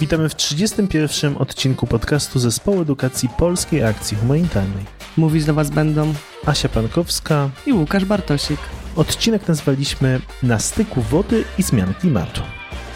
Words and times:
Witamy 0.00 0.28
w 0.28 0.34
31. 0.34 1.36
odcinku 1.36 1.86
podcastu 1.86 2.38
Zespołu 2.38 2.82
Edukacji 2.82 3.28
Polskiej 3.38 3.84
Akcji 3.84 4.16
Humanitarnej. 4.16 4.84
Mówić 5.16 5.44
do 5.44 5.54
Was 5.54 5.70
będą 5.70 6.14
Asia 6.46 6.68
Pankowska 6.68 7.50
i 7.66 7.72
Łukasz 7.72 8.04
Bartosik. 8.04 8.60
Odcinek 8.96 9.48
nazwaliśmy 9.48 10.20
Na 10.42 10.58
styku 10.58 11.02
wody 11.02 11.44
i 11.58 11.62
zmian 11.62 11.94
klimatu. 11.94 12.40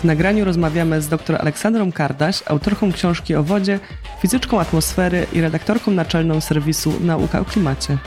W 0.00 0.04
nagraniu 0.04 0.44
rozmawiamy 0.44 1.02
z 1.02 1.08
dr 1.08 1.36
Aleksandrą 1.40 1.92
Kardaś, 1.92 2.42
autorką 2.46 2.92
książki 2.92 3.34
o 3.34 3.42
wodzie, 3.42 3.80
fizyczką 4.22 4.60
atmosfery 4.60 5.26
i 5.32 5.40
redaktorką 5.40 5.90
naczelną 5.90 6.40
serwisu 6.40 6.92
Nauka 7.00 7.40
o 7.40 7.44
klimacie. 7.44 7.98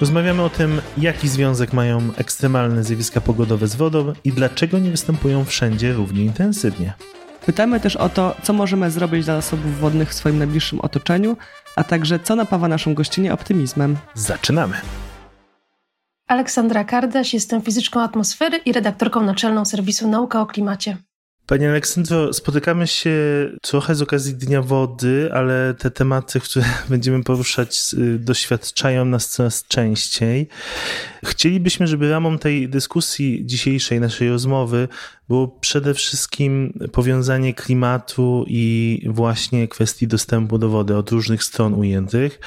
Rozmawiamy 0.00 0.42
o 0.42 0.50
tym, 0.50 0.80
jaki 0.98 1.28
związek 1.28 1.72
mają 1.72 2.00
ekstremalne 2.16 2.84
zjawiska 2.84 3.20
pogodowe 3.20 3.66
z 3.66 3.74
wodą 3.74 4.12
i 4.24 4.32
dlaczego 4.32 4.78
nie 4.78 4.90
występują 4.90 5.44
wszędzie 5.44 5.92
równie 5.92 6.24
intensywnie. 6.24 6.92
Pytamy 7.46 7.80
też 7.80 7.96
o 7.96 8.08
to, 8.08 8.36
co 8.42 8.52
możemy 8.52 8.90
zrobić 8.90 9.24
dla 9.24 9.34
zasobów 9.34 9.80
wodnych 9.80 10.10
w 10.10 10.14
swoim 10.14 10.38
najbliższym 10.38 10.80
otoczeniu, 10.80 11.36
a 11.76 11.84
także 11.84 12.18
co 12.18 12.36
napawa 12.36 12.68
naszą 12.68 12.94
gościnę 12.94 13.32
optymizmem. 13.32 13.96
Zaczynamy! 14.14 14.76
Aleksandra 16.28 16.84
Kardaś, 16.84 17.34
jestem 17.34 17.62
fizyczką 17.62 18.00
atmosfery 18.00 18.56
i 18.56 18.72
redaktorką 18.72 19.22
naczelną 19.22 19.64
serwisu 19.64 20.08
Nauka 20.08 20.40
o 20.40 20.46
klimacie. 20.46 20.96
Panie 21.46 21.70
Aleksandro, 21.70 22.32
spotykamy 22.32 22.86
się 22.86 23.16
trochę 23.62 23.94
z 23.94 24.02
okazji 24.02 24.34
Dnia 24.34 24.62
Wody, 24.62 25.30
ale 25.32 25.74
te 25.78 25.90
tematy, 25.90 26.40
które 26.40 26.64
będziemy 26.90 27.24
poruszać, 27.24 27.78
y, 27.94 28.18
doświadczają 28.18 29.04
nas 29.04 29.28
coraz 29.28 29.64
częściej. 29.66 30.48
Chcielibyśmy, 31.24 31.86
żeby 31.86 32.10
ramą 32.10 32.38
tej 32.38 32.68
dyskusji 32.68 33.46
dzisiejszej 33.46 34.00
naszej 34.00 34.30
rozmowy 34.30 34.88
było 35.28 35.48
przede 35.48 35.94
wszystkim 35.94 36.78
powiązanie 36.92 37.54
klimatu 37.54 38.44
i 38.48 39.02
właśnie 39.10 39.68
kwestii 39.68 40.06
dostępu 40.06 40.58
do 40.58 40.68
wody 40.68 40.96
od 40.96 41.10
różnych 41.10 41.44
stron 41.44 41.74
ujętych. 41.74 42.40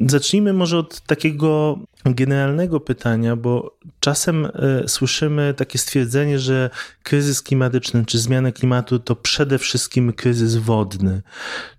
Zacznijmy 0.00 0.52
może 0.52 0.78
od 0.78 1.00
takiego 1.00 1.78
generalnego 2.04 2.80
pytania, 2.80 3.36
bo 3.36 3.78
czasem 4.00 4.44
y, 4.84 4.88
słyszymy 4.88 5.54
takie 5.56 5.78
stwierdzenie, 5.78 6.38
że 6.38 6.70
kryzys 7.02 7.42
klimatyczny 7.42 8.04
czy 8.06 8.18
zmiana 8.18 8.52
klimatu 8.52 8.98
to 8.98 9.16
przede 9.16 9.58
wszystkim 9.58 10.12
kryzys 10.12 10.56
wodny. 10.56 11.22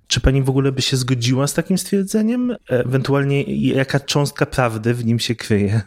Czy 0.07 0.19
pani 0.19 0.43
w 0.43 0.49
ogóle 0.49 0.71
by 0.71 0.81
się 0.81 0.97
zgodziła 0.97 1.47
z 1.47 1.53
takim 1.53 1.77
stwierdzeniem? 1.77 2.55
Ewentualnie 2.69 3.43
jaka 3.73 3.99
cząstka 3.99 4.45
prawdy 4.45 4.93
w 4.93 5.05
nim 5.05 5.19
się 5.19 5.35
kryje? 5.35 5.81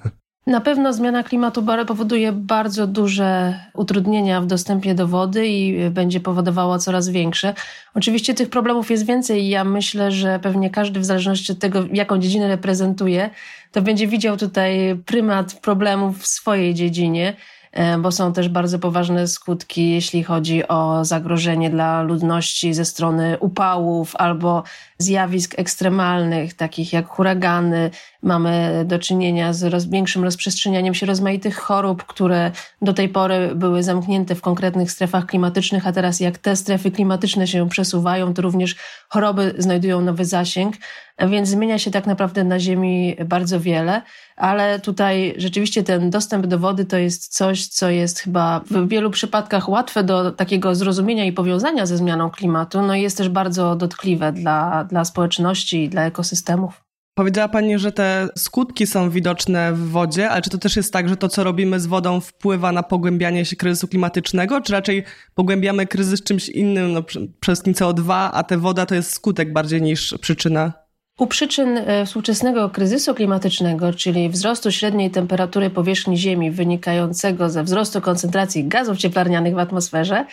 Na 0.47 0.61
pewno 0.61 0.92
zmiana 0.92 1.23
klimatu 1.23 1.64
powoduje 1.87 2.33
bardzo 2.33 2.87
duże 2.87 3.61
utrudnienia 3.75 4.41
w 4.41 4.47
dostępie 4.47 4.95
do 4.95 5.09
wody 5.09 5.47
i 5.47 5.91
będzie 5.91 6.20
powodowała 6.20 6.78
coraz 6.78 7.09
większe. 7.09 7.55
Oczywiście 7.95 8.34
tych 8.34 8.50
problemów 8.50 8.91
jest 8.91 9.06
więcej 9.06 9.42
i 9.42 9.48
ja 9.48 9.65
myślę, 9.65 10.12
że 10.12 10.39
pewnie 10.39 10.70
każdy 10.70 11.00
w 11.00 11.05
zależności 11.05 11.53
od 11.53 11.59
tego, 11.59 11.84
jaką 11.92 12.19
dziedzinę 12.19 12.48
reprezentuje, 12.48 13.31
to 13.72 13.83
będzie 13.83 14.06
widział 14.06 14.37
tutaj 14.37 14.97
prymat 15.06 15.55
problemów 15.61 16.19
w 16.19 16.27
swojej 16.27 16.75
dziedzinie. 16.75 17.37
E, 17.75 17.98
bo 17.98 18.12
są 18.12 18.33
też 18.33 18.48
bardzo 18.48 18.78
poważne 18.78 19.28
skutki, 19.28 19.91
jeśli 19.91 20.22
chodzi 20.22 20.69
o 20.69 21.05
zagrożenie 21.05 21.70
dla 21.70 22.03
ludności 22.03 22.75
ze 22.75 22.84
strony 22.84 23.39
upałów 23.39 24.16
albo 24.16 24.62
zjawisk 24.98 25.55
ekstremalnych, 25.58 26.55
takich 26.55 26.92
jak 26.92 27.06
huragany. 27.06 27.91
Mamy 28.22 28.84
do 28.86 28.98
czynienia 28.98 29.53
z 29.53 29.91
większym 29.91 30.25
rozprzestrzenianiem 30.25 30.94
się 30.94 31.06
rozmaitych 31.06 31.56
chorób, 31.56 32.05
które 32.05 32.50
do 32.83 32.92
tej 32.92 33.08
pory 33.08 33.55
były 33.55 33.83
zamknięte 33.83 34.34
w 34.34 34.41
konkretnych 34.41 34.91
strefach 34.91 35.27
klimatycznych, 35.27 35.86
a 35.86 35.92
teraz 35.92 36.20
jak 36.20 36.38
te 36.38 36.56
strefy 36.56 36.91
klimatyczne 36.91 37.47
się 37.47 37.69
przesuwają, 37.69 38.34
to 38.34 38.42
również 38.42 38.77
choroby 39.09 39.55
znajdują 39.59 40.00
nowy 40.00 40.25
zasięg, 40.25 40.75
więc 41.19 41.48
zmienia 41.48 41.78
się 41.78 41.91
tak 41.91 42.06
naprawdę 42.06 42.44
na 42.44 42.60
Ziemi 42.60 43.16
bardzo 43.26 43.60
wiele, 43.60 44.02
ale 44.36 44.80
tutaj 44.80 45.34
rzeczywiście 45.36 45.82
ten 45.82 46.10
dostęp 46.10 46.47
do 46.47 46.58
wody 46.58 46.84
to 46.84 46.97
jest 46.97 47.34
coś, 47.34 47.66
co 47.66 47.91
jest 47.91 48.19
chyba 48.19 48.60
w 48.70 48.88
wielu 48.88 49.10
przypadkach 49.10 49.69
łatwe 49.69 50.04
do 50.04 50.30
takiego 50.30 50.75
zrozumienia 50.75 51.25
i 51.25 51.32
powiązania 51.32 51.86
ze 51.86 51.97
zmianą 51.97 52.30
klimatu, 52.30 52.82
no 52.82 52.94
i 52.94 53.02
jest 53.02 53.19
też 53.19 53.28
bardzo 53.28 53.76
dotkliwe 53.76 54.32
dla, 54.32 54.84
dla 54.84 55.04
społeczności 55.04 55.84
i 55.84 55.88
dla 55.88 56.02
ekosystemów. 56.02 56.84
Powiedziała 57.14 57.48
Pani, 57.48 57.78
że 57.78 57.92
te 57.92 58.28
skutki 58.38 58.86
są 58.86 59.10
widoczne 59.10 59.72
w 59.72 59.91
wodzie, 59.91 60.31
ale 60.31 60.42
czy 60.42 60.50
to 60.50 60.58
też 60.58 60.76
jest 60.76 60.92
tak, 60.92 61.08
że 61.08 61.16
to, 61.16 61.28
co 61.28 61.44
robimy 61.44 61.81
z 61.81 61.86
wodą, 61.86 62.20
wpływa 62.20 62.72
na 62.72 62.82
pogłębianie 62.82 63.44
się 63.44 63.56
kryzysu 63.56 63.88
klimatycznego, 63.88 64.60
czy 64.60 64.72
raczej 64.72 65.04
pogłębiamy 65.34 65.86
kryzys 65.86 66.22
czymś 66.22 66.48
innym, 66.48 66.92
no, 66.92 67.02
przez 67.41 67.62
CO2, 67.62 68.31
a 68.32 68.42
ta 68.42 68.58
woda 68.58 68.86
to 68.86 68.94
jest 68.94 69.12
skutek 69.12 69.52
bardziej 69.52 69.82
niż 69.82 70.14
przyczyna? 70.20 70.84
U 71.19 71.26
przyczyn 71.26 71.78
e, 71.78 72.06
współczesnego 72.06 72.70
kryzysu 72.70 73.14
klimatycznego, 73.14 73.92
czyli 73.92 74.28
wzrostu 74.28 74.72
średniej 74.72 75.10
temperatury 75.10 75.70
powierzchni 75.70 76.16
Ziemi 76.16 76.50
wynikającego 76.50 77.50
ze 77.50 77.62
wzrostu 77.62 78.00
koncentracji 78.00 78.64
gazów 78.64 78.98
cieplarnianych 78.98 79.54
w 79.54 79.58
atmosferze, 79.58 80.25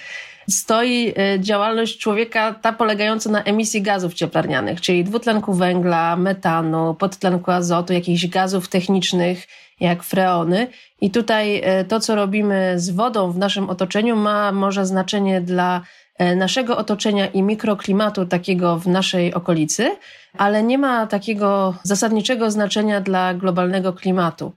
stoi 0.49 1.13
e, 1.17 1.39
działalność 1.39 1.97
człowieka 1.97 2.53
ta 2.53 2.73
polegająca 2.73 3.29
na 3.29 3.43
emisji 3.43 3.81
gazów 3.81 4.13
cieplarnianych, 4.13 4.81
czyli 4.81 5.03
dwutlenku 5.03 5.53
węgla, 5.53 6.15
metanu, 6.15 6.93
podtlenku 6.93 7.51
azotu, 7.51 7.93
jakichś 7.93 8.27
gazów 8.27 8.67
technicznych, 8.67 9.47
jak 9.79 10.03
freony. 10.03 10.67
I 11.01 11.11
tutaj 11.11 11.61
e, 11.63 11.85
to, 11.85 11.99
co 11.99 12.15
robimy 12.15 12.79
z 12.79 12.89
wodą 12.89 13.31
w 13.31 13.37
naszym 13.37 13.69
otoczeniu, 13.69 14.15
ma 14.15 14.51
może 14.51 14.85
znaczenie 14.85 15.41
dla 15.41 15.81
naszego 16.35 16.77
otoczenia 16.77 17.27
i 17.27 17.41
mikroklimatu 17.41 18.25
takiego 18.25 18.79
w 18.79 18.87
naszej 18.87 19.33
okolicy, 19.33 19.95
ale 20.37 20.63
nie 20.63 20.77
ma 20.77 21.07
takiego 21.07 21.75
zasadniczego 21.83 22.51
znaczenia 22.51 23.01
dla 23.01 23.33
globalnego 23.33 23.93
klimatu. 23.93 24.51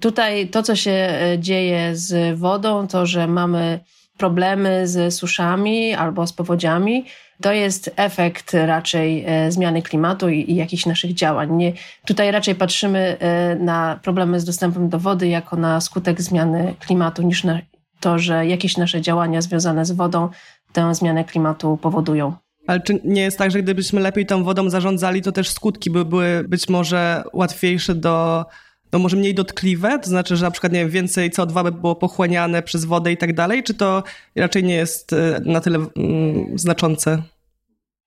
Tutaj 0.00 0.48
to, 0.48 0.62
co 0.62 0.76
się 0.76 0.90
e, 0.90 1.38
dzieje 1.38 1.96
z 1.96 2.38
wodą, 2.38 2.86
to, 2.88 3.06
że 3.06 3.26
mamy 3.26 3.80
problemy 4.18 4.88
z 4.88 5.14
suszami 5.14 5.94
albo 5.94 6.26
z 6.26 6.32
powodziami, 6.32 7.04
to 7.42 7.52
jest 7.52 7.90
efekt 7.96 8.54
raczej 8.54 9.24
e, 9.26 9.52
zmiany 9.52 9.82
klimatu 9.82 10.28
i, 10.28 10.50
i 10.50 10.54
jakichś 10.54 10.86
naszych 10.86 11.14
działań. 11.14 11.52
Nie, 11.52 11.72
tutaj 12.06 12.30
raczej 12.30 12.54
patrzymy 12.54 13.16
na 13.58 13.98
problemy 14.02 14.40
z 14.40 14.44
dostępem 14.44 14.88
do 14.88 14.98
wody 14.98 15.28
jako 15.28 15.56
na 15.56 15.80
skutek 15.80 16.22
zmiany 16.22 16.74
klimatu, 16.80 17.22
niż 17.22 17.44
na 17.44 17.58
to, 18.00 18.18
że 18.18 18.46
jakieś 18.46 18.76
nasze 18.76 19.00
działania 19.00 19.40
związane 19.40 19.84
z 19.84 19.92
wodą 19.92 20.28
tę 20.72 20.94
zmianę 20.94 21.24
klimatu 21.24 21.78
powodują. 21.82 22.32
Ale 22.66 22.80
czy 22.80 23.00
nie 23.04 23.22
jest 23.22 23.38
tak, 23.38 23.50
że 23.50 23.62
gdybyśmy 23.62 24.00
lepiej 24.00 24.26
tą 24.26 24.44
wodą 24.44 24.70
zarządzali, 24.70 25.22
to 25.22 25.32
też 25.32 25.50
skutki 25.50 25.90
by 25.90 26.04
były 26.04 26.44
być 26.48 26.68
może 26.68 27.24
łatwiejsze 27.32 27.94
do, 27.94 28.44
no 28.92 28.98
może 28.98 29.16
mniej 29.16 29.34
dotkliwe? 29.34 29.98
To 29.98 30.08
znaczy, 30.08 30.36
że 30.36 30.44
na 30.44 30.50
przykład 30.50 30.72
nie 30.72 30.80
wiem, 30.80 30.90
więcej 30.90 31.30
CO2 31.30 31.64
by 31.64 31.72
było 31.72 31.96
pochłaniane 31.96 32.62
przez 32.62 32.84
wodę 32.84 33.12
i 33.12 33.16
tak 33.16 33.34
dalej? 33.34 33.62
Czy 33.62 33.74
to 33.74 34.02
raczej 34.36 34.64
nie 34.64 34.74
jest 34.74 35.12
e, 35.12 35.40
na 35.44 35.60
tyle 35.60 35.78
mm, 35.96 36.58
znaczące? 36.58 37.22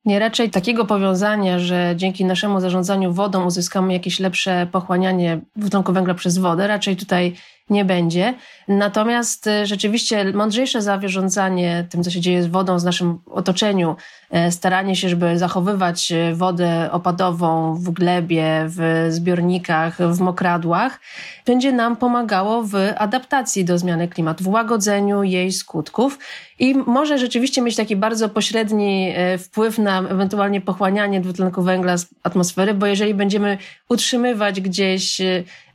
Nie, 0.06 0.20
raczej 0.20 0.50
takiego 0.50 0.86
powiązania, 0.86 1.60
że 1.60 1.94
dzięki 1.96 2.26
naszemu 2.26 2.60
zarządzaniu 2.60 3.14
wodą 3.14 3.46
uzyskamy 3.46 3.94
jakieś 3.94 4.20
lepsze 4.20 4.68
pochłanianie 4.72 5.42
dwutlenku 5.56 5.94
węgla 5.94 6.14
przez 6.14 6.38
wodę, 6.38 6.68
raczej 6.68 6.96
tutaj 6.96 7.36
nie 7.70 7.86
będzie. 7.86 8.34
Natomiast 8.68 9.48
e, 9.48 9.66
rzeczywiście 9.66 10.34
mądrzejsze 10.34 10.82
zarządzanie 10.82 11.86
tym, 11.90 12.04
co 12.04 12.12
się 12.12 12.22
dzieje 12.22 12.44
z 12.44 12.48
wodą, 12.48 12.80
z 12.80 12.84
naszym 12.84 13.20
otoczeniu, 13.26 13.96
e, 14.32 14.52
staranie 14.52 14.96
się, 14.96 15.10
żeby 15.10 15.38
zachowywać 15.38 16.12
e, 16.12 16.36
wodę 16.36 16.90
opadową 16.92 17.76
w 17.76 17.90
glebie, 17.90 18.66
w 18.68 19.08
zbiornikach, 19.10 19.98
w 19.98 20.20
mokradłach, 20.20 21.00
będzie 21.46 21.72
nam 21.72 21.96
pomagało 21.96 22.64
w 22.64 22.76
adaptacji 22.98 23.66
do 23.66 23.78
zmiany 23.78 24.08
klimatu, 24.08 24.44
w 24.44 24.48
łagodzeniu 24.48 25.24
jej 25.24 25.52
skutków 25.52 26.20
i 26.60 26.76
może 26.76 27.18
rzeczywiście 27.18 27.62
mieć 27.62 27.76
taki 27.76 27.96
bardzo 27.96 28.30
pośredni 28.30 29.14
wpływ 29.40 29.78
na 29.78 30.00
ewentualnie 30.00 30.62
pochłanianie 30.62 31.22
dwutlenku 31.22 31.64
węgla 31.64 31.98
z 31.98 32.08
atmosfery, 32.24 32.74
bo 32.74 32.86
jeżeli 32.86 33.14
będziemy 33.14 33.58
utrzymywać 33.90 34.62
gdzieś 34.62 35.22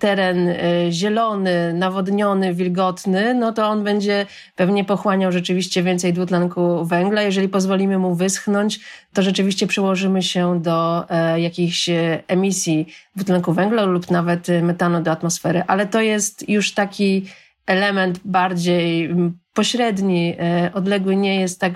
teren 0.00 0.54
zielony, 0.90 1.72
nawodniony, 1.74 2.54
wilgotny, 2.54 3.34
no 3.34 3.52
to 3.52 3.66
on 3.66 3.84
będzie 3.84 4.26
pewnie 4.56 4.84
pochłaniał 4.84 5.32
rzeczywiście 5.32 5.82
więcej 5.82 6.12
dwutlenku 6.12 6.84
węgla. 6.84 7.22
Jeżeli 7.22 7.48
pozwolimy 7.48 7.98
mu 7.98 8.14
wyschnąć, 8.14 8.80
to 9.12 9.22
rzeczywiście 9.22 9.66
przyłożymy 9.66 10.22
się 10.22 10.60
do 10.62 11.08
e, 11.10 11.40
jakichś 11.40 11.88
e, 11.88 12.22
emisji 12.28 12.86
dwutlenku 13.16 13.52
węgla 13.52 13.82
lub 13.82 14.10
nawet 14.10 14.46
metanu 14.62 15.02
do 15.02 15.10
atmosfery. 15.10 15.62
Ale 15.66 15.86
to 15.86 16.00
jest 16.00 16.48
już 16.48 16.74
taki 16.74 17.26
element 17.66 18.20
bardziej 18.24 19.14
pośredni, 19.54 20.36
e, 20.38 20.70
odległy, 20.74 21.16
nie 21.16 21.40
jest 21.40 21.60
tak 21.60 21.72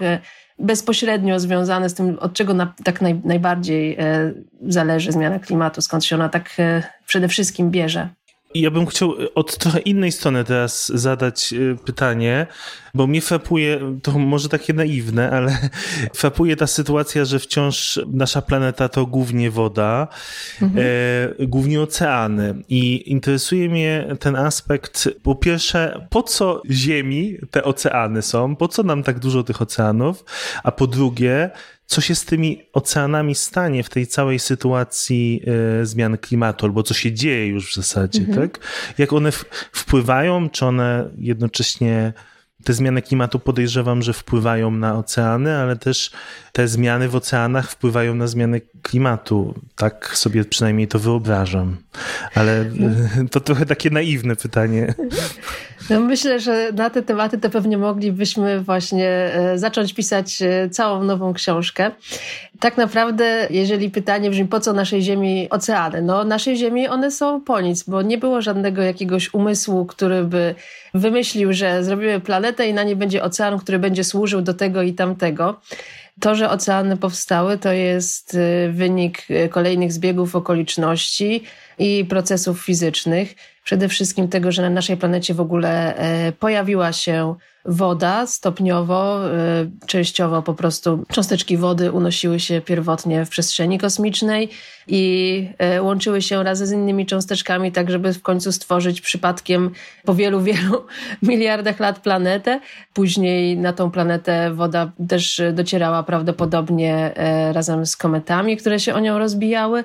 bezpośrednio 0.59 1.41
związany 1.41 1.89
z 1.89 1.95
tym, 1.95 2.19
od 2.19 2.33
czego 2.33 2.55
na, 2.55 2.75
tak 2.85 3.01
naj, 3.01 3.21
najbardziej 3.25 3.99
zależy 4.69 5.12
zmiana 5.12 5.39
klimatu, 5.39 5.83
skąd 5.83 6.05
się 6.05 6.17
ona 6.17 6.29
tak 6.29 6.56
przede 7.06 7.29
wszystkim 7.29 7.71
bierze. 7.71 8.09
Ja 8.55 8.71
bym 8.71 8.87
chciał 8.87 9.15
od 9.35 9.59
trochę 9.59 9.79
innej 9.79 10.12
strony 10.12 10.45
teraz 10.45 10.93
zadać 10.95 11.53
y, 11.53 11.77
pytanie, 11.85 12.47
bo 12.95 13.06
mnie 13.06 13.21
frapuje, 13.21 13.99
to 14.03 14.19
może 14.19 14.49
takie 14.49 14.73
naiwne, 14.73 15.31
ale 15.31 15.69
frapuje 16.15 16.56
ta 16.56 16.67
sytuacja, 16.67 17.25
że 17.25 17.39
wciąż 17.39 18.01
nasza 18.06 18.43
planeta 18.43 18.89
to 18.89 19.06
głównie 19.06 19.51
woda, 19.51 20.09
mhm. 20.62 20.87
e, 21.41 21.47
głównie 21.47 21.81
oceany. 21.81 22.55
I 22.69 23.11
interesuje 23.11 23.69
mnie 23.69 24.06
ten 24.21 24.37
aspekt, 24.37 25.09
po 25.23 25.35
pierwsze, 25.35 26.06
po 26.11 26.23
co 26.23 26.62
Ziemi 26.71 27.39
te 27.51 27.65
oceany 27.65 28.23
są, 28.23 28.56
po 28.56 28.69
co 28.69 28.83
nam 28.83 29.03
tak 29.03 29.19
dużo 29.19 29.43
tych 29.43 29.62
oceanów, 29.62 30.25
a 30.65 30.73
po 30.73 30.87
drugie, 30.87 31.51
co 31.86 32.00
się 32.00 32.14
z 32.14 32.25
tymi 32.25 32.62
oceanami 32.72 33.34
stanie 33.34 33.82
w 33.82 33.88
tej 33.88 34.06
całej 34.06 34.38
sytuacji 34.38 35.42
e, 35.81 35.86
zmian 35.86 36.19
klimatu, 36.19 36.66
albo 36.66 36.82
co 36.82 36.94
się 36.94 37.12
dzieje 37.12 37.46
już 37.46 37.72
w 37.72 37.75
zasadzie, 37.75 38.20
mhm. 38.20 38.38
tak? 38.38 38.60
Jak 38.98 39.12
one 39.12 39.32
wpływają, 39.72 40.50
czy 40.50 40.66
one 40.66 41.10
jednocześnie 41.19 42.12
te 42.64 42.72
zmiany 42.72 43.02
klimatu 43.02 43.38
podejrzewam, 43.38 44.02
że 44.02 44.12
wpływają 44.12 44.70
na 44.70 44.98
oceany, 44.98 45.56
ale 45.56 45.76
też 45.76 46.10
te 46.52 46.69
zmiany 46.69 47.08
w 47.08 47.16
oceanach 47.16 47.70
wpływają 47.70 48.14
na 48.14 48.26
zmiany 48.26 48.60
klimatu. 48.82 49.54
Tak 49.76 50.16
sobie 50.16 50.44
przynajmniej 50.44 50.88
to 50.88 50.98
wyobrażam. 50.98 51.76
Ale 52.34 52.70
to 53.31 53.40
trochę 53.40 53.66
takie 53.66 53.90
naiwne 53.90 54.36
pytanie. 54.36 54.94
No 55.90 56.00
myślę, 56.00 56.40
że 56.40 56.72
na 56.72 56.90
te 56.90 57.02
tematy 57.02 57.38
to 57.38 57.50
pewnie 57.50 57.78
moglibyśmy 57.78 58.60
właśnie 58.60 59.08
e, 59.08 59.58
zacząć 59.58 59.94
pisać 59.94 60.42
e, 60.42 60.70
całą 60.70 61.04
nową 61.04 61.34
książkę. 61.34 61.90
Tak 62.60 62.76
naprawdę, 62.76 63.46
jeżeli 63.50 63.90
pytanie 63.90 64.31
brzmi, 64.31 64.44
po 64.44 64.60
co 64.60 64.72
naszej 64.72 65.02
Ziemi 65.02 65.50
oceany? 65.50 66.02
No, 66.02 66.25
naszej 66.25 66.56
Ziemi 66.56 66.88
one 66.88 67.10
są 67.10 67.40
po 67.40 67.60
nic, 67.60 67.82
bo 67.82 68.02
nie 68.02 68.19
było 68.19 68.42
żadnego 68.42 68.82
jakiegoś 68.82 69.34
umysłu, 69.34 69.86
który 69.86 70.25
by 70.25 70.54
wymyślił, 70.94 71.52
że 71.52 71.84
zrobimy 71.84 72.20
planetę 72.20 72.69
i 72.69 72.75
na 72.75 72.82
niej 72.82 72.96
będzie 72.96 73.22
ocean, 73.22 73.58
który 73.58 73.78
będzie 73.78 74.04
służył 74.04 74.42
do 74.42 74.54
tego 74.54 74.82
i 74.82 74.92
tamtego. 74.92 75.60
To, 76.20 76.34
że 76.34 76.50
oceany 76.50 76.96
powstały, 76.96 77.58
to 77.58 77.72
jest 77.72 78.34
y, 78.34 78.72
wynik 78.72 79.26
kolejnych 79.50 79.92
zbiegów 79.92 80.36
okoliczności 80.36 81.42
i 81.78 82.04
procesów 82.04 82.60
fizycznych. 82.60 83.34
Przede 83.64 83.88
wszystkim 83.88 84.28
tego, 84.28 84.52
że 84.52 84.62
na 84.62 84.70
naszej 84.70 84.96
planecie 84.96 85.34
w 85.34 85.40
ogóle 85.40 85.96
e, 85.96 86.32
pojawiła 86.32 86.93
się 86.93 87.34
woda 87.64 88.26
stopniowo, 88.26 89.28
y, 89.28 89.87
częściowo 89.87 90.43
po 90.43 90.55
prostu 90.55 91.05
cząsteczki 91.12 91.56
wody 91.56 91.93
unosiły 91.93 92.40
się 92.40 92.61
pierwotnie 92.61 93.25
w 93.25 93.28
przestrzeni 93.28 93.78
kosmicznej 93.78 94.49
i 94.88 95.49
y, 95.76 95.82
łączyły 95.82 96.22
się 96.22 96.43
razem 96.43 96.66
z 96.66 96.72
innymi 96.72 97.06
cząsteczkami, 97.06 97.72
tak 97.72 97.90
żeby 97.90 98.12
w 98.12 98.22
końcu 98.22 98.52
stworzyć 98.52 99.00
przypadkiem 99.00 99.70
po 100.05 100.14
wielu, 100.14 100.40
wielu 100.52 100.87
miliardach 101.22 101.81
lat 101.81 101.99
planetę. 101.99 102.60
Później 102.94 103.56
na 103.56 103.72
tą 103.72 103.90
planetę 103.90 104.55
woda 104.55 104.93
też 105.08 105.43
docierała 105.52 106.02
prawdopodobnie 106.02 107.17
e, 107.17 107.52
razem 107.52 107.87
z 107.87 107.96
kometami, 107.96 108.56
które 108.56 108.81
się 108.81 108.94
o 108.94 109.00
nią 109.00 109.19
rozbijały. 109.19 109.84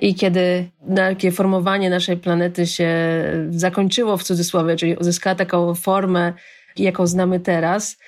I 0.00 0.14
kiedy 0.14 0.68
takie 0.96 1.32
formowanie 1.32 1.90
naszej 1.90 2.16
planety 2.16 2.66
się 2.66 2.88
zakończyło 3.50 4.16
w 4.16 4.22
cudzysłowie, 4.22 4.76
czyli 4.76 4.96
uzyskała 4.96 5.34
taką 5.34 5.74
formę 5.74 6.32
jaką 6.78 7.06
znamy 7.06 7.40
teraz, 7.40 7.98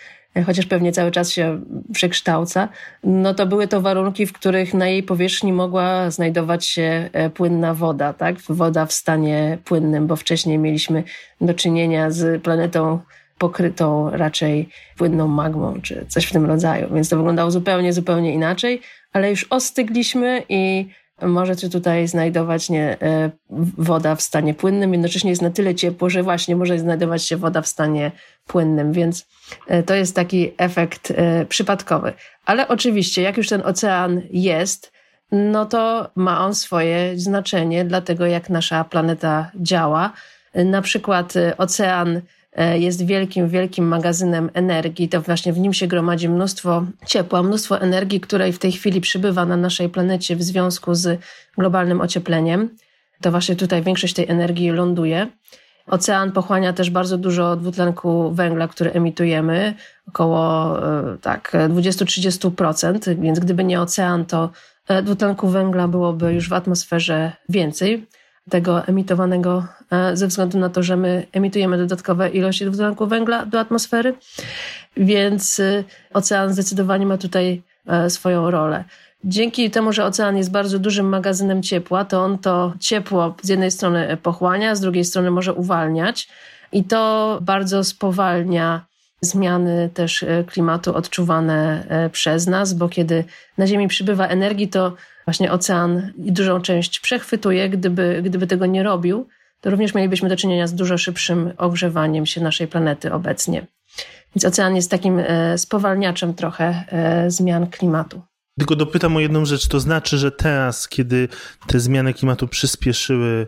chociaż 0.47 0.67
pewnie 0.67 0.93
cały 0.93 1.11
czas 1.11 1.31
się 1.31 1.61
przekształca, 1.93 2.69
no 3.05 3.35
to 3.35 3.47
były 3.47 3.69
to 3.69 3.81
warunki, 3.81 4.27
w 4.27 4.33
których 4.33 4.75
na 4.75 4.89
jej 4.89 5.03
powierzchni 5.03 5.53
mogła 5.53 6.11
znajdować 6.11 6.67
się 6.67 7.11
e, 7.13 7.31
płynna 7.31 7.75
woda, 7.75 8.13
tak? 8.13 8.41
Woda 8.41 8.87
w 8.87 8.93
stanie 8.93 9.59
płynnym, 9.65 10.07
bo 10.07 10.17
wcześniej 10.17 10.59
mieliśmy 10.59 11.03
do 11.41 11.55
czynienia 11.55 12.11
z 12.11 12.43
planetą 12.43 13.01
pokrytą 13.39 14.11
raczej 14.11 14.69
płynną 14.97 15.29
magmą, 15.29 15.81
czy 15.83 16.07
coś 16.09 16.27
w 16.27 16.33
tym 16.33 16.47
rodzaju. 16.47 16.95
Więc 16.95 17.09
to 17.09 17.17
wyglądało 17.17 17.51
zupełnie, 17.51 17.93
zupełnie 17.93 18.35
inaczej, 18.35 18.81
ale 19.13 19.31
już 19.31 19.47
ostygliśmy 19.51 20.43
i 20.49 20.89
może 21.23 21.57
się 21.57 21.71
tutaj 21.71 22.09
znajdować 22.09 22.71
nie, 22.71 22.97
e, 23.03 23.31
woda 23.79 24.15
w 24.15 24.23
stanie 24.23 24.55
płynnym, 24.55 24.93
jednocześnie 24.93 25.31
jest 25.31 25.43
na 25.43 25.51
tyle 25.51 25.75
ciepło, 25.75 26.11
że 26.11 26.23
właśnie 26.23 26.57
może 26.57 26.79
znajdować 26.79 27.25
się 27.25 27.37
woda 27.37 27.63
w 27.63 27.67
stanie 27.67 28.13
płynnym, 28.47 28.93
więc 28.93 29.27
e, 29.67 29.83
to 29.83 29.95
jest 29.95 30.17
taki 30.17 30.53
efekt 30.59 31.11
e, 31.17 31.47
przypadkowy. 31.47 32.13
Ale 32.45 32.69
oczywiście, 32.69 33.23
jak 33.23 33.37
już 33.37 33.49
ten 33.49 33.63
ocean 33.65 34.23
jest, 34.31 34.93
no 35.33 35.67
to 35.67 36.11
ma 36.17 36.47
on 36.47 36.55
swoje 36.55 37.19
znaczenie 37.19 37.85
dla 37.85 38.01
tego, 38.01 38.27
jak 38.27 38.51
nasza 38.51 38.85
planeta 38.85 39.51
działa. 39.55 40.13
Na 40.55 40.83
przykład 40.83 41.35
ocean 41.59 42.21
jest 42.75 43.07
wielkim, 43.07 43.49
wielkim 43.49 43.89
magazynem 43.89 44.51
energii. 44.55 45.09
To 45.09 45.21
właśnie 45.21 45.53
w 45.53 45.59
nim 45.59 45.73
się 45.73 45.87
gromadzi 45.87 46.29
mnóstwo 46.29 46.85
ciepła, 47.07 47.43
mnóstwo 47.43 47.81
energii, 47.81 48.21
której 48.21 48.53
w 48.53 48.59
tej 48.59 48.73
chwili 48.73 49.01
przybywa 49.01 49.47
na 49.47 49.57
naszej 49.57 49.89
planecie 49.89 50.37
w 50.37 50.43
związku 50.43 50.95
z 50.95 51.21
globalnym 51.59 52.01
ociepleniem. 52.01 52.69
To 53.21 53.31
właśnie 53.31 53.57
tutaj 53.57 53.83
większość 53.83 54.15
tej 54.15 54.29
energii 54.29 54.71
ląduje. 54.71 55.27
Ocean 55.87 56.33
pochłania 56.33 56.73
też 56.73 56.91
bardzo 56.91 57.19
dużo 57.19 57.57
dwutlenku 57.57 58.33
węgla, 58.33 58.69
który 58.69 58.93
emitujemy, 58.93 59.75
około 60.09 60.79
e, 60.79 61.19
tak 61.19 61.53
20-30%, 61.69 63.21
więc 63.21 63.39
gdyby 63.39 63.65
nie 63.65 63.81
ocean, 63.81 64.25
to 64.25 64.51
e, 64.89 65.03
dwutlenku 65.03 65.49
węgla 65.49 65.89
byłoby 65.89 66.33
już 66.33 66.49
w 66.49 66.53
atmosferze 66.53 67.33
więcej 67.49 68.07
tego 68.51 68.87
emitowanego 68.87 69.65
e, 69.91 70.17
ze 70.17 70.27
względu 70.27 70.59
na 70.59 70.69
to, 70.69 70.83
że 70.83 70.97
my 70.97 71.27
emitujemy 71.33 71.79
dodatkowe 71.79 72.29
ilości 72.29 72.65
dwutlenku 72.65 73.07
węgla 73.07 73.47
do 73.47 73.61
atmosfery, 73.61 74.15
więc 74.97 75.61
e, 75.61 75.85
ocean 76.15 76.53
zdecydowanie 76.53 77.07
ma 77.07 77.19
tutaj 77.19 77.63
e, 77.87 78.11
swoją 78.11 78.51
rolę. 78.51 78.85
Dzięki 79.25 79.71
temu, 79.71 79.93
że 79.93 80.05
ocean 80.05 80.37
jest 80.37 80.51
bardzo 80.51 80.79
dużym 80.79 81.09
magazynem 81.09 81.63
ciepła, 81.63 82.05
to 82.05 82.21
on 82.25 82.39
to 82.39 82.73
ciepło 82.81 83.35
z 83.43 83.49
jednej 83.49 83.71
strony 83.71 84.17
pochłania, 84.23 84.75
z 84.75 84.81
drugiej 84.81 85.05
strony 85.05 85.31
może 85.31 85.55
uwalniać 85.55 86.29
i 86.73 86.85
to 86.85 87.39
bardzo 87.43 87.85
spowalnia 87.85 88.87
zmiany 89.21 89.91
też 89.95 90.25
klimatu 90.47 90.95
odczuwane 90.95 91.87
przez 92.13 92.47
nas, 92.47 92.75
bo 92.75 92.89
kiedy 92.89 93.25
na 93.59 93.67
Ziemi 93.67 93.89
przybywa 93.89 94.27
energii, 94.27 94.69
to 94.69 94.93
właśnie 95.31 95.53
ocean 95.53 96.13
dużą 96.17 96.61
część 96.61 97.01
przechwytuje. 97.01 97.69
Gdyby, 97.69 98.21
gdyby 98.25 98.47
tego 98.47 98.67
nie 98.67 98.83
robił, 98.83 99.27
to 99.61 99.71
również 99.71 99.95
mielibyśmy 99.95 100.29
do 100.29 100.37
czynienia 100.37 100.67
z 100.67 100.75
dużo 100.75 100.99
szybszym 100.99 101.53
ogrzewaniem 101.57 102.27
się 102.27 102.41
naszej 102.41 102.69
planety 102.69 103.13
obecnie. 103.13 103.67
Więc 104.35 104.45
ocean 104.45 104.77
jest 104.77 104.91
takim 104.91 105.19
e, 105.19 105.59
spowalniaczem 105.59 106.35
trochę 106.35 106.85
e, 106.89 107.31
zmian 107.31 107.67
klimatu. 107.67 108.23
Tylko 108.59 108.77
dopytam 108.77 109.17
o 109.17 109.21
jedną 109.21 109.45
rzecz. 109.45 109.69
To 109.69 109.81
znaczy, 109.81 110.19
że 110.19 110.33
teraz, 110.33 110.89
kiedy 110.89 111.29
te 111.67 111.81
zmiany 111.81 112.15
klimatu 112.15 112.49
przyspieszyły, 112.49 113.47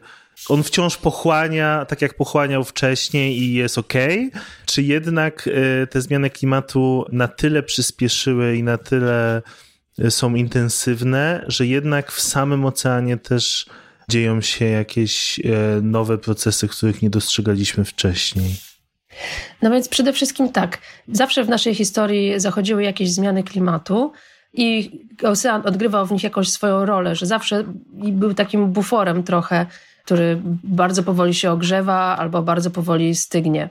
on 0.48 0.62
wciąż 0.62 0.96
pochłania, 0.96 1.84
tak 1.84 2.02
jak 2.02 2.14
pochłaniał 2.14 2.64
wcześniej 2.64 3.38
i 3.38 3.54
jest 3.54 3.78
ok? 3.78 3.94
Czy 4.66 4.82
jednak 4.82 5.48
e, 5.82 5.86
te 5.86 6.00
zmiany 6.00 6.30
klimatu 6.30 7.04
na 7.12 7.28
tyle 7.28 7.62
przyspieszyły 7.62 8.56
i 8.56 8.62
na 8.62 8.78
tyle 8.78 9.42
są 10.10 10.34
intensywne, 10.34 11.44
że 11.48 11.66
jednak 11.66 12.12
w 12.12 12.20
samym 12.20 12.64
oceanie 12.64 13.16
też 13.16 13.66
dzieją 14.08 14.40
się 14.40 14.64
jakieś 14.64 15.40
e, 15.40 15.42
nowe 15.82 16.18
procesy, 16.18 16.68
których 16.68 17.02
nie 17.02 17.10
dostrzegaliśmy 17.10 17.84
wcześniej. 17.84 18.54
No 19.62 19.70
więc 19.70 19.88
przede 19.88 20.12
wszystkim 20.12 20.48
tak. 20.48 20.78
Zawsze 21.08 21.44
w 21.44 21.48
naszej 21.48 21.74
historii 21.74 22.40
zachodziły 22.40 22.82
jakieś 22.82 23.10
zmiany 23.10 23.42
klimatu 23.42 24.12
i 24.52 24.90
ocean 25.22 25.62
odgrywał 25.66 26.06
w 26.06 26.12
nich 26.12 26.22
jakąś 26.22 26.48
swoją 26.48 26.86
rolę, 26.86 27.16
że 27.16 27.26
zawsze 27.26 27.64
był 27.92 28.34
takim 28.34 28.72
buforem 28.72 29.22
trochę 29.22 29.66
który 30.04 30.40
bardzo 30.64 31.02
powoli 31.02 31.34
się 31.34 31.50
ogrzewa 31.50 32.16
albo 32.16 32.42
bardzo 32.42 32.70
powoli 32.70 33.14
stygnie. 33.14 33.68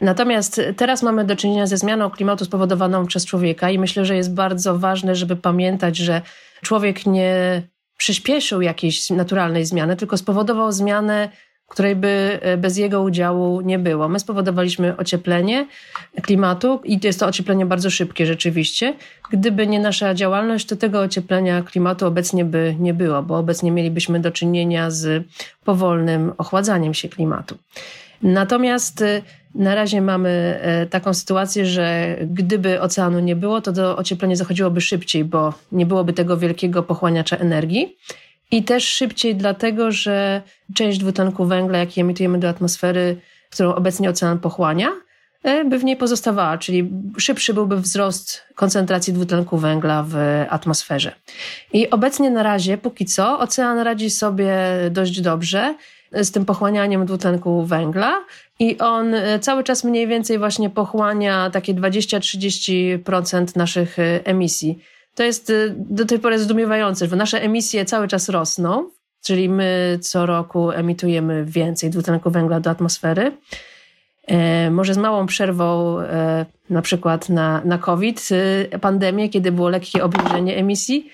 Natomiast 0.00 0.60
teraz 0.76 1.02
mamy 1.02 1.24
do 1.24 1.36
czynienia 1.36 1.66
ze 1.66 1.76
zmianą 1.76 2.10
klimatu 2.10 2.44
spowodowaną 2.44 3.06
przez 3.06 3.26
człowieka 3.26 3.70
i 3.70 3.78
myślę, 3.78 4.04
że 4.04 4.16
jest 4.16 4.34
bardzo 4.34 4.78
ważne, 4.78 5.16
żeby 5.16 5.36
pamiętać, 5.36 5.96
że 5.96 6.22
człowiek 6.62 7.06
nie 7.06 7.62
przyspieszył 7.96 8.62
jakiejś 8.62 9.10
naturalnej 9.10 9.66
zmiany, 9.66 9.96
tylko 9.96 10.16
spowodował 10.16 10.72
zmianę 10.72 11.28
której 11.72 11.96
by 11.96 12.38
e, 12.42 12.56
bez 12.56 12.76
jego 12.76 13.02
udziału 13.02 13.60
nie 13.60 13.78
było. 13.78 14.08
My 14.08 14.20
spowodowaliśmy 14.20 14.96
ocieplenie 14.96 15.66
klimatu 16.22 16.80
i 16.84 17.00
jest 17.02 17.20
to 17.20 17.26
ocieplenie 17.26 17.66
bardzo 17.66 17.90
szybkie 17.90 18.26
rzeczywiście. 18.26 18.94
Gdyby 19.30 19.66
nie 19.66 19.80
nasza 19.80 20.14
działalność, 20.14 20.66
to 20.66 20.76
tego 20.76 21.00
ocieplenia 21.00 21.62
klimatu 21.62 22.06
obecnie 22.06 22.44
by 22.44 22.76
nie 22.78 22.94
było, 22.94 23.22
bo 23.22 23.38
obecnie 23.38 23.70
mielibyśmy 23.70 24.20
do 24.20 24.30
czynienia 24.30 24.90
z 24.90 25.24
powolnym 25.64 26.32
ochładzaniem 26.38 26.94
się 26.94 27.08
klimatu. 27.08 27.58
Natomiast 28.22 29.02
e, 29.02 29.22
na 29.54 29.74
razie 29.74 30.00
mamy 30.00 30.60
e, 30.62 30.86
taką 30.86 31.14
sytuację, 31.14 31.66
że 31.66 32.16
gdyby 32.26 32.80
oceanu 32.80 33.20
nie 33.20 33.36
było, 33.36 33.60
to 33.60 33.72
to 33.72 33.96
ocieplenie 33.96 34.36
zachodziłoby 34.36 34.80
szybciej, 34.80 35.24
bo 35.24 35.54
nie 35.72 35.86
byłoby 35.86 36.12
tego 36.12 36.36
wielkiego 36.36 36.82
pochłaniacza 36.82 37.36
energii 37.36 37.96
i 38.52 38.62
też 38.62 38.84
szybciej 38.84 39.36
dlatego, 39.36 39.92
że 39.92 40.42
część 40.74 40.98
dwutlenku 40.98 41.44
węgla, 41.44 41.78
jaki 41.78 42.00
emitujemy 42.00 42.38
do 42.38 42.48
atmosfery, 42.48 43.16
którą 43.50 43.74
obecnie 43.74 44.10
ocean 44.10 44.38
pochłania, 44.38 44.88
e, 45.42 45.64
by 45.64 45.78
w 45.78 45.84
niej 45.84 45.96
pozostawała, 45.96 46.58
czyli 46.58 46.90
szybszy 47.18 47.54
byłby 47.54 47.76
wzrost 47.76 48.42
koncentracji 48.54 49.12
dwutlenku 49.12 49.58
węgla 49.58 50.04
w 50.08 50.16
atmosferze. 50.48 51.12
I 51.72 51.90
obecnie 51.90 52.30
na 52.30 52.42
razie, 52.42 52.78
póki 52.78 53.04
co, 53.04 53.38
ocean 53.38 53.78
radzi 53.78 54.10
sobie 54.10 54.56
dość 54.90 55.20
dobrze 55.20 55.74
z 56.12 56.30
tym 56.30 56.44
pochłanianiem 56.44 57.06
dwutlenku 57.06 57.64
węgla 57.64 58.24
i 58.58 58.78
on 58.78 59.14
e, 59.14 59.38
cały 59.38 59.64
czas 59.64 59.84
mniej 59.84 60.06
więcej 60.06 60.38
właśnie 60.38 60.70
pochłania 60.70 61.50
takie 61.50 61.74
20-30% 61.74 63.56
naszych 63.56 63.98
e, 63.98 64.20
emisji. 64.24 64.78
To 65.14 65.22
jest 65.22 65.50
e, 65.50 65.54
do 65.76 66.04
tej 66.04 66.18
pory 66.18 66.38
zdumiewające, 66.38 67.06
że 67.06 67.16
nasze 67.16 67.42
emisje 67.42 67.84
cały 67.84 68.08
czas 68.08 68.28
rosną, 68.28 68.90
czyli 69.22 69.48
my 69.48 69.98
co 70.02 70.26
roku 70.26 70.70
emitujemy 70.70 71.44
więcej 71.44 71.90
dwutlenku 71.90 72.30
węgla 72.30 72.60
do 72.60 72.70
atmosfery. 72.70 73.32
Może 74.70 74.94
z 74.94 74.98
małą 74.98 75.26
przerwą, 75.26 75.96
na 76.70 76.82
przykład 76.82 77.28
na, 77.28 77.62
na 77.64 77.78
COVID, 77.78 78.28
pandemię, 78.80 79.28
kiedy 79.28 79.52
było 79.52 79.68
lekkie 79.68 80.04
obniżenie 80.04 80.56
emisji, 80.56 81.10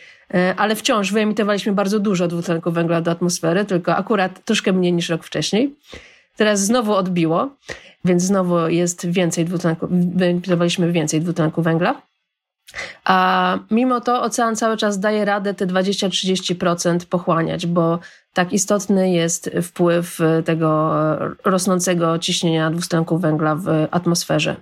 ale 0.56 0.76
wciąż 0.76 1.12
wyemitowaliśmy 1.12 1.72
bardzo 1.72 1.98
dużo 1.98 2.28
dwutlenku 2.28 2.70
węgla 2.70 3.00
do 3.00 3.10
atmosfery, 3.10 3.64
tylko 3.64 3.96
akurat 3.96 4.44
troszkę 4.44 4.72
mniej 4.72 4.92
niż 4.92 5.08
rok 5.08 5.24
wcześniej. 5.24 5.74
Teraz 6.36 6.60
znowu 6.60 6.94
odbiło, 6.94 7.48
więc 8.04 8.22
znowu 8.22 8.68
jest 8.68 9.06
więcej 9.06 9.44
dwutlenku, 9.44 9.88
wyemitowaliśmy 9.90 10.92
więcej 10.92 11.20
dwutlenku 11.20 11.62
węgla. 11.62 12.02
A 13.08 13.58
mimo 13.70 14.00
to 14.00 14.22
ocean 14.22 14.56
cały 14.56 14.76
czas 14.76 15.00
daje 15.00 15.24
radę 15.24 15.54
te 15.54 15.66
20-30% 15.66 16.98
pochłaniać, 17.06 17.66
bo 17.66 17.98
tak 18.32 18.52
istotny 18.52 19.10
jest 19.10 19.50
wpływ 19.62 20.18
tego 20.44 20.94
rosnącego 21.44 22.18
ciśnienia 22.18 22.70
dwutlenku 22.70 23.18
węgla 23.18 23.54
w 23.54 23.68
atmosferze. 23.90 24.56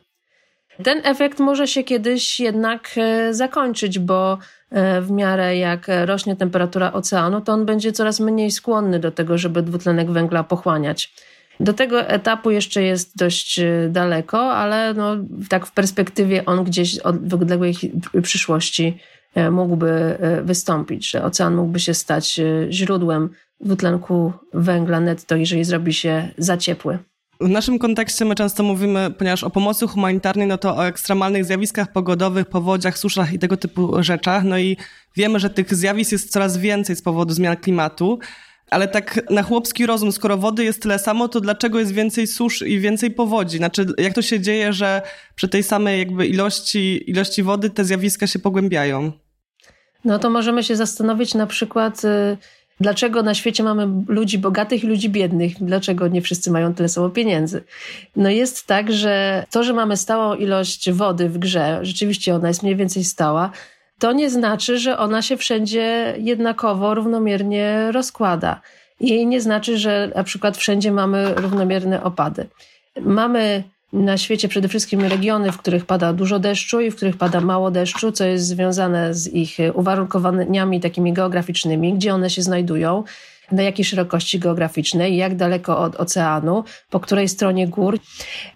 Ten 0.85 1.01
efekt 1.05 1.39
może 1.39 1.67
się 1.67 1.85
kiedyś 1.85 2.41
jednak 2.41 2.91
e, 2.97 3.35
zakończyć, 3.35 3.99
bo 3.99 4.39
e, 4.71 5.01
w 5.01 5.11
miarę 5.11 5.57
jak 5.57 5.87
rośnie 6.05 6.37
temperatura 6.37 6.93
oceanu, 6.93 7.41
to 7.41 7.53
on 7.53 7.67
będzie 7.67 7.93
coraz 7.93 8.21
mniej 8.21 8.51
skłonny 8.51 8.99
do 8.99 9.11
tego, 9.11 9.39
żeby 9.39 9.63
dwutlenek 9.63 10.11
węgla 10.11 10.45
pochłaniać. 10.45 11.15
Do 11.61 11.73
tego 11.73 12.09
etapu 12.09 12.51
jeszcze 12.51 12.83
jest 12.83 13.17
dość 13.17 13.59
e, 13.59 13.89
daleko, 13.91 14.53
ale 14.53 14.95
no, 14.95 15.17
tak 15.49 15.67
w 15.67 15.73
perspektywie 15.73 16.45
on 16.45 16.65
gdzieś 16.65 16.99
w 16.99 17.35
odległej 17.35 17.75
przyszłości 18.23 18.99
e, 19.35 19.51
mógłby 19.51 19.91
e, 19.91 20.43
wystąpić, 20.43 21.11
że 21.11 21.25
ocean 21.25 21.55
mógłby 21.55 21.81
się 21.81 21.95
stać 21.95 22.41
źródłem 22.71 23.31
dwutlenku 23.61 24.33
węgla 24.55 25.01
netto, 25.01 25.37
jeżeli 25.37 25.65
zrobi 25.65 25.93
się 25.95 26.29
za 26.39 26.57
ciepły. 26.57 26.99
W 27.41 27.49
naszym 27.49 27.79
kontekście 27.79 28.25
my 28.25 28.35
często 28.35 28.63
mówimy, 28.63 29.11
ponieważ 29.19 29.45
o 29.45 29.51
pomocy 29.51 29.87
humanitarnej, 29.87 30.47
no 30.47 30.59
to 30.59 30.77
o 30.77 30.87
ekstremalnych 30.87 31.45
zjawiskach 31.45 31.93
pogodowych, 31.93 32.47
powodziach, 32.47 32.99
suszach 32.99 33.33
i 33.33 33.39
tego 33.39 33.57
typu 33.57 34.03
rzeczach. 34.03 34.45
No 34.45 34.59
i 34.59 34.77
wiemy, 35.17 35.41
że 35.41 35.51
tych 35.51 35.75
zjawisk 35.75 36.13
jest 36.13 36.33
coraz 36.33 36.57
więcej 36.57 36.97
z 36.97 37.03
powodu 37.03 37.35
zmian 37.35 37.57
klimatu. 37.57 38.19
Ale 38.71 38.89
tak 38.89 39.21
na 39.31 39.43
chłopski 39.43 39.87
rozum, 39.87 40.13
skoro 40.13 40.37
wody 40.37 40.65
jest 40.65 40.83
tyle 40.83 40.99
samo, 40.99 41.29
to 41.29 41.41
dlaczego 41.41 41.79
jest 41.79 41.93
więcej 41.93 42.27
susz 42.27 42.63
i 42.63 42.81
więcej 42.81 43.11
powodzi? 43.11 43.57
Znaczy, 43.57 43.87
jak 43.99 44.15
to 44.15 44.23
się 44.23 44.41
dzieje, 44.41 44.73
że 44.73 45.03
przy 45.35 45.49
tej 45.49 45.63
samej 45.63 45.99
jakby 45.99 46.27
ilości, 46.27 47.11
ilości 47.11 47.43
wody 47.43 47.71
te 47.71 47.85
zjawiska 47.85 48.27
się 48.27 48.39
pogłębiają? 48.39 49.13
No 50.05 50.19
to 50.19 50.31
możemy 50.31 50.63
się 50.63 50.77
zastanowić 50.77 51.35
na 51.35 51.47
przykład, 51.47 52.05
y, 52.05 52.37
dlaczego 52.81 53.23
na 53.23 53.35
świecie 53.35 53.63
mamy 53.63 54.05
ludzi 54.09 54.39
bogatych 54.39 54.85
i 54.85 54.87
ludzi 54.87 55.09
biednych, 55.09 55.53
dlaczego 55.61 56.09
nie 56.09 56.23
wszyscy 56.23 56.51
mają 56.51 56.75
tyle 56.75 56.89
samo 56.89 57.11
pieniędzy. 57.11 57.65
No 58.17 58.31
jest 58.31 58.67
tak, 58.67 58.93
że 58.93 59.45
to, 59.51 59.65
że 59.65 59.73
mamy 59.73 59.97
stałą 59.97 60.35
ilość 60.35 60.91
wody 60.91 61.29
w 61.29 61.39
grze, 61.39 61.79
rzeczywiście 61.83 62.35
ona 62.35 62.49
jest 62.49 62.63
mniej 62.63 62.77
więcej 62.77 63.05
stała, 63.05 63.51
to 63.99 64.13
nie 64.13 64.31
znaczy, 64.31 64.79
że 64.79 64.99
ona 64.99 65.23
się 65.23 65.37
wszędzie 65.37 66.15
jednakowo, 66.19 66.95
równomiernie 66.95 67.93
rozkłada. 67.93 68.61
I 69.01 69.27
nie 69.27 69.41
znaczy, 69.41 69.79
że 69.79 70.13
na 70.15 70.25
przykład 70.25 70.57
wszędzie 70.57 70.93
mamy 70.93 71.35
równomierne 71.35 72.03
opady. 72.03 72.47
Mamy 73.01 73.63
na 73.93 74.19
świecie 74.19 74.49
przede 74.49 74.69
wszystkim 74.69 75.01
regiony, 75.01 75.53
w 75.53 75.59
których 75.59 75.87
pada 75.87 76.13
dużo 76.13 76.39
deszczu 76.39 76.81
i 76.81 76.91
w 76.91 76.97
których 76.97 77.17
pada 77.17 77.41
mało 77.41 77.71
deszczu, 77.71 78.13
co 78.13 78.25
jest 78.25 78.47
związane 78.47 79.15
z 79.15 79.35
ich 79.35 79.57
uwarunkowaniami 79.75 80.81
takimi 80.81 81.13
geograficznymi, 81.13 81.95
gdzie 81.95 82.15
one 82.15 82.31
się 82.31 82.43
znajdują 82.43 83.05
na 83.53 83.63
jakiej 83.63 83.85
szerokości 83.85 84.39
geograficznej, 84.39 85.17
jak 85.17 85.37
daleko 85.37 85.79
od 85.79 85.97
oceanu, 85.97 86.65
po 86.91 87.01
której 87.01 87.29
stronie 87.29 87.69
gór. 87.69 87.99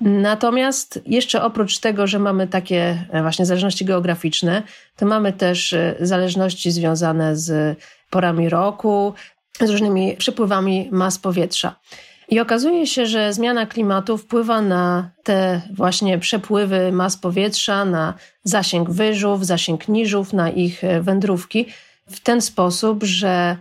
Natomiast 0.00 1.00
jeszcze 1.06 1.42
oprócz 1.42 1.78
tego, 1.78 2.06
że 2.06 2.18
mamy 2.18 2.48
takie 2.48 3.06
e, 3.10 3.22
właśnie 3.22 3.46
zależności 3.46 3.84
geograficzne, 3.84 4.62
to 4.96 5.06
mamy 5.06 5.32
też 5.32 5.72
e, 5.72 5.96
zależności 6.00 6.70
związane 6.70 7.36
z 7.36 7.78
porami 8.10 8.48
roku, 8.48 9.14
z 9.60 9.70
różnymi 9.70 10.16
przepływami 10.16 10.88
mas 10.92 11.18
powietrza. 11.18 11.76
I 12.28 12.40
okazuje 12.40 12.86
się, 12.86 13.06
że 13.06 13.32
zmiana 13.32 13.66
klimatu 13.66 14.18
wpływa 14.18 14.62
na 14.62 15.10
te 15.22 15.60
właśnie 15.74 16.18
przepływy 16.18 16.92
mas 16.92 17.16
powietrza, 17.16 17.84
na 17.84 18.14
zasięg 18.44 18.90
wyżów, 18.90 19.46
zasięg 19.46 19.88
niżów, 19.88 20.32
na 20.32 20.50
ich 20.50 20.84
e, 20.84 21.00
wędrówki 21.00 21.66
w 22.10 22.20
ten 22.20 22.40
sposób, 22.40 23.04
że 23.04 23.56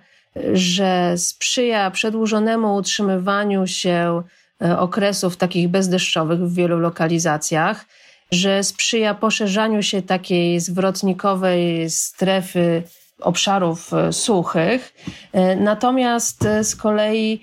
że 0.53 1.17
sprzyja 1.17 1.91
przedłużonemu 1.91 2.75
utrzymywaniu 2.75 3.67
się 3.67 4.23
e, 4.61 4.79
okresów 4.79 5.37
takich 5.37 5.67
bezdeszczowych 5.67 6.39
w 6.39 6.55
wielu 6.55 6.79
lokalizacjach, 6.79 7.85
że 8.31 8.63
sprzyja 8.63 9.13
poszerzaniu 9.13 9.83
się 9.83 10.01
takiej 10.01 10.59
zwrotnikowej 10.59 11.89
strefy 11.89 12.83
obszarów 13.21 13.93
e, 13.93 14.13
suchych. 14.13 14.93
E, 15.33 15.55
natomiast 15.55 16.47
z 16.63 16.75
kolei 16.75 17.41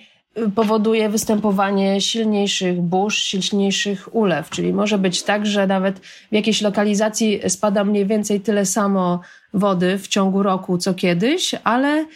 powoduje 0.54 1.08
występowanie 1.08 2.00
silniejszych 2.00 2.80
burz, 2.80 3.18
silniejszych 3.18 4.14
ulew, 4.14 4.50
czyli 4.50 4.72
może 4.72 4.98
być 4.98 5.22
tak, 5.22 5.46
że 5.46 5.66
nawet 5.66 5.98
w 5.98 6.32
jakiejś 6.32 6.62
lokalizacji 6.62 7.40
spada 7.48 7.84
mniej 7.84 8.06
więcej 8.06 8.40
tyle 8.40 8.66
samo 8.66 9.20
wody 9.54 9.98
w 9.98 10.08
ciągu 10.08 10.42
roku 10.42 10.78
co 10.78 10.94
kiedyś, 10.94 11.54
ale 11.64 12.06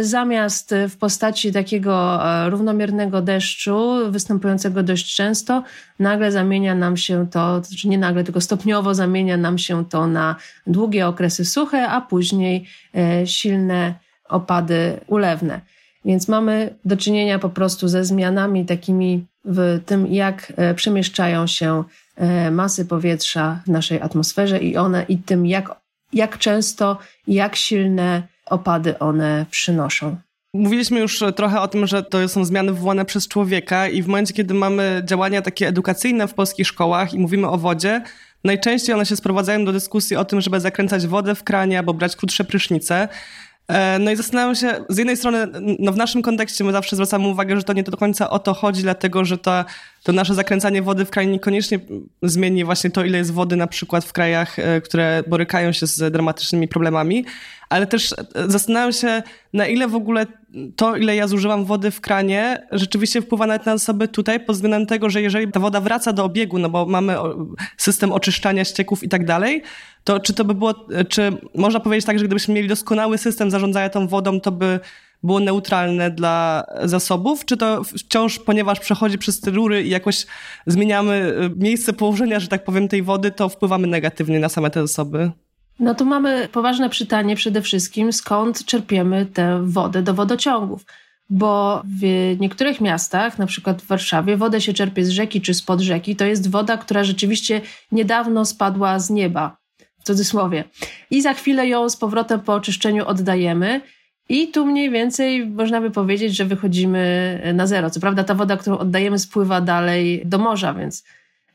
zamiast 0.00 0.74
w 0.88 0.96
postaci 0.96 1.52
takiego 1.52 2.24
e, 2.24 2.50
równomiernego 2.50 3.22
deszczu, 3.22 3.98
występującego 4.10 4.82
dość 4.82 5.14
często, 5.14 5.62
nagle 5.98 6.32
zamienia 6.32 6.74
nam 6.74 6.96
się 6.96 7.26
to, 7.30 7.62
znaczy 7.62 7.88
nie 7.88 7.98
nagle, 7.98 8.24
tylko 8.24 8.40
stopniowo 8.40 8.94
zamienia 8.94 9.36
nam 9.36 9.58
się 9.58 9.84
to 9.84 10.06
na 10.06 10.36
długie 10.66 11.06
okresy 11.06 11.44
suche, 11.44 11.88
a 11.88 12.00
później 12.00 12.66
e, 12.94 13.26
silne 13.26 13.94
opady 14.28 15.00
ulewne. 15.06 15.60
Więc 16.04 16.28
mamy 16.28 16.74
do 16.84 16.96
czynienia 16.96 17.38
po 17.38 17.48
prostu 17.48 17.88
ze 17.88 18.04
zmianami 18.04 18.66
takimi 18.66 19.26
w 19.44 19.80
tym, 19.86 20.06
jak 20.06 20.52
przemieszczają 20.76 21.46
się 21.46 21.84
masy 22.50 22.84
powietrza 22.86 23.60
w 23.66 23.68
naszej 23.70 24.00
atmosferze 24.00 24.58
i 24.58 24.76
one, 24.76 25.04
i 25.08 25.18
tym, 25.18 25.46
jak, 25.46 25.80
jak 26.12 26.38
często, 26.38 26.98
jak 27.26 27.56
silne 27.56 28.22
opady 28.50 28.98
one 28.98 29.46
przynoszą. 29.50 30.16
Mówiliśmy 30.54 31.00
już 31.00 31.22
trochę 31.36 31.60
o 31.60 31.68
tym, 31.68 31.86
że 31.86 32.02
to 32.02 32.28
są 32.28 32.44
zmiany 32.44 32.72
wywołane 32.72 33.04
przez 33.04 33.28
człowieka 33.28 33.88
i 33.88 34.02
w 34.02 34.06
momencie, 34.06 34.34
kiedy 34.34 34.54
mamy 34.54 35.02
działania 35.04 35.42
takie 35.42 35.68
edukacyjne 35.68 36.28
w 36.28 36.34
polskich 36.34 36.66
szkołach 36.66 37.14
i 37.14 37.18
mówimy 37.18 37.48
o 37.48 37.58
wodzie, 37.58 38.02
najczęściej 38.44 38.94
one 38.94 39.06
się 39.06 39.16
sprowadzają 39.16 39.64
do 39.64 39.72
dyskusji 39.72 40.16
o 40.16 40.24
tym, 40.24 40.40
żeby 40.40 40.60
zakręcać 40.60 41.06
wodę 41.06 41.34
w 41.34 41.44
kranie 41.44 41.78
albo 41.78 41.94
brać 41.94 42.16
krótsze 42.16 42.44
prysznice. 42.44 43.08
E, 43.68 43.98
no 43.98 44.10
i 44.10 44.16
zastanawiam 44.16 44.54
się, 44.54 44.84
z 44.88 44.98
jednej 44.98 45.16
strony, 45.16 45.46
no 45.78 45.92
w 45.92 45.96
naszym 45.96 46.22
kontekście 46.22 46.64
my 46.64 46.72
zawsze 46.72 46.96
zwracamy 46.96 47.28
uwagę, 47.28 47.56
że 47.56 47.62
to 47.62 47.72
nie 47.72 47.82
do 47.82 47.96
końca 47.96 48.30
o 48.30 48.38
to 48.38 48.54
chodzi, 48.54 48.82
dlatego 48.82 49.24
że 49.24 49.38
to, 49.38 49.64
to 50.02 50.12
nasze 50.12 50.34
zakręcanie 50.34 50.82
wody 50.82 51.04
w 51.04 51.10
kranie 51.10 51.32
niekoniecznie 51.32 51.78
zmieni 52.22 52.64
właśnie 52.64 52.90
to, 52.90 53.04
ile 53.04 53.18
jest 53.18 53.32
wody 53.32 53.56
na 53.56 53.66
przykład 53.66 54.04
w 54.04 54.12
krajach, 54.12 54.58
e, 54.58 54.80
które 54.80 55.22
borykają 55.28 55.72
się 55.72 55.86
z 55.86 56.12
dramatycznymi 56.12 56.68
problemami, 56.68 57.24
ale 57.68 57.86
też 57.86 58.12
e, 58.12 58.16
zastanawiam 58.46 58.92
się, 58.92 59.22
na 59.52 59.66
ile 59.66 59.88
w 59.88 59.94
ogóle 59.94 60.26
to, 60.76 60.96
ile 60.96 61.16
ja 61.16 61.28
zużywam 61.28 61.64
wody 61.64 61.90
w 61.90 62.00
kranie, 62.00 62.66
rzeczywiście 62.72 63.22
wpływa 63.22 63.46
nawet 63.46 63.66
na 63.66 63.72
osoby 63.72 64.08
tutaj, 64.08 64.40
pod 64.40 64.56
względem 64.56 64.86
tego, 64.86 65.10
że 65.10 65.22
jeżeli 65.22 65.52
ta 65.52 65.60
woda 65.60 65.80
wraca 65.80 66.12
do 66.12 66.24
obiegu, 66.24 66.58
no 66.58 66.70
bo 66.70 66.86
mamy 66.86 67.16
system 67.76 68.12
oczyszczania 68.12 68.64
ścieków 68.64 69.02
i 69.02 69.08
tak 69.08 69.24
dalej, 69.24 69.62
to 70.04 70.20
czy 70.20 70.34
to 70.34 70.44
by 70.44 70.54
było, 70.54 70.74
czy 71.08 71.32
można 71.54 71.80
powiedzieć 71.80 72.06
tak, 72.06 72.18
że 72.18 72.24
gdybyśmy 72.24 72.54
mieli 72.54 72.68
doskonały 72.68 73.18
system 73.18 73.50
zarządzania 73.50 73.88
tą 73.88 74.08
wodą, 74.08 74.40
to 74.40 74.52
by 74.52 74.80
było 75.22 75.40
neutralne 75.40 76.10
dla 76.10 76.64
zasobów, 76.84 77.44
czy 77.44 77.56
to 77.56 77.84
wciąż, 77.84 78.38
ponieważ 78.38 78.80
przechodzi 78.80 79.18
przez 79.18 79.40
te 79.40 79.50
rury 79.50 79.82
i 79.82 79.90
jakoś 79.90 80.26
zmieniamy 80.66 81.14
e, 81.14 81.50
miejsce 81.56 81.92
położenia, 81.92 82.40
że 82.40 82.48
tak 82.48 82.64
powiem, 82.64 82.88
tej 82.88 83.02
wody, 83.02 83.30
to 83.30 83.48
wpływamy 83.48 83.86
negatywnie 83.86 84.40
na 84.40 84.48
same 84.48 84.70
te 84.70 84.80
zasoby? 84.80 85.30
No 85.80 85.94
tu 85.94 86.04
mamy 86.04 86.48
poważne 86.52 86.90
pytanie 86.90 87.36
przede 87.36 87.62
wszystkim, 87.62 88.12
skąd 88.12 88.64
czerpiemy 88.64 89.26
tę 89.26 89.60
wodę 89.64 90.02
do 90.02 90.14
wodociągów. 90.14 90.84
Bo 91.30 91.82
w 92.00 92.36
niektórych 92.40 92.80
miastach, 92.80 93.38
na 93.38 93.46
przykład 93.46 93.82
w 93.82 93.86
Warszawie, 93.86 94.36
wodę 94.36 94.60
się 94.60 94.72
czerpie 94.72 95.04
z 95.04 95.08
rzeki 95.08 95.40
czy 95.40 95.54
spod 95.54 95.80
rzeki. 95.80 96.16
To 96.16 96.24
jest 96.24 96.50
woda, 96.50 96.76
która 96.76 97.04
rzeczywiście 97.04 97.60
niedawno 97.92 98.44
spadła 98.44 98.98
z 98.98 99.10
nieba, 99.10 99.56
w 100.00 100.04
cudzysłowie. 100.04 100.64
I 101.10 101.22
za 101.22 101.34
chwilę 101.34 101.68
ją 101.68 101.88
z 101.88 101.96
powrotem 101.96 102.40
po 102.40 102.54
oczyszczeniu 102.54 103.06
oddajemy. 103.06 103.80
I 104.30 104.48
tu 104.48 104.66
mniej 104.66 104.90
więcej 104.90 105.46
można 105.46 105.80
by 105.80 105.90
powiedzieć, 105.90 106.36
że 106.36 106.44
wychodzimy 106.44 107.40
na 107.54 107.66
zero. 107.66 107.90
Co 107.90 108.00
prawda 108.00 108.24
ta 108.24 108.34
woda, 108.34 108.56
którą 108.56 108.78
oddajemy, 108.78 109.18
spływa 109.18 109.60
dalej 109.60 110.22
do 110.24 110.38
morza, 110.38 110.74
więc 110.74 111.04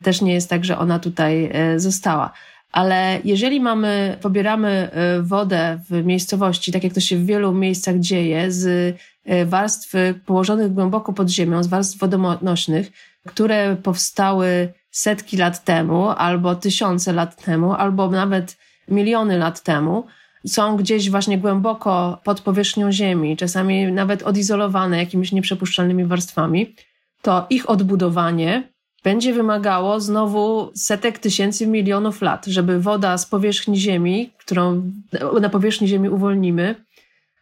też 0.02 0.22
nie 0.22 0.32
jest 0.34 0.50
tak, 0.50 0.64
że 0.64 0.78
ona 0.78 0.98
tutaj 0.98 1.50
e, 1.52 1.80
została. 1.80 2.32
Ale 2.72 3.18
jeżeli 3.24 3.60
mamy, 3.60 4.16
pobieramy 4.20 4.68
e, 4.68 5.22
wodę 5.22 5.78
w 5.90 6.04
miejscowości, 6.04 6.72
tak 6.72 6.84
jak 6.84 6.92
to 6.92 7.00
się 7.00 7.16
w 7.16 7.26
wielu 7.26 7.52
miejscach 7.52 7.98
dzieje, 7.98 8.52
z 8.52 8.96
e, 9.24 9.46
warstw 9.46 9.92
położonych 10.26 10.72
głęboko 10.72 11.12
pod 11.12 11.28
ziemią, 11.28 11.62
z 11.62 11.66
warstw 11.66 11.98
wodonośnych, 11.98 12.92
które 13.26 13.76
powstały 13.76 14.72
setki 14.90 15.36
lat 15.36 15.64
temu, 15.64 16.08
albo 16.08 16.54
tysiące 16.54 17.12
lat 17.12 17.44
temu, 17.44 17.72
albo 17.72 18.10
nawet 18.10 18.56
miliony 18.88 19.38
lat 19.38 19.62
temu, 19.62 20.06
są 20.46 20.76
gdzieś 20.76 21.10
właśnie 21.10 21.38
głęboko 21.38 22.20
pod 22.24 22.40
powierzchnią 22.40 22.92
Ziemi, 22.92 23.36
czasami 23.36 23.92
nawet 23.92 24.22
odizolowane 24.22 24.98
jakimiś 24.98 25.32
nieprzepuszczalnymi 25.32 26.04
warstwami, 26.04 26.74
to 27.22 27.46
ich 27.50 27.70
odbudowanie 27.70 28.68
będzie 29.04 29.32
wymagało 29.32 30.00
znowu 30.00 30.70
setek 30.74 31.18
tysięcy 31.18 31.66
milionów 31.66 32.22
lat, 32.22 32.46
żeby 32.46 32.80
woda 32.80 33.18
z 33.18 33.26
powierzchni 33.26 33.76
Ziemi, 33.76 34.30
którą 34.38 34.92
na 35.40 35.48
powierzchni 35.48 35.88
Ziemi 35.88 36.08
uwolnimy, 36.08 36.74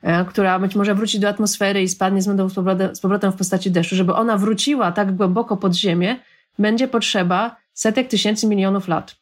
e, 0.03 0.25
która 0.25 0.59
być 0.59 0.75
może 0.75 0.95
wróci 0.95 1.21
do 1.21 1.29
atmosfery 1.29 1.83
i 1.83 1.89
spadnie 1.89 2.23
z 2.23 3.01
powrotem 3.01 3.33
w 3.33 3.37
postaci 3.37 3.71
deszczu, 3.71 3.97
żeby 3.97 4.15
ona 4.15 4.39
wróciła 4.39 4.93
tak 4.93 5.17
głęboko 5.17 5.57
pod 5.57 5.75
ziemię, 5.75 6.17
będzie 6.59 6.89
potrzeba 6.89 7.57
setek 7.73 8.09
tysięcy 8.09 8.47
milionów 8.47 8.89
lat. 8.89 9.17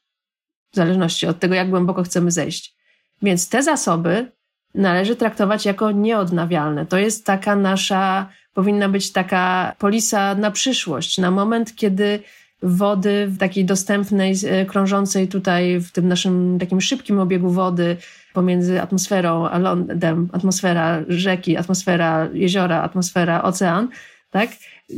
W 0.73 0.77
zależności 0.77 1.27
od 1.27 1.39
tego, 1.39 1.55
jak 1.55 1.71
głęboko 1.71 2.03
chcemy 2.03 2.31
zejść. 2.31 2.82
Więc 3.23 3.49
te 3.49 3.63
zasoby 3.63 4.33
należy 4.75 5.17
traktować 5.17 5.67
jako 5.67 5.91
nieodnawialne. 5.91 6.87
To 6.87 6.99
jest 6.99 7.27
taka 7.27 7.57
nasza, 7.57 8.29
powinna 8.55 8.89
być 8.89 9.13
taka 9.13 9.75
polisa 9.79 10.35
na 10.35 10.51
przyszłość, 10.51 11.19
na 11.19 11.31
moment, 11.31 11.75
kiedy 11.77 12.21
wody 12.63 13.27
w 13.27 13.39
takiej 13.39 13.65
dostępnej, 13.65 14.35
e, 14.47 14.67
krążącej 14.67 15.29
tutaj 15.29 15.81
w 15.81 15.93
tym 15.93 16.09
naszym 16.09 16.59
takim 16.61 16.81
szybkim 16.81 17.19
obiegu 17.19 17.51
wody 17.51 17.97
pomiędzy 18.33 18.83
atmosferą 18.83 19.49
a 19.49 19.59
lądem, 19.59 20.29
atmosfera 20.33 21.03
rzeki, 21.09 21.57
atmosfera 21.57 22.29
jeziora, 22.33 22.83
atmosfera 22.83 23.43
ocean, 23.43 23.89
tak? 24.31 24.51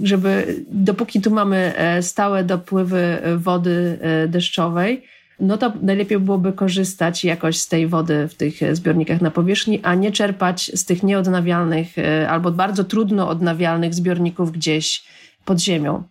Żeby 0.02 0.56
dopóki 0.68 1.20
tu 1.20 1.30
mamy 1.30 1.72
e, 1.76 2.02
stałe 2.02 2.44
dopływy 2.44 3.18
wody 3.36 3.98
e, 4.00 4.28
deszczowej, 4.28 5.04
no 5.44 5.58
to 5.58 5.72
najlepiej 5.82 6.18
byłoby 6.18 6.52
korzystać 6.52 7.24
jakoś 7.24 7.58
z 7.58 7.68
tej 7.68 7.86
wody 7.86 8.28
w 8.28 8.34
tych 8.34 8.76
zbiornikach 8.76 9.20
na 9.20 9.30
powierzchni, 9.30 9.80
a 9.82 9.94
nie 9.94 10.12
czerpać 10.12 10.70
z 10.74 10.84
tych 10.84 11.02
nieodnawialnych 11.02 11.98
e, 11.98 12.28
albo 12.28 12.50
bardzo 12.50 12.84
trudno 12.84 13.28
odnawialnych 13.28 13.94
zbiorników 13.94 14.52
gdzieś 14.52 15.04
pod 15.44 15.60
ziemią. 15.60 16.02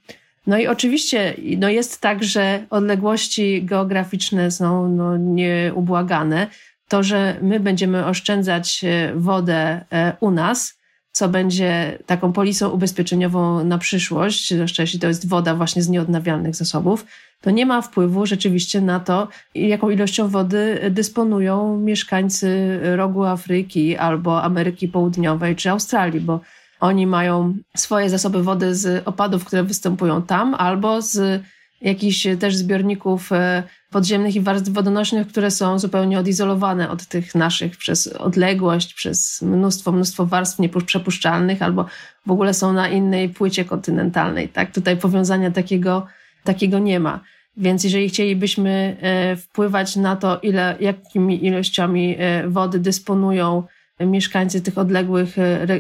No 0.48 0.58
i 0.58 0.68
oczywiście 0.68 1.34
no 1.58 1.70
jest 1.70 2.02
tak, 2.02 2.24
że 2.24 2.66
odległości 2.70 3.64
geograficzne 3.64 4.52
są 4.52 4.90
no, 4.90 5.18
nieubłagane. 5.18 6.48
To, 6.88 7.04
że 7.04 7.38
my 7.42 7.60
będziemy 7.60 8.06
oszczędzać 8.06 8.82
e, 8.84 9.14
wodę 9.16 9.86
e, 9.92 10.14
u 10.20 10.32
nas, 10.32 10.78
co 11.14 11.30
będzie 11.30 12.00
taką 12.06 12.34
polisą 12.34 12.70
ubezpieczeniową 12.70 13.64
na 13.64 13.78
przyszłość, 13.78 14.54
zwłaszcza 14.54 14.84
jeśli 14.84 15.00
to 15.00 15.08
jest 15.08 15.28
woda 15.28 15.56
właśnie 15.56 15.82
z 15.82 15.90
nieodnawialnych 15.90 16.56
zasobów, 16.56 17.06
to 17.42 17.52
nie 17.52 17.66
ma 17.66 17.82
wpływu 17.82 18.26
rzeczywiście 18.26 18.82
na 18.82 19.00
to, 19.00 19.28
jaką 19.56 19.90
ilością 19.90 20.28
wody 20.28 20.80
dysponują 20.92 21.78
mieszkańcy 21.78 22.80
rogu 22.96 23.24
Afryki 23.24 23.98
albo 23.98 24.44
Ameryki 24.44 24.88
Południowej 24.88 25.56
czy 25.56 25.70
Australii, 25.70 26.20
bo 26.20 26.40
oni 26.80 27.08
mają 27.08 27.54
swoje 27.78 28.10
zasoby 28.10 28.44
wody 28.44 28.76
z 28.76 29.08
opadów, 29.08 29.46
które 29.46 29.64
występują 29.64 30.22
tam, 30.22 30.56
albo 30.56 31.02
z 31.02 31.44
jakichś 31.84 32.28
też 32.40 32.56
zbiorników 32.56 33.32
e, 33.32 33.64
podziemnych 33.90 34.36
i 34.36 34.42
warstw 34.42 34.70
wodonośnych, 34.70 35.28
które 35.28 35.52
są 35.52 35.80
zupełnie 35.80 36.20
odizolowane 36.20 36.90
od 36.90 37.06
tych 37.06 37.36
naszych 37.36 37.78
przez 37.78 38.08
odległość, 38.08 38.94
przez 38.94 39.42
mnóstwo, 39.42 39.92
mnóstwo 39.92 40.26
warstw 40.26 40.60
nieprzepuszczalnych, 40.60 41.62
albo 41.62 41.86
w 42.26 42.32
ogóle 42.32 42.54
są 42.54 42.74
na 42.74 42.90
innej 42.90 43.30
płycie 43.30 43.66
kontynentalnej. 43.66 44.50
Tak? 44.50 44.72
Tutaj 44.72 44.98
powiązania 44.98 45.52
takiego, 45.52 46.06
takiego 46.44 46.80
nie 46.80 47.00
ma. 47.00 47.20
Więc 47.58 47.84
jeżeli 47.84 48.10
chcielibyśmy 48.10 48.98
e, 49.02 49.36
wpływać 49.36 49.96
na 49.96 50.16
to, 50.16 50.40
ile, 50.40 50.76
jakimi 50.80 51.46
ilościami 51.46 52.16
e, 52.20 52.48
wody 52.48 52.80
dysponują 52.80 53.64
mieszkańcy 54.00 54.62
tych 54.62 54.78
odległych 54.78 55.36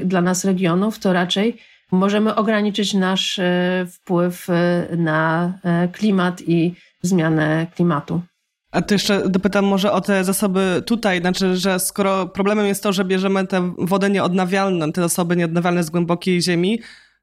dla 0.06 0.22
nas 0.22 0.46
regionów, 0.46 1.00
to 1.00 1.14
raczej 1.14 1.58
możemy 1.94 2.36
ograniczyć 2.36 2.94
nasz 2.94 3.40
e, 3.40 3.86
wpływ 3.92 4.50
e, 4.50 4.88
na 4.98 5.54
e, 5.64 5.88
klimat 5.88 6.42
i 6.48 6.76
zmianę 7.02 7.68
klimatu. 7.76 8.22
A 8.72 8.82
to 8.82 8.96
jeszcze 8.96 9.30
dopytam 9.30 9.66
może 9.66 9.92
o 9.92 10.02
te 10.02 10.24
zasoby 10.24 10.84
tutaj, 10.86 11.22
znaczy, 11.22 11.58
że 11.58 11.80
skoro 11.80 12.28
problemem 12.28 12.66
jest 12.66 12.84
to, 12.84 12.94
że 12.94 13.06
bierzemy 13.06 13.48
tę 13.48 13.74
wodę 13.78 14.10
nieodnawialną, 14.10 14.92
te 14.92 15.02
zasoby 15.02 15.36
nieodnawialne 15.36 15.84
z 15.84 15.90
głębokiej 15.90 16.42
ziemi, 16.42 16.80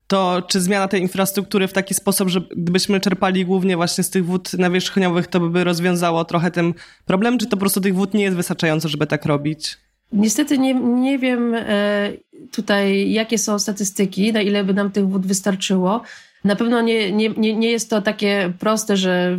to 0.07 0.43
czy 0.49 0.61
zmiana 0.61 0.89
tej 0.89 1.01
infrastruktury 1.03 1.69
w 1.69 1.73
taki 1.73 1.95
sposób, 1.95 2.29
że 2.29 2.41
gdybyśmy 2.57 3.01
czerpali 3.01 3.47
głównie 3.47 3.77
właśnie 3.77 4.05
z 4.05 4.11
tych 4.11 4.27
wód 4.27 4.53
nawierzchniowych, 4.53 5.27
to 5.27 5.41
by 5.41 5.65
rozwiązało 5.65 6.25
trochę 6.25 6.51
ten 6.51 6.75
problem, 7.05 7.39
czy 7.39 7.47
to 7.47 7.51
po 7.51 7.61
prostu 7.61 7.81
tych 7.81 7.95
wód 7.95 8.15
nie 8.15 8.25
jest 8.25 8.37
wystarczająco, 8.37 8.89
żeby 8.89 9.07
tak 9.07 9.27
robić? 9.27 9.79
Niestety 10.13 10.59
nie, 10.59 10.75
nie 10.75 11.19
wiem 11.19 11.55
e, 11.55 12.13
tutaj, 12.53 13.13
jakie 13.13 13.39
są 13.39 13.59
statystyki, 13.59 14.33
na 14.33 14.41
ile 14.41 14.65
by 14.65 14.75
nam 14.75 14.91
tych 14.91 15.09
wód 15.09 15.27
wystarczyło. 15.27 16.03
Na 16.45 16.57
pewno 16.57 16.81
nie, 16.81 17.13
nie, 17.13 17.57
nie 17.57 17.71
jest 17.71 17.91
to 17.91 18.03
takie 18.03 18.53
proste, 18.59 18.97
że 18.97 19.39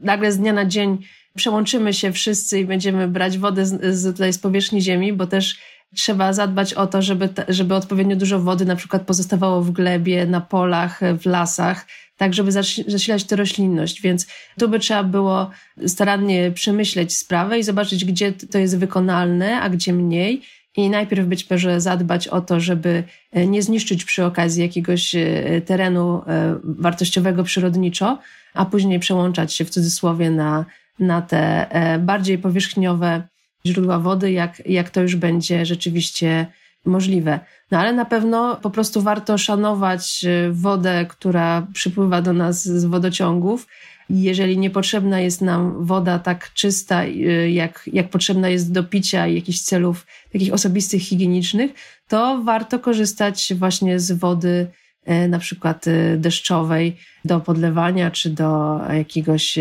nagle 0.00 0.32
z 0.32 0.38
dnia 0.38 0.52
na 0.52 0.64
dzień 0.64 0.98
przełączymy 1.34 1.92
się 1.92 2.12
wszyscy 2.12 2.60
i 2.60 2.64
będziemy 2.64 3.08
brać 3.08 3.38
wodę 3.38 3.66
z, 3.66 3.96
z, 3.96 4.04
tutaj 4.04 4.32
z 4.32 4.38
powierzchni 4.38 4.82
ziemi, 4.82 5.12
bo 5.12 5.26
też 5.26 5.58
trzeba 5.96 6.32
zadbać 6.32 6.74
o 6.74 6.86
to, 6.86 7.02
żeby, 7.02 7.28
żeby 7.48 7.74
odpowiednio 7.74 8.16
dużo 8.16 8.38
wody 8.38 8.64
na 8.64 8.76
przykład 8.76 9.02
pozostawało 9.02 9.62
w 9.62 9.70
glebie, 9.70 10.26
na 10.26 10.40
polach, 10.40 11.00
w 11.20 11.26
lasach, 11.26 11.86
tak 12.22 12.34
żeby 12.34 12.52
zasilać 12.86 13.24
tę 13.24 13.36
roślinność. 13.36 14.02
Więc 14.02 14.26
tu 14.58 14.68
by 14.68 14.78
trzeba 14.78 15.04
było 15.04 15.50
starannie 15.86 16.50
przemyśleć 16.50 17.16
sprawę 17.16 17.58
i 17.58 17.62
zobaczyć, 17.62 18.04
gdzie 18.04 18.32
to 18.32 18.58
jest 18.58 18.78
wykonalne, 18.78 19.60
a 19.60 19.68
gdzie 19.68 19.92
mniej. 19.92 20.42
I 20.76 20.90
najpierw 20.90 21.26
być 21.26 21.50
może 21.50 21.80
zadbać 21.80 22.28
o 22.28 22.40
to, 22.40 22.60
żeby 22.60 23.04
e, 23.32 23.46
nie 23.46 23.62
zniszczyć 23.62 24.04
przy 24.04 24.24
okazji 24.24 24.62
jakiegoś 24.62 25.14
e, 25.14 25.60
terenu 25.66 26.22
e, 26.26 26.58
wartościowego 26.64 27.44
przyrodniczo, 27.44 28.18
a 28.54 28.64
później 28.64 28.98
przełączać 28.98 29.54
się 29.54 29.64
w 29.64 29.70
cudzysłowie 29.70 30.30
na, 30.30 30.64
na 30.98 31.22
te 31.22 31.66
bardziej 32.00 32.38
powierzchniowe 32.38 33.22
źródła 33.66 33.98
wody, 33.98 34.32
jak, 34.32 34.62
jak 34.66 34.90
to 34.90 35.02
już 35.02 35.16
będzie 35.16 35.66
rzeczywiście 35.66 36.46
możliwe. 36.84 37.40
No 37.70 37.78
ale 37.78 37.92
na 37.92 38.04
pewno 38.04 38.56
po 38.56 38.70
prostu 38.70 39.02
warto 39.02 39.38
szanować 39.38 40.24
y, 40.24 40.52
wodę, 40.52 41.06
która 41.08 41.66
przypływa 41.72 42.22
do 42.22 42.32
nas 42.32 42.64
z 42.64 42.84
wodociągów. 42.84 43.66
Jeżeli 44.10 44.58
niepotrzebna 44.58 45.20
jest 45.20 45.40
nam 45.40 45.86
woda 45.86 46.18
tak 46.18 46.52
czysta, 46.54 47.04
y, 47.04 47.50
jak, 47.50 47.90
jak 47.92 48.08
potrzebna 48.10 48.48
jest 48.48 48.72
do 48.72 48.84
picia 48.84 49.26
i 49.26 49.34
jakichś 49.34 49.60
celów 49.60 50.06
takich 50.32 50.52
osobistych, 50.52 51.02
higienicznych, 51.02 51.70
to 52.08 52.42
warto 52.44 52.78
korzystać 52.78 53.52
właśnie 53.54 54.00
z 54.00 54.12
wody 54.12 54.66
y, 55.08 55.28
na 55.28 55.38
przykład 55.38 55.84
deszczowej 56.16 56.96
do 57.24 57.40
podlewania, 57.40 58.10
czy 58.10 58.30
do 58.30 58.80
jakiegoś, 58.92 59.58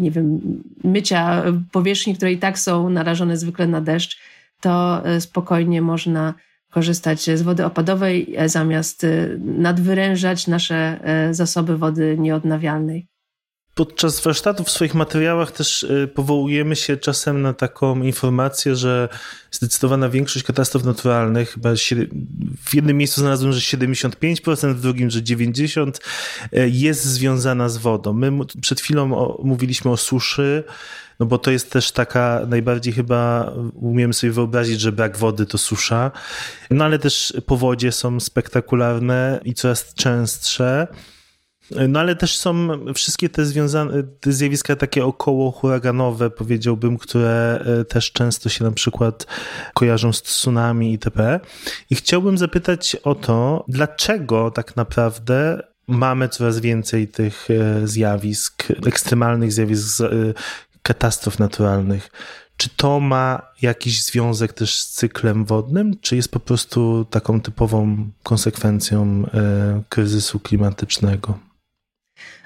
nie 0.00 0.10
wiem, 0.10 0.40
mycia 0.84 1.44
powierzchni, 1.72 2.14
które 2.14 2.32
i 2.32 2.38
tak 2.38 2.58
są 2.58 2.90
narażone 2.90 3.36
zwykle 3.36 3.66
na 3.66 3.80
deszcz, 3.80 4.18
to 4.60 5.02
spokojnie 5.20 5.82
można 5.82 6.34
korzystać 6.70 7.20
z 7.20 7.42
wody 7.42 7.64
opadowej, 7.64 8.34
e, 8.36 8.48
zamiast 8.48 9.04
e, 9.04 9.28
nadwyrężać 9.38 10.46
nasze 10.46 11.00
e, 11.02 11.34
zasoby 11.34 11.76
wody 11.76 12.16
nieodnawialnej. 12.18 13.06
podczas 13.74 14.20
warsztatów 14.20 14.66
w 14.66 14.70
swoich 14.70 14.94
materiałach 14.94 15.52
też 15.52 15.86
powołujemy 16.14 16.76
się 16.76 16.96
czasem 16.96 17.42
na 17.42 17.52
taką 17.52 18.02
informację, 18.02 18.76
że 18.76 19.08
zdecydowana 19.50 20.08
większość 20.08 20.44
katastrof 20.44 20.84
naturalnych, 20.84 21.50
chyba 21.50 21.70
w 22.64 22.74
jednym 22.74 22.96
miejscu 22.96 23.20
znalazłem, 23.20 23.52
że 23.52 23.60
75%, 23.60 24.74
w 24.74 24.80
drugim, 24.80 25.10
że 25.10 25.20
90% 25.20 25.92
y, 26.52 26.70
jest 26.70 27.04
związana 27.04 27.68
z 27.68 27.76
wodą. 27.76 28.12
My 28.12 28.32
przed 28.60 28.80
chwilą 28.80 29.36
mówiliśmy 29.44 29.90
o 29.90 29.96
suszy, 29.96 30.64
no 31.20 31.26
bo 31.26 31.38
to 31.38 31.50
jest 31.50 31.72
też 31.72 31.92
taka 31.92 32.46
najbardziej 32.48 32.92
chyba 32.92 33.52
umiemy 33.74 34.14
sobie 34.14 34.32
wyobrazić, 34.32 34.80
że 34.80 34.92
brak 34.92 35.16
wody 35.16 35.46
to 35.46 35.58
susza, 35.58 36.10
no 36.70 36.84
ale 36.84 36.98
też 36.98 37.32
powodzie 37.46 37.92
są 37.92 38.20
spektakularne 38.20 39.40
i 39.44 39.54
coraz 39.54 39.94
częstsze. 39.94 40.86
No 41.88 42.00
ale 42.00 42.16
też 42.16 42.36
są 42.36 42.68
wszystkie 42.94 43.28
te 43.28 43.46
związane, 43.46 44.02
te 44.02 44.32
zjawiska 44.32 44.76
takie 44.76 45.04
około 45.04 45.50
huraganowe, 45.50 46.30
powiedziałbym, 46.30 46.98
które 46.98 47.64
e, 47.80 47.84
też 47.84 48.12
często 48.12 48.48
się 48.48 48.64
na 48.64 48.72
przykład 48.72 49.26
kojarzą 49.74 50.12
z 50.12 50.22
tsunami 50.22 50.92
itp. 50.92 51.40
I 51.90 51.94
chciałbym 51.94 52.38
zapytać 52.38 52.96
o 53.04 53.14
to, 53.14 53.64
dlaczego 53.68 54.50
tak 54.50 54.76
naprawdę 54.76 55.62
mamy 55.88 56.28
coraz 56.28 56.60
więcej 56.60 57.08
tych 57.08 57.48
e, 57.50 57.86
zjawisk, 57.86 58.64
ekstremalnych 58.86 59.52
zjawisk, 59.52 60.00
e, 60.00 60.06
katastrof 60.88 61.38
naturalnych. 61.38 62.10
Czy 62.56 62.68
to 62.76 63.00
ma 63.00 63.42
jakiś 63.62 64.02
związek 64.02 64.52
też 64.52 64.80
z 64.80 64.90
cyklem 64.90 65.44
wodnym, 65.44 66.00
czy 66.00 66.16
jest 66.16 66.30
po 66.32 66.40
prostu 66.40 67.04
taką 67.10 67.40
typową 67.40 68.10
konsekwencją 68.22 69.26
kryzysu 69.88 70.40
klimatycznego? 70.40 71.38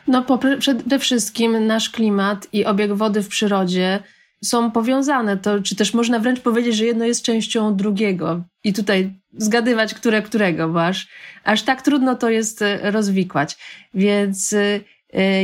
No 0.06 0.24
przede 0.58 0.98
wszystkim 0.98 1.66
nasz 1.66 1.90
klimat 1.90 2.48
i 2.52 2.64
obieg 2.64 2.92
wody 2.92 3.22
w 3.22 3.28
przyrodzie 3.28 4.02
są 4.44 4.70
powiązane, 4.70 5.36
to, 5.36 5.62
czy 5.62 5.76
też 5.76 5.94
można 5.94 6.18
wręcz 6.18 6.40
powiedzieć, 6.40 6.76
że 6.76 6.84
jedno 6.84 7.04
jest 7.04 7.22
częścią 7.24 7.76
drugiego. 7.76 8.42
I 8.64 8.72
tutaj 8.72 9.14
zgadywać, 9.38 9.94
które 9.94 10.22
którego, 10.22 10.68
bo 10.68 10.86
aż, 10.86 11.08
aż 11.44 11.62
tak 11.62 11.82
trudno 11.82 12.14
to 12.14 12.30
jest 12.30 12.62
e, 12.62 12.90
rozwikłać. 12.90 13.56
Więc 13.94 14.52
e, 14.52 14.80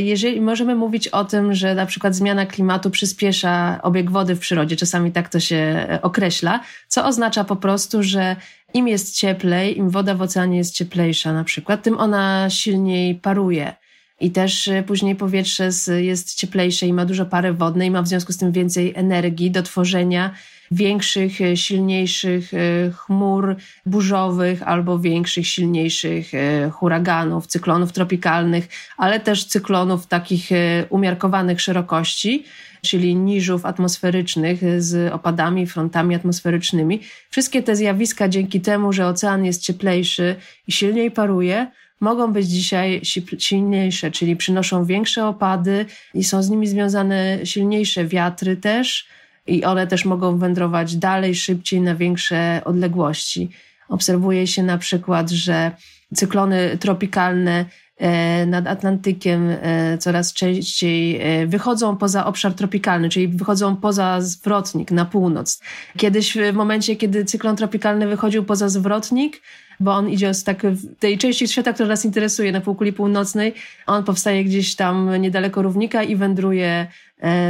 jeżeli 0.01 0.41
możemy 0.41 0.75
mówić 0.75 1.07
o 1.07 1.25
tym, 1.25 1.53
że 1.53 1.75
na 1.75 1.85
przykład 1.85 2.15
zmiana 2.15 2.45
klimatu 2.45 2.89
przyspiesza 2.89 3.79
obieg 3.83 4.11
wody 4.11 4.35
w 4.35 4.39
przyrodzie, 4.39 4.75
czasami 4.75 5.11
tak 5.11 5.29
to 5.29 5.39
się 5.39 5.55
e, 5.55 5.99
określa, 6.01 6.59
co 6.87 7.05
oznacza 7.05 7.43
po 7.43 7.55
prostu, 7.55 8.03
że 8.03 8.35
im 8.73 8.87
jest 8.87 9.15
cieplej, 9.15 9.77
im 9.77 9.89
woda 9.89 10.15
w 10.15 10.21
oceanie 10.21 10.57
jest 10.57 10.73
cieplejsza 10.73 11.33
na 11.33 11.43
przykład, 11.43 11.83
tym 11.83 11.97
ona 11.97 12.49
silniej 12.49 13.15
paruje. 13.15 13.73
I 14.19 14.31
też 14.31 14.67
y, 14.67 14.83
później 14.87 15.15
powietrze 15.15 15.69
jest 16.01 16.35
cieplejsze 16.35 16.87
i 16.87 16.93
ma 16.93 17.05
dużo 17.05 17.25
pary 17.25 17.53
wodnej 17.53 17.91
ma 17.91 18.01
w 18.01 18.07
związku 18.07 18.33
z 18.33 18.37
tym 18.37 18.51
więcej 18.51 18.93
energii 18.95 19.51
do 19.51 19.63
tworzenia 19.63 20.33
większych, 20.71 21.41
y, 21.41 21.57
silniejszych 21.57 22.53
y, 22.53 22.91
chmur 22.95 23.55
burzowych 23.85 24.63
albo 24.63 24.99
większych, 24.99 25.47
silniejszych 25.47 26.31
huraganów, 26.71 27.47
cyklonów 27.47 27.91
tropikalnych, 27.91 28.67
ale 28.97 29.19
też 29.19 29.45
cyklonów 29.45 30.07
takich 30.07 30.49
umiarkowanych 30.89 31.61
szerokości, 31.61 32.43
czyli 32.81 33.15
niżów 33.15 33.65
atmosferycznych 33.65 34.81
z 34.81 35.13
opadami, 35.13 35.67
frontami 35.67 36.15
atmosferycznymi. 36.15 37.01
Wszystkie 37.29 37.63
te 37.63 37.75
zjawiska 37.75 38.29
dzięki 38.29 38.61
temu, 38.61 38.93
że 38.93 39.07
ocean 39.07 39.45
jest 39.45 39.61
cieplejszy 39.61 40.35
i 40.67 40.71
silniej 40.71 41.11
paruje, 41.11 41.67
mogą 41.99 42.33
być 42.33 42.47
dzisiaj 42.47 43.01
silniejsze, 43.39 44.11
czyli 44.11 44.35
przynoszą 44.35 44.85
większe 44.85 45.25
opady 45.25 45.85
i 46.13 46.23
są 46.23 46.43
z 46.43 46.49
nimi 46.49 46.67
związane 46.67 47.39
silniejsze 47.43 48.05
wiatry 48.05 48.57
też 48.57 49.07
i 49.49 49.63
one 49.63 49.87
też 49.87 50.05
mogą 50.05 50.37
wędrować 50.37 50.95
dalej, 50.95 51.35
szybciej, 51.35 51.81
na 51.81 51.95
większe 51.95 52.61
odległości. 52.65 53.49
Obserwuje 53.89 54.47
się 54.47 54.63
na 54.63 54.77
przykład, 54.77 55.29
że 55.29 55.71
cyklony 56.15 56.77
tropikalne 56.77 57.65
e, 57.97 58.45
nad 58.45 58.67
Atlantykiem 58.67 59.49
e, 59.49 59.97
coraz 59.97 60.33
częściej 60.33 61.21
e, 61.21 61.47
wychodzą 61.47 61.97
poza 61.97 62.25
obszar 62.25 62.53
tropikalny, 62.53 63.09
czyli 63.09 63.27
wychodzą 63.27 63.75
poza 63.75 64.21
zwrotnik 64.21 64.91
na 64.91 65.05
północ. 65.05 65.61
Kiedyś 65.97 66.37
w 66.51 66.53
momencie, 66.53 66.95
kiedy 66.95 67.25
cyklon 67.25 67.55
tropikalny 67.55 68.07
wychodził 68.07 68.43
poza 68.43 68.69
zwrotnik, 68.69 69.41
bo 69.79 69.93
on 69.93 70.09
idzie 70.09 70.33
z 70.33 70.43
tak 70.43 70.61
tej 70.99 71.17
części 71.17 71.47
świata, 71.47 71.73
która 71.73 71.89
nas 71.89 72.05
interesuje, 72.05 72.51
na 72.51 72.61
półkuli 72.61 72.93
północnej. 72.93 73.53
On 73.87 74.03
powstaje 74.03 74.43
gdzieś 74.43 74.75
tam 74.75 75.21
niedaleko 75.21 75.61
równika 75.61 76.03
i 76.03 76.15
wędruje 76.15 76.87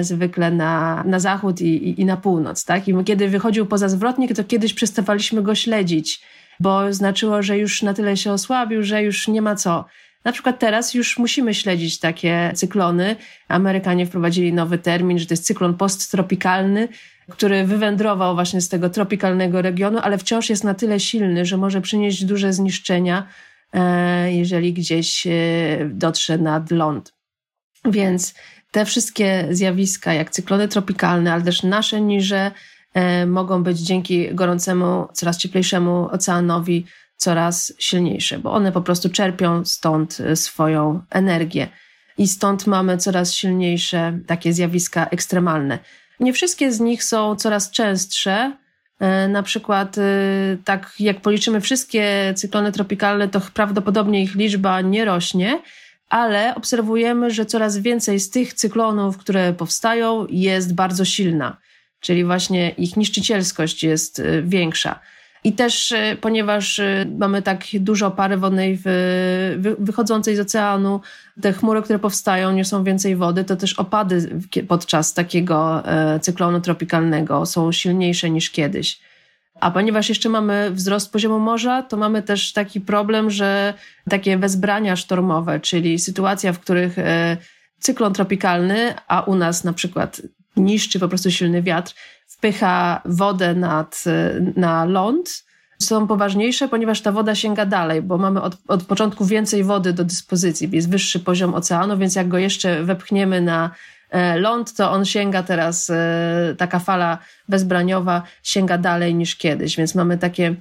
zwykle 0.01 0.51
na, 0.51 1.03
na 1.03 1.19
zachód 1.19 1.61
i, 1.61 1.89
i, 1.89 2.01
i 2.01 2.05
na 2.05 2.17
północ. 2.17 2.65
Tak? 2.65 2.87
I 2.87 3.03
kiedy 3.05 3.27
wychodził 3.27 3.65
poza 3.65 3.89
zwrotnik, 3.89 4.35
to 4.35 4.43
kiedyś 4.43 4.73
przestawaliśmy 4.73 5.41
go 5.41 5.55
śledzić, 5.55 6.21
bo 6.59 6.93
znaczyło, 6.93 7.41
że 7.41 7.57
już 7.57 7.81
na 7.81 7.93
tyle 7.93 8.17
się 8.17 8.31
osłabił, 8.31 8.83
że 8.83 9.03
już 9.03 9.27
nie 9.27 9.41
ma 9.41 9.55
co. 9.55 9.85
Na 10.25 10.31
przykład 10.31 10.59
teraz 10.59 10.93
już 10.93 11.17
musimy 11.17 11.53
śledzić 11.53 11.99
takie 11.99 12.51
cyklony. 12.55 13.15
Amerykanie 13.47 14.05
wprowadzili 14.05 14.53
nowy 14.53 14.77
termin, 14.77 15.19
że 15.19 15.25
to 15.25 15.33
jest 15.33 15.45
cyklon 15.45 15.73
posttropikalny, 15.73 16.87
który 17.29 17.65
wywędrował 17.65 18.35
właśnie 18.35 18.61
z 18.61 18.69
tego 18.69 18.89
tropikalnego 18.89 19.61
regionu, 19.61 19.99
ale 20.01 20.17
wciąż 20.17 20.49
jest 20.49 20.63
na 20.63 20.73
tyle 20.73 20.99
silny, 20.99 21.45
że 21.45 21.57
może 21.57 21.81
przynieść 21.81 22.25
duże 22.25 22.53
zniszczenia, 22.53 23.27
e, 23.73 24.33
jeżeli 24.33 24.73
gdzieś 24.73 25.27
e, 25.27 25.31
dotrze 25.89 26.37
nad 26.37 26.71
ląd. 26.71 27.13
Więc 27.85 28.33
te 28.71 28.85
wszystkie 28.85 29.47
zjawiska, 29.51 30.13
jak 30.13 30.29
cyklony 30.29 30.67
tropikalne, 30.67 31.33
ale 31.33 31.43
też 31.43 31.63
nasze 31.63 32.01
niże, 32.01 32.51
e, 32.93 33.25
mogą 33.25 33.63
być 33.63 33.79
dzięki 33.79 34.35
gorącemu, 34.35 35.07
coraz 35.13 35.37
cieplejszemu 35.37 36.09
oceanowi 36.11 36.85
coraz 37.17 37.73
silniejsze, 37.77 38.39
bo 38.39 38.51
one 38.51 38.71
po 38.71 38.81
prostu 38.81 39.09
czerpią 39.09 39.65
stąd 39.65 40.17
swoją 40.35 41.01
energię. 41.09 41.67
I 42.17 42.27
stąd 42.27 42.67
mamy 42.67 42.97
coraz 42.97 43.33
silniejsze 43.33 44.19
takie 44.27 44.53
zjawiska 44.53 45.05
ekstremalne. 45.05 45.79
Nie 46.19 46.33
wszystkie 46.33 46.71
z 46.71 46.79
nich 46.79 47.03
są 47.03 47.35
coraz 47.35 47.71
częstsze. 47.71 48.57
E, 48.99 49.27
na 49.27 49.43
przykład, 49.43 49.97
e, 49.97 50.01
tak 50.65 50.93
jak 50.99 51.21
policzymy 51.21 51.61
wszystkie 51.61 52.33
cyklony 52.35 52.71
tropikalne, 52.71 53.27
to 53.27 53.41
prawdopodobnie 53.53 54.23
ich 54.23 54.35
liczba 54.35 54.81
nie 54.81 55.05
rośnie, 55.05 55.61
ale 56.09 56.55
obserwujemy, 56.55 57.31
że 57.31 57.45
coraz 57.45 57.77
więcej 57.77 58.19
z 58.19 58.29
tych 58.29 58.53
cyklonów, 58.53 59.17
które 59.17 59.53
powstają, 59.53 60.27
jest 60.29 60.75
bardzo 60.75 61.05
silna, 61.05 61.57
czyli 61.99 62.25
właśnie 62.25 62.69
ich 62.69 62.97
niszczycielskość 62.97 63.83
jest 63.83 64.19
e, 64.19 64.41
większa. 64.41 64.99
I 65.43 65.53
też, 65.53 65.91
e, 65.91 66.17
ponieważ 66.21 66.79
e, 66.79 67.05
mamy 67.17 67.41
tak 67.41 67.63
dużo 67.73 68.11
pary 68.11 68.37
wodnej 68.37 68.79
wychodzącej 69.79 70.35
z 70.35 70.39
oceanu, 70.39 71.01
te 71.41 71.53
chmury, 71.53 71.81
które 71.81 71.99
powstają, 71.99 72.51
niosą 72.51 72.83
więcej 72.83 73.15
wody, 73.15 73.43
to 73.43 73.55
też 73.55 73.73
opady 73.73 74.39
podczas 74.67 75.13
takiego 75.13 75.87
e, 75.87 76.19
cyklonu 76.19 76.61
tropikalnego 76.61 77.45
są 77.45 77.71
silniejsze 77.71 78.29
niż 78.29 78.49
kiedyś. 78.49 78.99
A 79.59 79.71
ponieważ 79.71 80.09
jeszcze 80.09 80.29
mamy 80.29 80.71
wzrost 80.71 81.11
poziomu 81.11 81.39
morza, 81.39 81.83
to 81.83 81.97
mamy 81.97 82.23
też 82.23 82.53
taki 82.53 82.81
problem, 82.81 83.29
że 83.29 83.73
takie 84.09 84.37
wezbrania 84.37 84.95
sztormowe, 84.95 85.59
czyli 85.59 85.99
sytuacja, 85.99 86.53
w 86.53 86.59
których 86.59 86.95
cyklon 87.79 88.13
tropikalny, 88.13 88.93
a 89.07 89.21
u 89.21 89.35
nas 89.35 89.63
na 89.63 89.73
przykład 89.73 90.21
niszczy 90.57 90.99
po 90.99 91.07
prostu 91.07 91.31
silny 91.31 91.61
wiatr, 91.61 91.93
wpycha 92.27 93.01
wodę 93.05 93.55
nad, 93.55 94.03
na 94.55 94.85
ląd, 94.85 95.43
są 95.79 96.07
poważniejsze, 96.07 96.67
ponieważ 96.67 97.01
ta 97.01 97.11
woda 97.11 97.35
sięga 97.35 97.65
dalej, 97.65 98.01
bo 98.01 98.17
mamy 98.17 98.41
od, 98.41 98.57
od 98.67 98.83
początku 98.83 99.25
więcej 99.25 99.63
wody 99.63 99.93
do 99.93 100.03
dyspozycji, 100.03 100.69
jest 100.71 100.89
wyższy 100.89 101.19
poziom 101.19 101.53
oceanu, 101.53 101.97
więc 101.97 102.15
jak 102.15 102.27
go 102.27 102.37
jeszcze 102.37 102.83
wepchniemy 102.83 103.41
na 103.41 103.65
e, 103.65 103.71
ląd, 104.35 104.73
to 104.73 104.91
on 104.91 105.05
sięga 105.05 105.43
teraz, 105.43 105.89
e, 105.89 106.55
taka 106.57 106.79
fala 106.79 107.17
bezbraniowa 107.49 108.23
sięga 108.43 108.77
dalej 108.77 109.15
niż 109.15 109.35
kiedyś, 109.35 109.77
więc 109.77 109.95
mamy 109.95 110.17
takie 110.17 110.55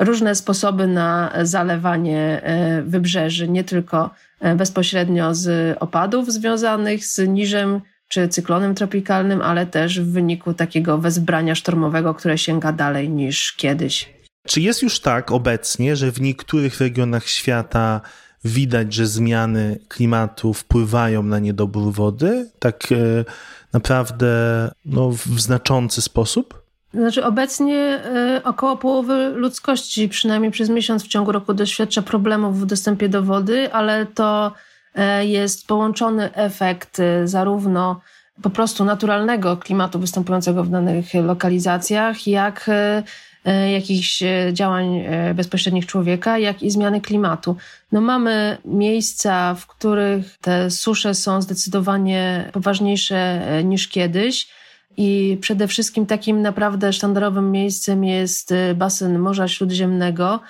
różne 0.00 0.34
sposoby 0.34 0.86
na 0.86 1.32
zalewanie 1.42 2.42
e, 2.42 2.82
wybrzeży, 2.82 3.48
nie 3.48 3.64
tylko 3.64 4.10
bezpośrednio 4.56 5.34
z 5.34 5.76
opadów 5.80 6.32
związanych 6.32 7.04
z 7.06 7.18
niżem 7.18 7.80
czy 8.08 8.28
cyklonem 8.28 8.74
tropikalnym, 8.74 9.42
ale 9.42 9.66
też 9.66 10.00
w 10.00 10.12
wyniku 10.12 10.54
takiego 10.54 10.98
wezbrania 10.98 11.54
sztormowego, 11.54 12.14
które 12.14 12.38
sięga 12.38 12.72
dalej 12.72 13.10
niż 13.10 13.52
kiedyś. 13.52 14.14
Czy 14.46 14.60
jest 14.60 14.82
już 14.82 15.00
tak 15.00 15.32
obecnie, 15.32 15.96
że 15.96 16.12
w 16.12 16.20
niektórych 16.20 16.80
regionach 16.80 17.28
świata 17.28 18.00
widać, 18.44 18.94
że 18.94 19.06
zmiany 19.06 19.78
klimatu 19.88 20.54
wpływają 20.54 21.22
na 21.22 21.38
niedobór 21.38 21.92
wody? 21.92 22.50
Tak 22.58 22.92
e, 22.92 23.24
naprawdę 23.72 24.26
no, 24.84 25.10
w 25.10 25.40
znaczący 25.40 26.02
sposób? 26.02 26.64
Znaczy, 26.94 27.24
obecnie 27.24 28.00
y, 28.36 28.42
około 28.44 28.76
połowy 28.76 29.28
ludzkości, 29.28 30.08
przynajmniej 30.08 30.52
przez 30.52 30.68
miesiąc 30.68 31.04
w 31.04 31.08
ciągu 31.08 31.32
roku, 31.32 31.54
doświadcza 31.54 32.02
problemów 32.02 32.60
w 32.60 32.66
dostępie 32.66 33.08
do 33.08 33.22
wody, 33.22 33.72
ale 33.72 34.06
to 34.06 34.52
jest 35.20 35.66
połączony 35.66 36.34
efekt 36.34 36.98
zarówno 37.24 38.00
po 38.42 38.50
prostu 38.50 38.84
naturalnego 38.84 39.56
klimatu 39.56 39.98
występującego 39.98 40.64
w 40.64 40.68
danych 40.68 41.14
lokalizacjach, 41.14 42.26
jak 42.26 42.68
E, 42.68 43.02
jakichś 43.72 44.22
e, 44.22 44.50
działań 44.52 44.98
e, 44.98 45.34
bezpośrednich 45.34 45.86
człowieka, 45.86 46.38
jak 46.38 46.62
i 46.62 46.70
zmiany 46.70 47.00
klimatu. 47.00 47.56
No 47.92 48.00
mamy 48.00 48.58
miejsca, 48.64 49.54
w 49.54 49.66
których 49.66 50.38
te 50.38 50.70
susze 50.70 51.14
są 51.14 51.42
zdecydowanie 51.42 52.50
poważniejsze 52.52 53.40
niż 53.64 53.88
kiedyś. 53.88 54.48
I 54.96 55.38
przede 55.40 55.68
wszystkim 55.68 56.06
takim 56.06 56.42
naprawdę 56.42 56.92
sztandarowym 56.92 57.50
miejscem 57.50 58.04
jest 58.04 58.54
basen 58.74 59.18
Morza 59.18 59.48
Śródziemnego. 59.48 60.40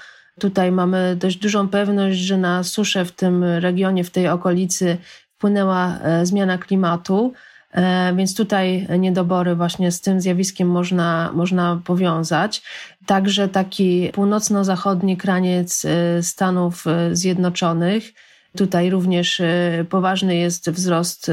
Tutaj 0.41 0.73
mamy 0.73 1.17
dość 1.17 1.37
dużą 1.37 1.69
pewność, 1.69 2.19
że 2.19 2.39
na 2.39 2.63
suszę 2.63 3.05
w 3.05 3.13
tym 3.13 3.45
regionie, 3.45 4.05
w 4.05 4.11
tej 4.11 4.29
okolicy 4.29 4.97
wpłynęła 5.37 5.99
zmiana 6.23 6.59
klimatu. 6.59 7.33
E, 7.75 8.15
więc 8.17 8.35
tutaj 8.35 8.87
niedobory 8.99 9.55
właśnie 9.55 9.93
z 9.93 10.01
tym 10.01 10.21
zjawiskiem 10.21 10.69
można, 10.69 11.31
można 11.35 11.81
powiązać. 11.85 12.63
Także 13.07 13.49
taki 13.49 14.11
północno-zachodni 14.13 15.17
kraniec 15.17 15.85
e, 15.85 16.23
Stanów 16.23 16.87
e, 16.87 17.17
Zjednoczonych. 17.17 18.13
Tutaj 18.57 18.91
również 18.91 19.43
poważny 19.91 20.37
jest 20.37 20.71
wzrost 20.71 21.31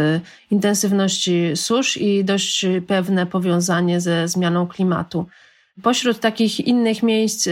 intensywności 0.52 1.52
susz 1.56 1.98
i 1.98 2.24
dość 2.24 2.66
pewne 2.88 3.26
powiązanie 3.26 4.02
ze 4.02 4.28
zmianą 4.28 4.68
klimatu. 4.68 5.26
Pośród 5.84 6.20
takich 6.20 6.60
innych 6.60 7.04
miejsc, 7.04 7.48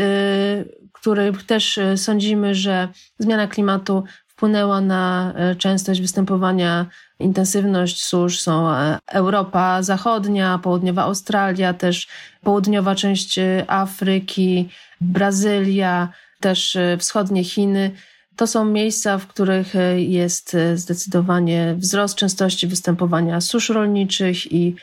których 0.94 1.46
też 1.46 1.80
sądzimy, 1.96 2.56
że 2.56 2.88
zmiana 3.20 3.48
klimatu 3.48 4.04
wpłynęła 4.40 4.82
na 4.82 5.34
częstość 5.58 6.02
występowania 6.02 6.86
intensywność 7.20 8.06
susz 8.06 8.40
są 8.40 8.72
e, 8.72 9.00
Europa 9.08 9.84
Zachodnia, 9.84 10.60
południowa 10.64 11.04
Australia, 11.04 11.74
też 11.74 12.08
południowa 12.44 12.96
część 12.96 13.40
e, 13.40 13.66
Afryki, 13.68 14.70
Brazylia, 15.02 16.10
też 16.40 16.76
e, 16.76 16.98
wschodnie 16.98 17.44
Chiny. 17.44 17.92
To 18.36 18.48
są 18.48 18.66
miejsca, 18.66 19.18
w 19.18 19.28
których 19.28 19.74
jest 19.96 20.58
zdecydowanie 20.76 21.76
wzrost 21.78 22.16
częstości 22.16 22.68
występowania 22.68 23.42
susz 23.42 23.70
rolniczych 23.70 24.52
i, 24.52 24.76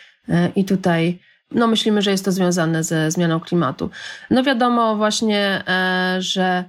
i 0.56 0.64
tutaj 0.64 1.18
no 1.50 1.66
myślimy, 1.66 2.02
że 2.02 2.10
jest 2.10 2.24
to 2.24 2.32
związane 2.32 2.84
ze 2.84 3.10
zmianą 3.10 3.40
klimatu. 3.40 3.90
No 4.30 4.42
wiadomo 4.42 4.96
właśnie, 4.96 5.64
że 6.18 6.64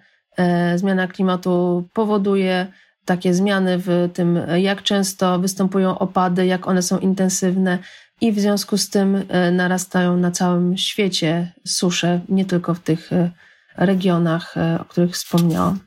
zmiana 0.76 1.08
klimatu 1.08 1.88
powoduje 1.94 2.68
takie 3.06 3.34
zmiany 3.34 3.78
w 3.78 4.10
tym, 4.14 4.40
jak 4.58 4.84
często 4.84 5.40
występują 5.40 6.00
opady, 6.00 6.46
jak 6.46 6.68
one 6.68 6.82
są 6.82 6.98
intensywne 6.98 7.80
i 8.22 8.32
w 8.32 8.40
związku 8.40 8.78
z 8.78 8.90
tym 8.90 9.24
e, 9.30 9.52
narastają 9.52 10.18
na 10.18 10.32
całym 10.32 10.78
świecie 10.78 11.52
susze, 11.66 12.22
nie 12.30 12.46
tylko 12.46 12.74
w 12.74 12.80
tych 12.80 13.14
e, 13.14 13.32
regionach, 13.78 14.58
e, 14.58 14.80
o 14.82 14.86
których 14.86 15.12
wspomniałam. 15.12 15.80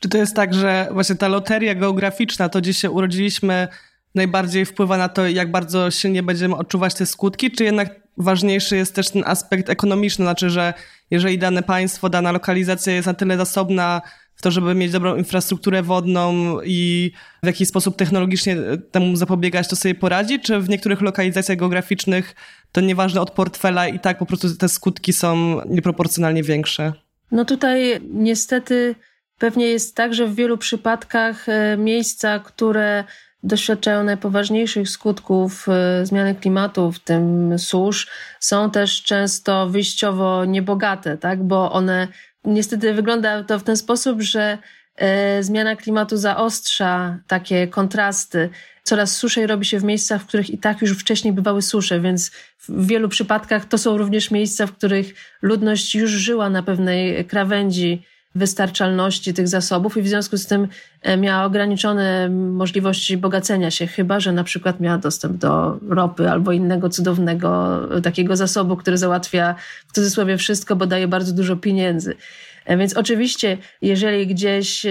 Czy 0.00 0.08
to 0.08 0.18
jest 0.18 0.36
tak, 0.36 0.54
że 0.54 0.88
właśnie 0.92 1.16
ta 1.16 1.28
loteria 1.28 1.74
geograficzna, 1.74 2.48
to 2.48 2.60
gdzie 2.60 2.74
się 2.74 2.90
urodziliśmy, 2.90 3.68
najbardziej 4.14 4.64
wpływa 4.64 4.96
na 4.96 5.08
to, 5.08 5.28
jak 5.28 5.50
bardzo 5.50 5.90
silnie 5.90 6.22
będziemy 6.22 6.56
odczuwać 6.56 6.94
te 6.94 7.06
skutki, 7.06 7.50
czy 7.50 7.64
jednak 7.64 8.00
ważniejszy 8.16 8.76
jest 8.76 8.94
też 8.94 9.10
ten 9.10 9.22
aspekt 9.26 9.70
ekonomiczny, 9.70 10.24
znaczy, 10.24 10.50
że 10.50 10.74
jeżeli 11.14 11.38
dane 11.38 11.62
państwo, 11.62 12.08
dana 12.08 12.32
lokalizacja 12.32 12.92
jest 12.92 13.06
na 13.06 13.14
tyle 13.14 13.36
zasobna 13.36 14.02
w 14.34 14.42
to, 14.42 14.50
żeby 14.50 14.74
mieć 14.74 14.92
dobrą 14.92 15.16
infrastrukturę 15.16 15.82
wodną 15.82 16.58
i 16.64 17.12
w 17.42 17.46
jakiś 17.46 17.68
sposób 17.68 17.96
technologicznie 17.96 18.56
temu 18.90 19.16
zapobiegać, 19.16 19.68
to 19.68 19.76
sobie 19.76 19.94
poradzi? 19.94 20.40
Czy 20.40 20.60
w 20.60 20.68
niektórych 20.68 21.00
lokalizacjach 21.00 21.58
geograficznych 21.58 22.34
to 22.72 22.80
nieważne 22.80 23.20
od 23.20 23.30
portfela 23.30 23.88
i 23.88 24.00
tak 24.00 24.18
po 24.18 24.26
prostu 24.26 24.56
te 24.56 24.68
skutki 24.68 25.12
są 25.12 25.60
nieproporcjonalnie 25.68 26.42
większe? 26.42 26.92
No 27.30 27.44
tutaj 27.44 28.00
niestety 28.10 28.94
pewnie 29.38 29.66
jest 29.66 29.96
tak, 29.96 30.14
że 30.14 30.26
w 30.26 30.34
wielu 30.34 30.58
przypadkach 30.58 31.48
e, 31.48 31.76
miejsca, 31.76 32.38
które 32.38 33.04
doświadczają 33.44 34.04
najpoważniejszych 34.04 34.88
skutków 34.88 35.66
e, 35.68 36.06
zmiany 36.06 36.34
klimatu, 36.34 36.92
w 36.92 36.98
tym 36.98 37.58
susz, 37.58 38.06
są 38.40 38.70
też 38.70 39.02
często 39.02 39.68
wyjściowo 39.68 40.44
niebogate, 40.44 41.18
tak? 41.18 41.42
bo 41.42 41.72
one 41.72 42.08
niestety 42.44 42.94
wygląda 42.94 43.44
to 43.44 43.58
w 43.58 43.62
ten 43.62 43.76
sposób, 43.76 44.22
że 44.22 44.58
e, 44.96 45.42
zmiana 45.42 45.76
klimatu 45.76 46.16
zaostrza 46.16 47.18
takie 47.26 47.68
kontrasty. 47.68 48.50
Coraz 48.82 49.16
suszej 49.16 49.46
robi 49.46 49.64
się 49.64 49.78
w 49.78 49.84
miejscach, 49.84 50.22
w 50.22 50.26
których 50.26 50.50
i 50.50 50.58
tak 50.58 50.82
już 50.82 50.98
wcześniej 50.98 51.32
bywały 51.32 51.62
susze, 51.62 52.00
więc 52.00 52.30
w 52.68 52.86
wielu 52.86 53.08
przypadkach 53.08 53.64
to 53.64 53.78
są 53.78 53.96
również 53.96 54.30
miejsca, 54.30 54.66
w 54.66 54.72
których 54.72 55.14
ludność 55.42 55.94
już 55.94 56.10
żyła 56.10 56.50
na 56.50 56.62
pewnej 56.62 57.24
krawędzi 57.24 58.02
wystarczalności 58.34 59.34
tych 59.34 59.48
zasobów 59.48 59.96
i 59.96 60.02
w 60.02 60.08
związku 60.08 60.38
z 60.38 60.46
tym 60.46 60.68
e, 61.02 61.16
miała 61.16 61.44
ograniczone 61.44 62.28
możliwości 62.28 63.16
bogacenia 63.16 63.70
się, 63.70 63.86
chyba 63.86 64.20
że 64.20 64.32
na 64.32 64.44
przykład 64.44 64.80
miała 64.80 64.98
dostęp 64.98 65.36
do 65.36 65.78
ropy 65.88 66.30
albo 66.30 66.52
innego 66.52 66.88
cudownego 66.88 67.80
e, 67.96 68.00
takiego 68.00 68.36
zasobu, 68.36 68.76
który 68.76 68.98
załatwia 68.98 69.54
w 69.88 69.92
cudzysłowie 69.92 70.36
wszystko, 70.36 70.76
bo 70.76 70.86
daje 70.86 71.08
bardzo 71.08 71.32
dużo 71.32 71.56
pieniędzy. 71.56 72.16
E, 72.64 72.76
więc 72.76 72.96
oczywiście, 72.96 73.58
jeżeli 73.82 74.26
gdzieś 74.26 74.86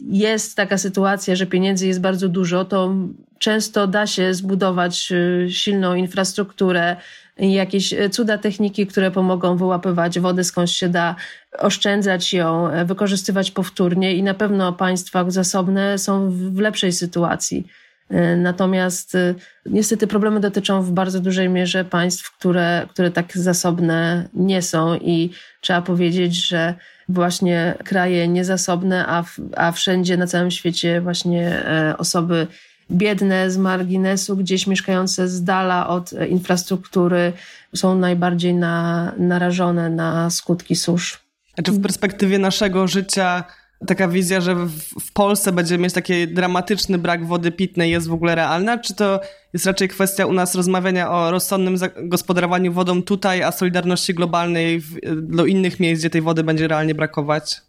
jest 0.00 0.56
taka 0.56 0.78
sytuacja, 0.78 1.36
że 1.36 1.46
pieniędzy 1.46 1.86
jest 1.86 2.00
bardzo 2.00 2.28
dużo, 2.28 2.64
to 2.64 2.94
często 3.38 3.86
da 3.86 4.06
się 4.06 4.34
zbudować 4.34 5.12
silną 5.48 5.94
infrastrukturę, 5.94 6.96
jakieś 7.38 7.92
e, 7.92 8.10
cuda 8.10 8.38
techniki, 8.38 8.86
które 8.86 9.10
pomogą 9.10 9.56
wyłapywać 9.56 10.20
wodę 10.20 10.44
skąd 10.44 10.70
się 10.70 10.88
da, 10.88 11.16
oszczędzać 11.58 12.32
ją, 12.32 12.68
e, 12.68 12.84
wykorzystywać 12.84 13.50
powtórnie 13.50 14.14
i 14.14 14.22
na 14.22 14.34
pewno 14.34 14.72
państwa 14.72 15.30
zasobne 15.30 15.98
są 15.98 16.30
w 16.30 16.58
lepszej 16.58 16.92
sytuacji. 16.92 17.66
E, 18.10 18.36
natomiast 18.36 19.16
niestety 19.66 20.06
problemy 20.06 20.40
dotyczą 20.40 20.82
w 20.82 20.90
bardzo 20.90 21.20
dużej 21.20 21.48
mierze 21.48 21.84
państw, 21.84 22.38
które, 22.38 22.86
które 22.90 23.10
tak 23.10 23.38
zasobne 23.38 24.28
nie 24.34 24.62
są 24.62 24.94
i 24.94 25.30
trzeba 25.60 25.82
powiedzieć, 25.82 26.48
że 26.48 26.74
właśnie 27.08 27.74
kraje 27.84 28.28
niezasobne, 28.28 29.06
a, 29.06 29.24
a 29.56 29.72
wszędzie 29.72 30.16
na 30.16 30.26
całym 30.26 30.50
świecie 30.50 31.00
właśnie 31.00 31.62
osoby 31.98 32.46
biedne 32.90 33.50
z 33.50 33.56
marginesu, 33.56 34.36
gdzieś 34.36 34.66
mieszkające 34.66 35.28
z 35.28 35.44
dala 35.44 35.88
od 35.88 36.10
infrastruktury, 36.28 37.32
są 37.74 37.98
najbardziej 37.98 38.54
na, 38.54 39.12
narażone 39.18 39.90
na 39.90 40.30
skutki 40.30 40.76
susz. 40.76 41.24
A 41.58 41.62
czy 41.62 41.72
w 41.72 41.82
perspektywie 41.82 42.38
naszego 42.38 42.88
życia 42.88 43.44
taka 43.86 44.08
wizja, 44.08 44.40
że 44.40 44.54
w, 45.00 45.12
Polsce 45.12 45.52
będziemy 45.52 45.82
mieć 45.82 45.92
taki 45.92 46.28
dramatyczny 46.28 46.98
brak 46.98 47.26
wody 47.26 47.52
pitnej 47.52 47.90
jest 47.90 48.08
w 48.08 48.12
ogóle 48.12 48.34
realna? 48.34 48.78
Czy 48.78 48.94
to 48.94 49.20
jest 49.52 49.66
raczej 49.66 49.88
kwestia 49.88 50.26
u 50.26 50.32
nas 50.32 50.54
rozmawiania 50.54 51.10
o 51.10 51.30
rozsądnym 51.30 51.76
gospodarowaniu 51.96 52.72
wodą 52.72 53.02
tutaj, 53.02 53.42
a 53.42 53.52
solidarności 53.52 54.14
globalnej 54.14 54.80
w, 54.80 54.98
do 55.12 55.46
innych 55.46 55.80
miejsc, 55.80 56.02
gdzie 56.02 56.10
tej 56.10 56.22
wody 56.22 56.44
będzie 56.44 56.68
realnie 56.68 56.94
brakować? 56.94 57.60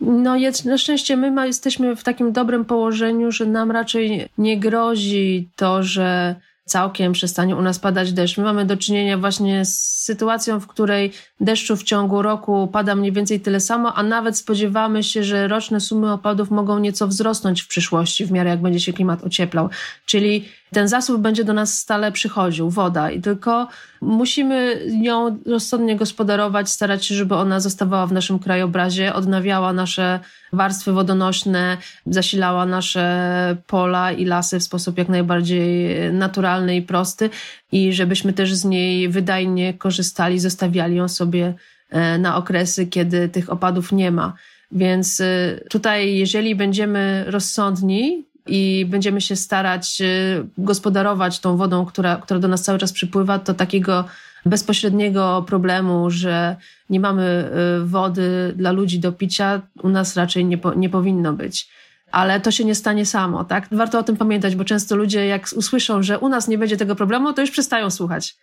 No 0.00 0.36
na 0.64 0.78
szczęście 0.78 1.16
my 1.16 1.46
jesteśmy 1.46 1.96
w 1.96 2.04
takim 2.04 2.32
dobrym 2.32 2.64
położeniu, 2.64 3.32
że 3.32 3.46
nam 3.46 3.70
raczej 3.70 4.28
nie 4.38 4.60
grozi 4.60 5.48
to, 5.56 5.82
że 5.82 6.34
całkiem 6.68 7.12
przestanie 7.12 7.56
u 7.56 7.62
nas 7.62 7.78
padać 7.78 8.12
deszcz. 8.12 8.38
My 8.38 8.44
mamy 8.44 8.64
do 8.64 8.76
czynienia 8.76 9.18
właśnie 9.18 9.64
z 9.64 9.80
sytuacją, 10.04 10.60
w 10.60 10.66
której 10.66 11.12
deszczu 11.40 11.76
w 11.76 11.82
ciągu 11.82 12.22
roku 12.22 12.68
pada 12.72 12.94
mniej 12.94 13.12
więcej 13.12 13.40
tyle 13.40 13.60
samo, 13.60 13.94
a 13.94 14.02
nawet 14.02 14.36
spodziewamy 14.36 15.02
się, 15.02 15.24
że 15.24 15.48
roczne 15.48 15.80
sumy 15.80 16.12
opadów 16.12 16.50
mogą 16.50 16.78
nieco 16.78 17.08
wzrosnąć 17.08 17.62
w 17.62 17.68
przyszłości, 17.68 18.26
w 18.26 18.32
miarę 18.32 18.50
jak 18.50 18.62
będzie 18.62 18.80
się 18.80 18.92
klimat 18.92 19.24
ocieplał. 19.24 19.68
Czyli 20.06 20.48
ten 20.72 20.88
zasób 20.88 21.20
będzie 21.20 21.44
do 21.44 21.52
nas 21.52 21.78
stale 21.78 22.12
przychodził, 22.12 22.70
woda, 22.70 23.10
i 23.10 23.20
tylko 23.20 23.68
musimy 24.00 24.80
nią 25.00 25.38
rozsądnie 25.46 25.96
gospodarować, 25.96 26.70
starać 26.70 27.06
się, 27.06 27.14
żeby 27.14 27.34
ona 27.34 27.60
zostawała 27.60 28.06
w 28.06 28.12
naszym 28.12 28.38
krajobrazie, 28.38 29.14
odnawiała 29.14 29.72
nasze 29.72 30.20
warstwy 30.52 30.92
wodonośne, 30.92 31.76
zasilała 32.06 32.66
nasze 32.66 33.56
pola 33.66 34.12
i 34.12 34.24
lasy 34.24 34.58
w 34.58 34.62
sposób 34.62 34.98
jak 34.98 35.08
najbardziej 35.08 35.96
naturalny 36.12 36.76
i 36.76 36.82
prosty 36.82 37.30
i 37.72 37.92
żebyśmy 37.92 38.32
też 38.32 38.54
z 38.54 38.64
niej 38.64 39.08
wydajnie 39.08 39.74
korzystali, 39.74 40.38
zostawiali 40.38 40.96
ją 40.96 41.08
sobie 41.08 41.54
e, 41.90 42.18
na 42.18 42.36
okresy, 42.36 42.86
kiedy 42.86 43.28
tych 43.28 43.50
opadów 43.50 43.92
nie 43.92 44.10
ma. 44.10 44.32
Więc 44.72 45.20
e, 45.20 45.60
tutaj, 45.70 46.16
jeżeli 46.16 46.54
będziemy 46.54 47.24
rozsądni, 47.26 48.27
i 48.48 48.86
będziemy 48.86 49.20
się 49.20 49.36
starać 49.36 50.00
y, 50.00 50.46
gospodarować 50.58 51.40
tą 51.40 51.56
wodą, 51.56 51.86
która, 51.86 52.16
która 52.16 52.40
do 52.40 52.48
nas 52.48 52.62
cały 52.62 52.78
czas 52.78 52.92
przypływa, 52.92 53.38
to 53.38 53.54
takiego 53.54 54.04
bezpośredniego 54.46 55.44
problemu, 55.46 56.10
że 56.10 56.56
nie 56.90 57.00
mamy 57.00 57.50
y, 57.82 57.86
wody 57.86 58.52
dla 58.56 58.72
ludzi 58.72 58.98
do 58.98 59.12
picia, 59.12 59.62
u 59.82 59.88
nas 59.88 60.16
raczej 60.16 60.44
nie, 60.44 60.58
po, 60.58 60.74
nie 60.74 60.88
powinno 60.88 61.32
być. 61.32 61.68
ale 62.12 62.40
to 62.40 62.50
się 62.50 62.64
nie 62.64 62.74
stanie 62.74 63.06
samo, 63.06 63.44
tak? 63.44 63.68
Warto 63.72 63.98
o 63.98 64.02
tym 64.02 64.16
pamiętać, 64.16 64.56
bo 64.56 64.64
często 64.64 64.96
ludzie 64.96 65.26
jak 65.26 65.48
usłyszą, 65.56 66.02
że 66.02 66.18
u 66.18 66.28
nas 66.28 66.48
nie 66.48 66.58
będzie 66.58 66.76
tego 66.76 66.96
problemu, 66.96 67.32
to 67.32 67.40
już 67.40 67.50
przestają 67.50 67.90
słuchać. 67.90 68.36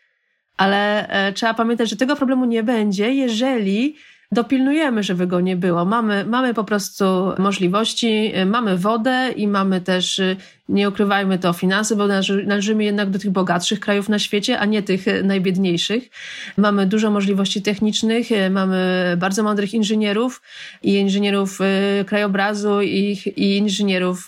Ale 0.57 1.07
e, 1.07 1.33
trzeba 1.33 1.53
pamiętać, 1.53 1.89
że 1.89 1.95
tego 1.95 2.15
problemu 2.15 2.45
nie 2.45 2.63
będzie, 2.63 3.13
jeżeli 3.13 3.95
dopilnujemy, 4.31 5.03
żeby 5.03 5.27
go 5.27 5.41
nie 5.41 5.55
było. 5.55 5.85
Mamy, 5.85 6.25
mamy 6.25 6.53
po 6.53 6.63
prostu 6.63 7.05
możliwości, 7.37 8.31
y, 8.37 8.45
mamy 8.45 8.77
wodę 8.77 9.31
i 9.35 9.47
mamy 9.47 9.81
też, 9.81 10.19
y, 10.19 10.37
nie 10.69 10.89
ukrywajmy 10.89 11.39
to, 11.39 11.53
finanse, 11.53 11.95
bo 11.95 12.07
należymy 12.45 12.83
jednak 12.83 13.09
do 13.09 13.19
tych 13.19 13.31
bogatszych 13.31 13.79
krajów 13.79 14.09
na 14.09 14.19
świecie, 14.19 14.59
a 14.59 14.65
nie 14.65 14.83
tych 14.83 15.07
y, 15.07 15.23
najbiedniejszych. 15.23 16.09
Mamy 16.57 16.85
dużo 16.85 17.11
możliwości 17.11 17.61
technicznych, 17.61 18.27
mamy 18.49 19.13
bardzo 19.17 19.43
mądrych 19.43 19.73
inżynierów 19.73 20.41
i 20.83 20.95
inżynierów 20.95 21.59
krajobrazu 22.05 22.81
i, 22.81 23.17
i 23.35 23.57
inżynierów 23.57 24.27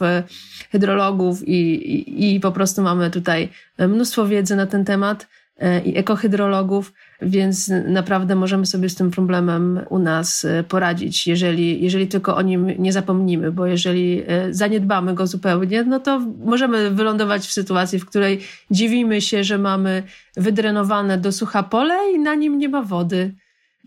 hydrologów 0.71 1.47
i, 1.47 1.53
i, 1.53 2.35
i 2.35 2.39
po 2.39 2.51
prostu 2.51 2.81
mamy 2.81 3.11
tutaj 3.11 3.49
mnóstwo 3.79 4.27
wiedzy 4.27 4.55
na 4.55 4.65
ten 4.65 4.85
temat 4.85 5.27
i 5.85 5.97
ekohydrologów 5.97 6.93
więc 7.21 7.71
naprawdę 7.87 8.35
możemy 8.35 8.65
sobie 8.65 8.89
z 8.89 8.95
tym 8.95 9.11
problemem 9.11 9.79
u 9.89 9.99
nas 9.99 10.45
e, 10.45 10.63
poradzić, 10.63 11.27
jeżeli, 11.27 11.83
jeżeli 11.83 12.07
tylko 12.07 12.35
o 12.35 12.41
nim 12.41 12.67
nie 12.79 12.93
zapomnimy, 12.93 13.51
bo 13.51 13.65
jeżeli 13.65 14.23
e, 14.27 14.53
zaniedbamy 14.53 15.13
go 15.13 15.27
zupełnie, 15.27 15.83
no 15.83 15.99
to 15.99 16.19
możemy 16.45 16.91
wylądować 16.91 17.47
w 17.47 17.51
sytuacji, 17.51 17.99
w 17.99 18.05
której 18.05 18.39
dziwimy 18.71 19.21
się, 19.21 19.43
że 19.43 19.57
mamy 19.57 20.03
wydrenowane 20.37 21.17
do 21.17 21.31
sucha 21.31 21.63
pole 21.63 21.97
i 22.15 22.19
na 22.19 22.35
nim 22.35 22.57
nie 22.57 22.69
ma 22.69 22.81
wody. 22.81 23.33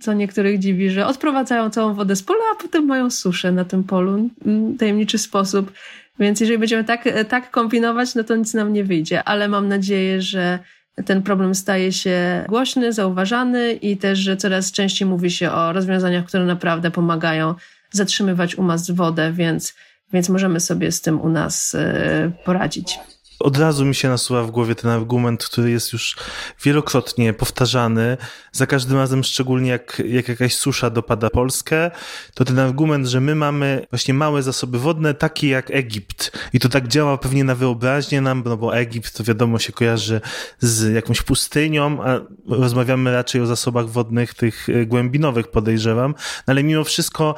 Co 0.00 0.12
niektórych 0.12 0.58
dziwi, 0.58 0.90
że 0.90 1.06
odprowadzają 1.06 1.70
całą 1.70 1.94
wodę 1.94 2.16
z 2.16 2.22
pola, 2.22 2.44
a 2.52 2.62
potem 2.62 2.86
mają 2.86 3.10
suszę 3.10 3.52
na 3.52 3.64
tym 3.64 3.84
polu 3.84 4.28
w 4.44 4.78
tajemniczy 4.78 5.18
sposób. 5.18 5.72
Więc 6.20 6.40
jeżeli 6.40 6.58
będziemy 6.58 6.84
tak, 6.84 7.06
e, 7.06 7.24
tak 7.24 7.50
kombinować, 7.50 8.14
no 8.14 8.24
to 8.24 8.36
nic 8.36 8.54
nam 8.54 8.72
nie 8.72 8.84
wyjdzie, 8.84 9.24
ale 9.24 9.48
mam 9.48 9.68
nadzieję, 9.68 10.22
że 10.22 10.58
ten 11.06 11.22
problem 11.22 11.54
staje 11.54 11.92
się 11.92 12.44
głośny, 12.48 12.92
zauważany 12.92 13.72
i 13.72 13.96
też, 13.96 14.18
że 14.18 14.36
coraz 14.36 14.72
częściej 14.72 15.08
mówi 15.08 15.30
się 15.30 15.50
o 15.50 15.72
rozwiązaniach, 15.72 16.24
które 16.24 16.44
naprawdę 16.44 16.90
pomagają 16.90 17.54
zatrzymywać 17.90 18.54
u 18.54 18.64
nas 18.64 18.90
wodę, 18.90 19.32
więc, 19.32 19.74
więc 20.12 20.28
możemy 20.28 20.60
sobie 20.60 20.92
z 20.92 21.00
tym 21.00 21.20
u 21.20 21.28
nas 21.28 21.74
e, 21.74 22.32
poradzić 22.44 22.98
od 23.40 23.56
razu 23.58 23.84
mi 23.84 23.94
się 23.94 24.08
nasuwa 24.08 24.42
w 24.42 24.50
głowie 24.50 24.74
ten 24.74 24.90
argument, 24.90 25.44
który 25.44 25.70
jest 25.70 25.92
już 25.92 26.16
wielokrotnie 26.64 27.32
powtarzany. 27.32 28.16
Za 28.52 28.66
każdym 28.66 28.96
razem, 28.96 29.24
szczególnie 29.24 29.70
jak, 29.70 30.02
jak 30.06 30.28
jakaś 30.28 30.54
susza 30.54 30.90
dopada 30.90 31.30
Polskę, 31.30 31.90
to 32.34 32.44
ten 32.44 32.58
argument, 32.58 33.06
że 33.06 33.20
my 33.20 33.34
mamy 33.34 33.86
właśnie 33.90 34.14
małe 34.14 34.42
zasoby 34.42 34.78
wodne, 34.78 35.14
takie 35.14 35.48
jak 35.48 35.70
Egipt. 35.70 36.38
I 36.52 36.60
to 36.60 36.68
tak 36.68 36.88
działa 36.88 37.18
pewnie 37.18 37.44
na 37.44 37.54
wyobraźnię 37.54 38.20
nam, 38.20 38.42
no 38.46 38.56
bo 38.56 38.76
Egipt 38.76 39.16
to 39.16 39.24
wiadomo 39.24 39.58
się 39.58 39.72
kojarzy 39.72 40.20
z 40.58 40.94
jakąś 40.94 41.22
pustynią, 41.22 42.04
a 42.04 42.20
rozmawiamy 42.48 43.12
raczej 43.12 43.40
o 43.40 43.46
zasobach 43.46 43.88
wodnych 43.88 44.34
tych 44.34 44.68
e, 44.68 44.86
głębinowych, 44.86 45.48
podejrzewam. 45.48 46.14
No 46.46 46.52
ale 46.52 46.62
mimo 46.62 46.84
wszystko 46.84 47.34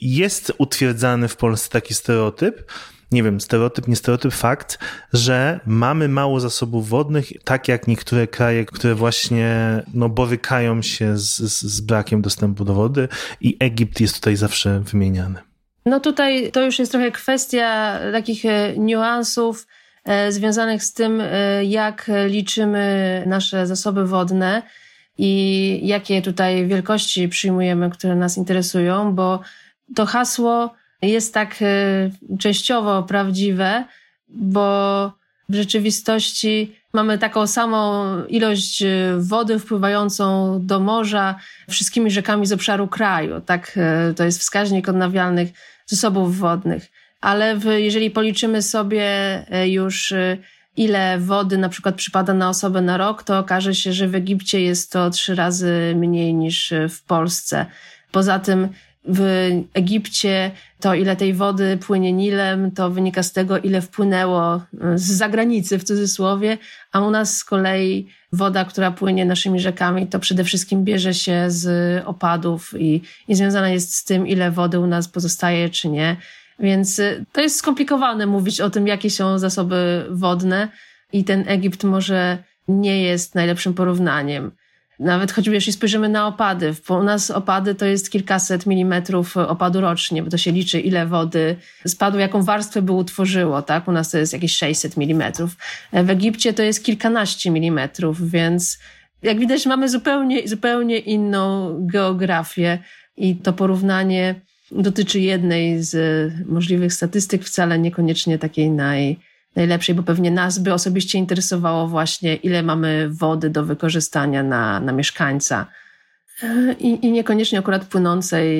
jest 0.00 0.52
utwierdzany 0.58 1.28
w 1.28 1.36
Polsce 1.36 1.68
taki 1.70 1.94
stereotyp, 1.94 2.72
nie 3.12 3.22
wiem, 3.22 3.40
stereotyp, 3.40 3.88
nie 3.88 3.96
stereotyp, 3.96 4.32
fakt, 4.32 4.78
że 5.12 5.60
mamy 5.66 6.08
mało 6.08 6.40
zasobów 6.40 6.88
wodnych, 6.88 7.32
tak 7.44 7.68
jak 7.68 7.88
niektóre 7.88 8.26
kraje, 8.26 8.64
które 8.64 8.94
właśnie 8.94 9.82
no, 9.94 10.08
borykają 10.08 10.82
się 10.82 11.18
z, 11.18 11.36
z, 11.36 11.62
z 11.62 11.80
brakiem 11.80 12.22
dostępu 12.22 12.64
do 12.64 12.74
wody 12.74 13.08
i 13.40 13.56
Egipt 13.60 14.00
jest 14.00 14.14
tutaj 14.14 14.36
zawsze 14.36 14.80
wymieniany. 14.80 15.38
No 15.86 16.00
tutaj 16.00 16.52
to 16.52 16.62
już 16.62 16.78
jest 16.78 16.92
trochę 16.92 17.10
kwestia 17.10 17.98
takich 18.12 18.44
e, 18.44 18.74
niuansów 18.78 19.66
e, 20.04 20.32
związanych 20.32 20.84
z 20.84 20.92
tym, 20.92 21.20
e, 21.20 21.64
jak 21.64 22.10
liczymy 22.26 23.24
nasze 23.26 23.66
zasoby 23.66 24.06
wodne 24.06 24.62
i 25.18 25.80
jakie 25.82 26.22
tutaj 26.22 26.66
wielkości 26.66 27.28
przyjmujemy, 27.28 27.90
które 27.90 28.16
nas 28.16 28.36
interesują, 28.36 29.14
bo 29.14 29.40
to 29.94 30.06
hasło 30.06 30.74
jest 31.08 31.34
tak 31.34 31.62
y, 31.62 32.38
częściowo 32.38 33.02
prawdziwe, 33.02 33.84
bo 34.28 35.12
w 35.48 35.54
rzeczywistości 35.54 36.76
mamy 36.92 37.18
taką 37.18 37.46
samą 37.46 38.04
ilość 38.24 38.82
y, 38.82 39.12
wody 39.18 39.58
wpływającą 39.58 40.58
do 40.66 40.80
morza 40.80 41.34
wszystkimi 41.70 42.10
rzekami 42.10 42.46
z 42.46 42.52
obszaru 42.52 42.88
kraju. 42.88 43.40
Tak, 43.40 43.78
y, 44.10 44.14
to 44.14 44.24
jest 44.24 44.40
wskaźnik 44.40 44.88
odnawialnych 44.88 45.48
zasobów 45.86 46.38
wodnych. 46.38 46.90
Ale 47.20 47.56
w, 47.56 47.64
jeżeli 47.64 48.10
policzymy 48.10 48.62
sobie 48.62 49.06
już 49.66 50.14
ile 50.76 51.18
wody 51.18 51.58
na 51.58 51.68
przykład 51.68 51.94
przypada 51.94 52.34
na 52.34 52.48
osobę 52.48 52.80
na 52.80 52.96
rok, 52.96 53.22
to 53.22 53.38
okaże 53.38 53.74
się, 53.74 53.92
że 53.92 54.08
w 54.08 54.14
Egipcie 54.14 54.60
jest 54.60 54.92
to 54.92 55.10
trzy 55.10 55.34
razy 55.34 55.94
mniej 55.96 56.34
niż 56.34 56.72
w 56.88 57.02
Polsce. 57.02 57.66
Poza 58.12 58.38
tym 58.38 58.68
w 59.04 59.50
Egipcie 59.74 60.50
to, 60.80 60.94
ile 60.94 61.16
tej 61.16 61.34
wody 61.34 61.78
płynie 61.86 62.12
Nilem, 62.12 62.70
to 62.70 62.90
wynika 62.90 63.22
z 63.22 63.32
tego, 63.32 63.58
ile 63.58 63.80
wpłynęło 63.82 64.54
e, 64.54 64.98
z 64.98 65.02
zagranicy 65.02 65.78
w 65.78 65.84
cudzysłowie, 65.84 66.58
a 66.92 67.00
u 67.00 67.10
nas 67.10 67.36
z 67.36 67.44
kolei 67.44 68.08
woda, 68.32 68.64
która 68.64 68.90
płynie 68.90 69.24
naszymi 69.24 69.60
rzekami, 69.60 70.06
to 70.06 70.18
przede 70.18 70.44
wszystkim 70.44 70.84
bierze 70.84 71.14
się 71.14 71.44
z 71.48 72.02
opadów 72.06 72.74
i, 72.78 73.02
i 73.28 73.34
związana 73.34 73.68
jest 73.68 73.94
z 73.94 74.04
tym, 74.04 74.26
ile 74.26 74.50
wody 74.50 74.78
u 74.78 74.86
nas 74.86 75.08
pozostaje, 75.08 75.70
czy 75.70 75.88
nie. 75.88 76.16
Więc 76.58 76.98
e, 76.98 77.24
to 77.32 77.40
jest 77.40 77.56
skomplikowane 77.56 78.26
mówić 78.26 78.60
o 78.60 78.70
tym, 78.70 78.86
jakie 78.86 79.10
są 79.10 79.38
zasoby 79.38 80.06
wodne 80.10 80.68
i 81.12 81.24
ten 81.24 81.44
Egipt 81.48 81.84
może 81.84 82.38
nie 82.68 83.02
jest 83.02 83.34
najlepszym 83.34 83.74
porównaniem. 83.74 84.50
Nawet 85.00 85.32
choćby 85.32 85.54
jeśli 85.54 85.72
spojrzymy 85.72 86.08
na 86.08 86.26
opady, 86.26 86.74
u 86.88 87.02
nas 87.02 87.30
opady 87.30 87.74
to 87.74 87.86
jest 87.86 88.10
kilkaset 88.10 88.66
milimetrów 88.66 89.36
opadu 89.36 89.80
rocznie, 89.80 90.22
bo 90.22 90.30
to 90.30 90.38
się 90.38 90.52
liczy, 90.52 90.80
ile 90.80 91.06
wody 91.06 91.56
spadło, 91.86 92.20
jaką 92.20 92.42
warstwę 92.42 92.82
by 92.82 92.92
utworzyło, 92.92 93.62
tak? 93.62 93.88
U 93.88 93.92
nas 93.92 94.10
to 94.10 94.18
jest 94.18 94.32
jakieś 94.32 94.56
600 94.56 94.96
milimetrów. 94.96 95.56
W 95.92 96.10
Egipcie 96.10 96.52
to 96.52 96.62
jest 96.62 96.84
kilkanaście 96.84 97.50
milimetrów, 97.50 98.30
więc 98.30 98.78
jak 99.22 99.38
widać 99.38 99.66
mamy 99.66 99.88
zupełnie, 99.88 100.48
zupełnie 100.48 100.98
inną 100.98 101.76
geografię 101.80 102.78
i 103.16 103.36
to 103.36 103.52
porównanie 103.52 104.34
dotyczy 104.70 105.20
jednej 105.20 105.82
z 105.82 106.32
możliwych 106.46 106.92
statystyk, 106.92 107.44
wcale 107.44 107.78
niekoniecznie 107.78 108.38
takiej 108.38 108.70
naj, 108.70 109.18
najlepszej, 109.56 109.94
bo 109.94 110.02
pewnie 110.02 110.30
nas 110.30 110.58
by 110.58 110.72
osobiście 110.72 111.18
interesowało 111.18 111.88
właśnie, 111.88 112.34
ile 112.36 112.62
mamy 112.62 113.08
wody 113.10 113.50
do 113.50 113.64
wykorzystania 113.64 114.42
na, 114.42 114.80
na 114.80 114.92
mieszkańca. 114.92 115.66
I, 116.78 117.06
I 117.06 117.12
niekoniecznie 117.12 117.58
akurat 117.58 117.84
płynącej 117.84 118.54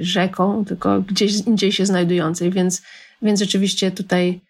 rzeką, 0.00 0.64
tylko 0.64 1.00
gdzieś 1.00 1.40
indziej 1.46 1.72
się 1.72 1.86
znajdującej, 1.86 2.50
więc, 2.50 2.82
więc 3.22 3.40
rzeczywiście 3.40 3.90
tutaj 3.90 4.40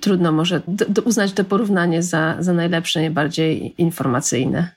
trudno 0.00 0.32
może 0.32 0.62
do, 0.68 0.84
do 0.88 1.02
uznać 1.02 1.32
to 1.32 1.44
porównanie 1.44 2.02
za, 2.02 2.36
za 2.40 2.52
najlepsze, 2.52 3.00
najbardziej 3.00 3.74
informacyjne. 3.78 4.68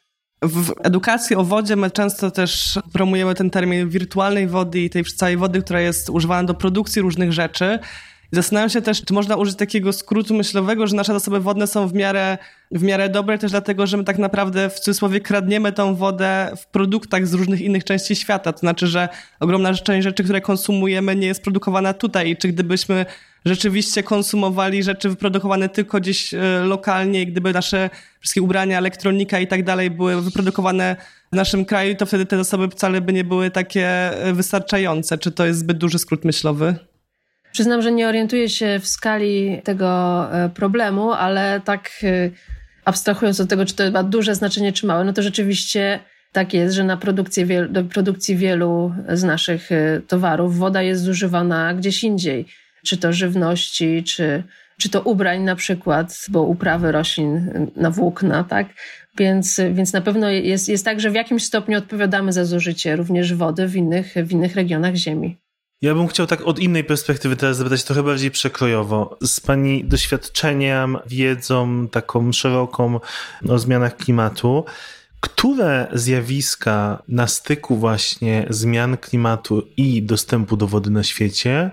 W 0.41 0.73
edukacji 0.83 1.35
o 1.35 1.43
wodzie 1.43 1.75
my 1.75 1.91
często 1.91 2.31
też 2.31 2.79
promujemy 2.93 3.35
ten 3.35 3.49
termin 3.49 3.89
wirtualnej 3.89 4.47
wody 4.47 4.79
i 4.79 4.89
tej 4.89 5.03
całej 5.03 5.37
wody, 5.37 5.61
która 5.61 5.81
jest 5.81 6.09
używana 6.09 6.43
do 6.43 6.53
produkcji 6.53 7.01
różnych 7.01 7.33
rzeczy. 7.33 7.79
Zastanawiam 8.31 8.69
się 8.69 8.81
też, 8.81 9.01
czy 9.01 9.13
można 9.13 9.35
użyć 9.35 9.55
takiego 9.55 9.93
skrótu 9.93 10.33
myślowego, 10.33 10.87
że 10.87 10.95
nasze 10.95 11.13
zasoby 11.13 11.39
wodne 11.39 11.67
są 11.67 11.87
w 11.87 11.93
miarę, 11.93 12.37
w 12.71 12.83
miarę 12.83 13.09
dobre, 13.09 13.37
też 13.37 13.51
dlatego, 13.51 13.87
że 13.87 13.97
my 13.97 14.03
tak 14.03 14.17
naprawdę 14.17 14.69
w 14.69 14.79
cudzysłowie 14.79 15.19
kradniemy 15.19 15.71
tą 15.71 15.95
wodę 15.95 16.51
w 16.57 16.67
produktach 16.67 17.27
z 17.27 17.33
różnych 17.33 17.61
innych 17.61 17.83
części 17.83 18.15
świata. 18.15 18.53
To 18.53 18.59
znaczy, 18.59 18.87
że 18.87 19.09
ogromna 19.39 19.73
część 19.73 20.03
rzeczy, 20.03 20.23
które 20.23 20.41
konsumujemy, 20.41 21.15
nie 21.15 21.27
jest 21.27 21.43
produkowana 21.43 21.93
tutaj. 21.93 22.29
I 22.29 22.37
czy 22.37 22.47
gdybyśmy 22.47 23.05
rzeczywiście 23.45 24.03
konsumowali 24.03 24.83
rzeczy 24.83 25.09
wyprodukowane 25.09 25.69
tylko 25.69 25.99
gdzieś 25.99 26.33
e, 26.33 26.39
lokalnie, 26.65 27.21
i 27.21 27.27
gdyby 27.27 27.53
nasze 27.53 27.89
wszystkie 28.19 28.41
ubrania, 28.41 28.77
elektronika 28.77 29.39
i 29.39 29.47
tak 29.47 29.63
dalej 29.63 29.91
były 29.91 30.21
wyprodukowane 30.21 30.95
w 31.31 31.35
naszym 31.35 31.65
kraju, 31.65 31.95
to 31.95 32.05
wtedy 32.05 32.25
te 32.25 32.37
zasoby 32.37 32.67
wcale 32.67 33.01
by 33.01 33.13
nie 33.13 33.23
były 33.23 33.51
takie 33.51 33.87
e, 33.87 34.33
wystarczające. 34.33 35.17
Czy 35.17 35.31
to 35.31 35.45
jest 35.45 35.59
zbyt 35.59 35.77
duży 35.77 35.99
skrót 35.99 36.25
myślowy? 36.25 36.75
Przyznam, 37.51 37.81
że 37.81 37.91
nie 37.91 38.07
orientuję 38.07 38.49
się 38.49 38.79
w 38.79 38.87
skali 38.87 39.61
tego 39.63 40.27
e, 40.33 40.49
problemu, 40.49 41.11
ale 41.11 41.61
tak 41.65 41.89
e, 42.03 42.29
abstrahując 42.85 43.39
od 43.39 43.49
tego, 43.49 43.65
czy 43.65 43.75
to 43.75 43.91
ma 43.91 44.03
duże 44.03 44.35
znaczenie, 44.35 44.73
czy 44.73 44.85
małe, 44.85 45.03
no 45.03 45.13
to 45.13 45.21
rzeczywiście 45.21 45.99
tak 46.31 46.53
jest, 46.53 46.75
że 46.75 46.83
na 46.83 46.97
produkcję 46.97 47.67
do 47.69 47.83
produkcji 47.83 48.35
wielu 48.35 48.93
z 49.09 49.23
naszych 49.23 49.71
e, 49.71 50.01
towarów 50.07 50.57
woda 50.57 50.81
jest 50.81 51.03
zużywana 51.03 51.73
gdzieś 51.73 52.03
indziej. 52.03 52.45
Czy 52.85 52.97
to 52.97 53.13
żywności, 53.13 54.03
czy, 54.03 54.43
czy 54.79 54.89
to 54.89 55.01
ubrań 55.01 55.41
na 55.41 55.55
przykład, 55.55 56.25
bo 56.29 56.43
uprawy 56.43 56.91
roślin 56.91 57.51
na 57.75 57.91
włókna, 57.91 58.43
tak? 58.43 58.67
Więc, 59.17 59.61
więc 59.73 59.93
na 59.93 60.01
pewno 60.01 60.29
jest, 60.29 60.69
jest 60.69 60.85
tak, 60.85 60.99
że 60.99 61.11
w 61.11 61.15
jakimś 61.15 61.43
stopniu 61.43 61.77
odpowiadamy 61.77 62.33
za 62.33 62.45
zużycie 62.45 62.95
również 62.95 63.33
wody 63.33 63.67
w 63.67 63.75
innych, 63.75 64.13
w 64.23 64.31
innych 64.31 64.55
regionach 64.55 64.95
Ziemi. 64.95 65.37
Ja 65.81 65.95
bym 65.95 66.07
chciał 66.07 66.27
tak 66.27 66.41
od 66.41 66.59
innej 66.59 66.83
perspektywy 66.83 67.35
teraz 67.35 67.57
zapytać, 67.57 67.83
trochę 67.83 68.03
bardziej 68.03 68.31
przekrojowo. 68.31 69.17
Z 69.23 69.39
Pani 69.39 69.83
doświadczeniem, 69.83 70.97
wiedzą 71.05 71.87
taką 71.87 72.31
szeroką 72.31 72.99
o 73.49 73.59
zmianach 73.59 73.97
klimatu, 73.97 74.65
które 75.19 75.87
zjawiska 75.93 77.03
na 77.07 77.27
styku 77.27 77.77
właśnie 77.77 78.45
zmian 78.49 78.97
klimatu 78.97 79.67
i 79.77 80.03
dostępu 80.03 80.57
do 80.57 80.67
wody 80.67 80.89
na 80.89 81.03
świecie 81.03 81.71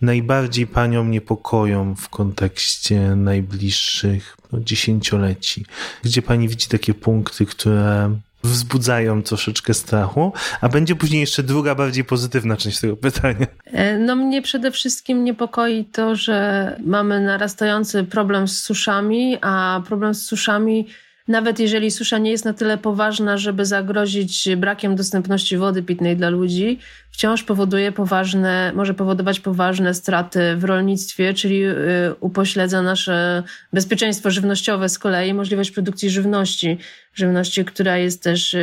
najbardziej 0.00 0.66
Panią 0.66 1.04
niepokoją 1.04 1.94
w 1.94 2.08
kontekście 2.08 3.16
najbliższych 3.16 4.36
dziesięcioleci? 4.52 5.66
Gdzie 6.02 6.22
Pani 6.22 6.48
widzi 6.48 6.68
takie 6.68 6.94
punkty, 6.94 7.46
które 7.46 8.18
wzbudzają 8.44 9.22
troszeczkę 9.22 9.74
strachu, 9.74 10.32
a 10.60 10.68
będzie 10.68 10.96
później 10.96 11.20
jeszcze 11.20 11.42
druga, 11.42 11.74
bardziej 11.74 12.04
pozytywna 12.04 12.56
część 12.56 12.80
tego 12.80 12.96
pytania. 12.96 13.46
E, 13.64 13.98
no 13.98 14.16
mnie 14.16 14.42
przede 14.42 14.70
wszystkim 14.70 15.24
niepokoi 15.24 15.84
to, 15.84 16.16
że 16.16 16.76
mamy 16.84 17.20
narastający 17.20 18.04
problem 18.04 18.48
z 18.48 18.62
suszami, 18.62 19.38
a 19.40 19.82
problem 19.86 20.14
z 20.14 20.22
suszami 20.22 20.86
nawet 21.28 21.58
jeżeli 21.58 21.90
susza 21.90 22.18
nie 22.18 22.30
jest 22.30 22.44
na 22.44 22.52
tyle 22.52 22.78
poważna, 22.78 23.38
żeby 23.38 23.66
zagrozić 23.66 24.48
brakiem 24.56 24.96
dostępności 24.96 25.56
wody 25.56 25.82
pitnej 25.82 26.16
dla 26.16 26.28
ludzi, 26.28 26.78
wciąż 27.10 27.42
powoduje 27.42 27.92
poważne, 27.92 28.72
może 28.74 28.94
powodować 28.94 29.40
poważne 29.40 29.94
straty 29.94 30.56
w 30.56 30.64
rolnictwie, 30.64 31.34
czyli 31.34 31.64
y, 31.64 31.74
upośledza 32.20 32.82
nasze 32.82 33.42
bezpieczeństwo 33.72 34.30
żywnościowe 34.30 34.88
z 34.88 34.98
kolei, 34.98 35.34
możliwość 35.34 35.70
produkcji 35.70 36.10
żywności, 36.10 36.78
żywności, 37.14 37.64
która 37.64 37.96
jest 37.96 38.22
też 38.22 38.54
y, 38.54 38.58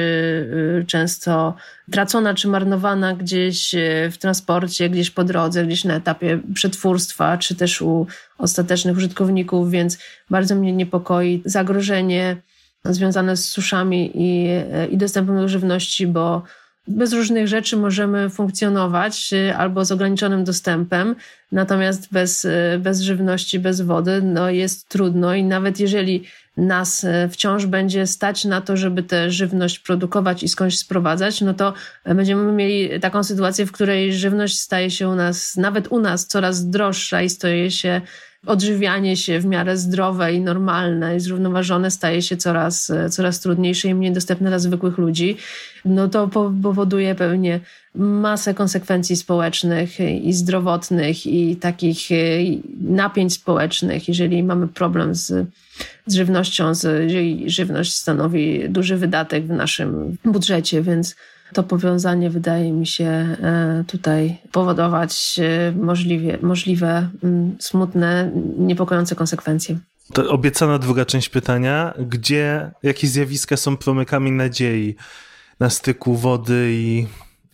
y, 0.82 0.86
często 0.88 1.56
tracona 1.92 2.34
czy 2.34 2.48
marnowana 2.48 3.16
gdzieś 3.16 3.76
w 4.12 4.18
transporcie, 4.20 4.90
gdzieś 4.90 5.12
po 5.12 5.24
drodze, 5.24 5.66
gdzieś 5.66 5.84
na 5.84 5.96
etapie 5.96 6.40
przetwórstwa, 6.54 7.38
czy 7.38 7.56
też 7.56 7.82
u 7.82 8.08
ostatecznych 8.38 8.98
użytkowników, 8.98 9.72
więc 9.72 9.98
bardzo 10.30 10.56
mnie 10.56 10.74
niepokoi 10.74 11.42
zagrożenie 11.46 12.38
związane 12.86 13.38
z 13.38 13.46
suszami 13.46 14.12
i, 14.16 14.48
i 14.92 14.98
dostępem 14.98 15.36
do 15.36 15.48
żywności, 15.48 16.08
bo 16.08 16.44
bez 16.88 17.14
różnych 17.14 17.48
rzeczy 17.48 17.78
możemy 17.78 18.30
funkcjonować 18.30 19.32
albo 19.58 19.86
z 19.86 19.92
ograniczonym 19.92 20.44
dostępem, 20.44 21.16
natomiast 21.52 22.12
bez, 22.12 22.48
bez 22.80 23.02
żywności, 23.02 23.60
bez 23.60 23.82
wody 23.82 24.22
no 24.22 24.50
jest 24.50 24.90
trudno 24.90 25.34
i 25.34 25.44
nawet 25.44 25.80
jeżeli 25.80 26.24
nas 26.58 27.06
wciąż 27.32 27.66
będzie 27.66 28.08
stać 28.08 28.46
na 28.46 28.62
to, 28.62 28.78
żeby 28.78 29.04
tę 29.04 29.32
żywność 29.32 29.80
produkować 29.80 30.44
i 30.44 30.48
skądś 30.48 30.78
sprowadzać, 30.78 31.42
no 31.42 31.54
to 31.54 31.74
będziemy 32.06 32.52
mieli 32.52 33.00
taką 33.00 33.24
sytuację, 33.24 33.66
w 33.66 33.72
której 33.72 34.14
żywność 34.14 34.60
staje 34.60 34.92
się 34.92 35.10
u 35.10 35.16
nas, 35.16 35.58
nawet 35.58 35.88
u 35.88 36.00
nas, 36.00 36.28
coraz 36.28 36.70
droższa 36.70 37.22
i 37.22 37.30
staje 37.30 37.72
się 37.72 38.02
odżywianie 38.46 39.18
się 39.18 39.40
w 39.40 39.46
miarę 39.46 39.78
zdrowe 39.78 40.34
i 40.34 40.42
normalne 40.42 41.16
i 41.16 41.20
zrównoważone 41.20 41.92
staje 41.92 42.22
się 42.22 42.38
coraz, 42.38 42.92
coraz 43.10 43.40
trudniejsze 43.40 43.88
i 43.88 43.96
mniej 43.96 44.12
dostępne 44.12 44.50
dla 44.50 44.60
zwykłych 44.60 44.98
ludzi, 44.98 45.38
no 45.86 46.08
to 46.08 46.28
powoduje 46.64 47.16
pewnie 47.16 47.60
masę 47.96 48.54
konsekwencji 48.54 49.16
społecznych 49.16 50.00
i 50.00 50.34
zdrowotnych 50.34 51.26
i 51.26 51.56
takich 51.56 52.00
napięć 52.82 53.34
społecznych, 53.34 54.08
jeżeli 54.08 54.44
mamy 54.44 54.68
problem 54.68 55.16
z, 55.16 55.48
z 56.08 56.16
żywnością, 56.16 56.76
z, 56.76 57.12
żywność 57.46 57.96
stanowi 57.96 58.70
duży 58.70 58.98
wydatek 58.98 59.46
w 59.46 59.50
naszym 59.50 60.18
budżecie, 60.26 60.82
więc 60.82 61.16
to 61.54 61.64
powiązanie 61.64 62.30
wydaje 62.30 62.72
mi 62.72 62.88
się 62.88 63.06
e, 63.06 63.84
tutaj 63.88 64.38
powodować 64.52 65.40
e, 65.40 65.72
możliwie, 65.72 66.38
możliwe 66.42 67.10
mm, 67.24 67.56
smutne, 67.60 68.32
niepokojące 68.58 69.16
konsekwencje. 69.16 69.78
To 70.14 70.30
obiecana 70.30 70.80
druga 70.80 71.06
część 71.06 71.30
pytania. 71.30 71.94
Gdzie, 72.00 72.72
jakie 72.84 73.08
zjawiska 73.08 73.58
są 73.58 73.78
promykami 73.78 74.32
nadziei 74.32 74.96
na 75.60 75.70
styku 75.70 76.16
wody 76.16 76.70
i, 76.72 77.08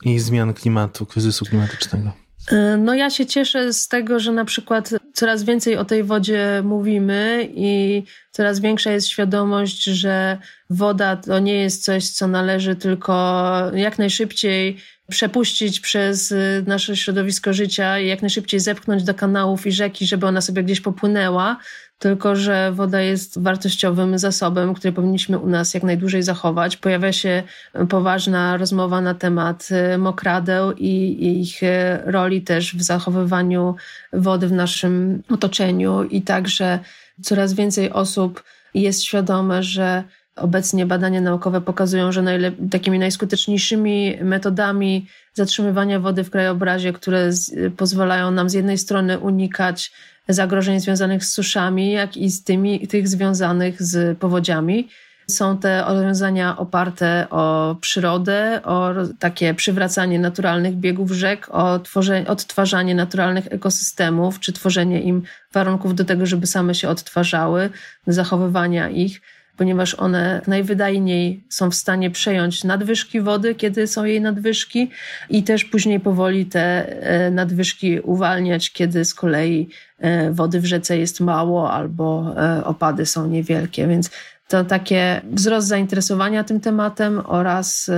i 0.04 0.20
zmian 0.20 0.54
klimatu, 0.54 1.06
kryzysu 1.06 1.46
klimatycznego? 1.46 2.27
E, 2.52 2.78
no 2.78 2.94
ja 2.94 3.10
się 3.10 3.26
cieszę 3.26 3.74
z 3.74 3.88
tego, 3.88 4.20
że 4.20 4.32
na 4.32 4.46
przykład 4.46 4.90
coraz 5.14 5.44
więcej 5.44 5.78
o 5.78 5.86
tej 5.86 6.04
wodzie 6.04 6.62
mówimy 6.64 7.50
i 7.56 8.04
coraz 8.32 8.60
większa 8.60 8.92
jest 8.92 9.08
świadomość, 9.08 9.84
że 9.84 10.38
woda 10.70 11.16
to 11.16 11.40
nie 11.40 11.54
jest 11.54 11.84
coś, 11.84 12.10
co 12.10 12.28
należy 12.28 12.76
tylko 12.76 13.44
jak 13.74 14.00
najszybciej 14.00 14.78
przepuścić 15.10 15.80
przez 15.80 16.34
nasze 16.66 16.98
środowisko 16.98 17.54
życia 17.54 18.00
i 18.00 18.08
jak 18.08 18.22
najszybciej 18.22 18.60
zepchnąć 18.60 19.04
do 19.04 19.14
kanałów 19.14 19.68
i 19.68 19.72
rzeki, 19.72 20.08
żeby 20.08 20.28
ona 20.28 20.42
sobie 20.42 20.64
gdzieś 20.64 20.82
popłynęła, 20.82 21.58
tylko 22.00 22.36
że 22.36 22.72
woda 22.72 23.02
jest 23.02 23.42
wartościowym 23.42 24.20
zasobem, 24.20 24.74
który 24.74 24.94
powinniśmy 24.94 25.40
u 25.40 25.48
nas 25.48 25.74
jak 25.74 25.84
najdłużej 25.84 26.24
zachować. 26.24 26.78
Pojawia 26.78 27.14
się 27.14 27.44
poważna 27.90 28.58
rozmowa 28.58 29.02
na 29.02 29.14
temat 29.14 29.68
e, 29.72 29.98
mokradeł 29.98 30.72
i 30.72 31.42
ich 31.42 31.64
e, 31.64 32.02
roli 32.06 32.42
też 32.42 32.76
w 32.76 32.82
zachowywaniu 32.82 33.76
wody 34.14 34.48
w 34.48 34.52
naszym 34.52 35.24
otoczeniu 35.30 36.04
i 36.04 36.22
także 36.22 36.80
coraz 37.22 37.54
więcej 37.54 37.92
osób 37.92 38.44
jest 38.74 39.04
świadome, 39.04 39.64
że 39.64 40.04
Obecnie 40.38 40.86
badania 40.86 41.22
naukowe 41.22 41.62
pokazują, 41.62 42.12
że 42.12 42.24
takimi 42.72 43.00
najskuteczniejszymi 43.00 44.18
metodami 44.22 45.08
zatrzymywania 45.34 46.00
wody 46.00 46.24
w 46.24 46.30
krajobrazie, 46.30 46.94
które 46.94 47.34
z- 47.34 47.74
pozwalają 47.74 48.32
nam 48.32 48.50
z 48.50 48.54
jednej 48.54 48.78
strony 48.78 49.20
unikać 49.20 49.92
zagrożeń 50.30 50.80
związanych 50.80 51.26
z 51.26 51.34
suszami, 51.34 51.92
jak 51.92 52.18
i 52.18 52.30
z 52.30 52.44
tymi, 52.44 52.88
tych 52.88 53.08
związanych 53.08 53.84
z 53.84 54.18
powodziami. 54.18 54.90
Są 55.30 55.58
te 55.58 55.84
rozwiązania 55.88 56.58
oparte 56.58 57.28
o 57.30 57.76
przyrodę, 57.82 58.62
o 58.64 58.94
takie 59.20 59.54
przywracanie 59.54 60.20
naturalnych 60.20 60.76
biegów 60.76 61.12
rzek, 61.12 61.48
o 61.52 61.80
tworzenie, 61.80 62.28
odtwarzanie 62.28 62.96
naturalnych 62.96 63.48
ekosystemów, 63.50 64.40
czy 64.40 64.54
tworzenie 64.54 65.02
im 65.02 65.24
warunków 65.54 65.96
do 65.96 66.06
tego, 66.06 66.26
żeby 66.26 66.48
same 66.48 66.76
się 66.76 66.90
odtwarzały, 66.90 67.70
zachowywania 68.08 68.90
ich 68.90 69.22
ponieważ 69.58 69.96
one 69.96 70.42
najwydajniej 70.48 71.44
są 71.50 71.72
w 71.72 71.76
stanie 71.76 72.12
przejąć 72.12 72.64
nadwyżki 72.64 73.22
wody, 73.22 73.56
kiedy 73.56 73.88
są 73.88 74.04
jej 74.04 74.22
nadwyżki, 74.22 74.90
i 75.30 75.44
też 75.44 75.66
później 75.66 76.00
powoli 76.00 76.46
te 76.46 76.88
e, 77.02 77.32
nadwyżki 77.32 78.00
uwalniać, 78.00 78.72
kiedy 78.72 79.06
z 79.06 79.14
kolei 79.14 79.70
e, 80.00 80.32
wody 80.32 80.60
w 80.60 80.66
rzece 80.66 80.98
jest 80.98 81.20
mało 81.20 81.72
albo 81.72 82.36
e, 82.38 82.66
opady 82.66 83.06
są 83.06 83.28
niewielkie. 83.28 83.88
Więc 83.88 84.10
to 84.48 84.64
takie 84.64 85.22
wzrost 85.32 85.68
zainteresowania 85.68 86.44
tym 86.44 86.60
tematem 86.60 87.22
oraz 87.26 87.92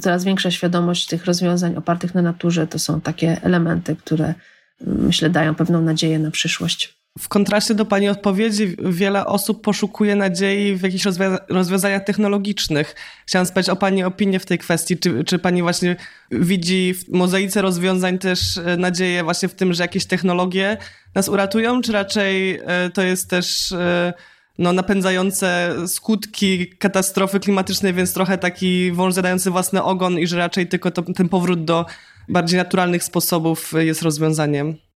coraz 0.00 0.24
większa 0.24 0.50
świadomość 0.50 1.06
tych 1.06 1.24
rozwiązań 1.24 1.76
opartych 1.76 2.14
na 2.14 2.22
naturze 2.22 2.66
to 2.66 2.78
są 2.78 3.00
takie 3.00 3.36
elementy, 3.42 3.96
które 3.96 4.34
myślę 4.80 5.30
dają 5.30 5.54
pewną 5.54 5.80
nadzieję 5.80 6.18
na 6.18 6.30
przyszłość. 6.30 6.97
W 7.18 7.28
kontraście 7.28 7.74
do 7.74 7.84
Pani 7.84 8.08
odpowiedzi, 8.08 8.76
wiele 8.78 9.26
osób 9.26 9.62
poszukuje 9.62 10.16
nadziei 10.16 10.76
w 10.76 10.82
jakichś 10.82 11.04
rozwiązaniach 11.48 12.04
technologicznych. 12.04 12.94
Chciałam 13.26 13.46
spytać 13.46 13.68
o 13.68 13.76
Pani 13.76 14.04
opinię 14.04 14.40
w 14.40 14.46
tej 14.46 14.58
kwestii. 14.58 14.98
Czy, 14.98 15.24
czy 15.24 15.38
Pani 15.38 15.62
właśnie 15.62 15.96
widzi 16.30 16.94
w 16.94 17.08
mozaice 17.08 17.62
rozwiązań 17.62 18.18
też 18.18 18.58
e, 18.58 18.76
nadzieję 18.76 19.24
właśnie 19.24 19.48
w 19.48 19.54
tym, 19.54 19.72
że 19.72 19.84
jakieś 19.84 20.06
technologie 20.06 20.76
nas 21.14 21.28
uratują, 21.28 21.82
czy 21.82 21.92
raczej 21.92 22.60
e, 22.64 22.90
to 22.90 23.02
jest 23.02 23.30
też 23.30 23.72
e, 23.72 24.12
no, 24.58 24.72
napędzające 24.72 25.74
skutki 25.86 26.66
katastrofy 26.66 27.40
klimatycznej, 27.40 27.94
więc 27.94 28.12
trochę 28.12 28.38
taki 28.38 28.92
wąż 28.92 29.14
zadający 29.14 29.50
własny 29.50 29.82
ogon 29.82 30.18
i 30.18 30.26
że 30.26 30.36
raczej 30.36 30.66
tylko 30.66 30.90
to, 30.90 31.02
ten 31.02 31.28
powrót 31.28 31.64
do 31.64 31.86
bardziej 32.28 32.58
naturalnych 32.58 33.04
sposobów 33.04 33.72
jest 33.78 34.02
rozwiązaniem? 34.02 34.87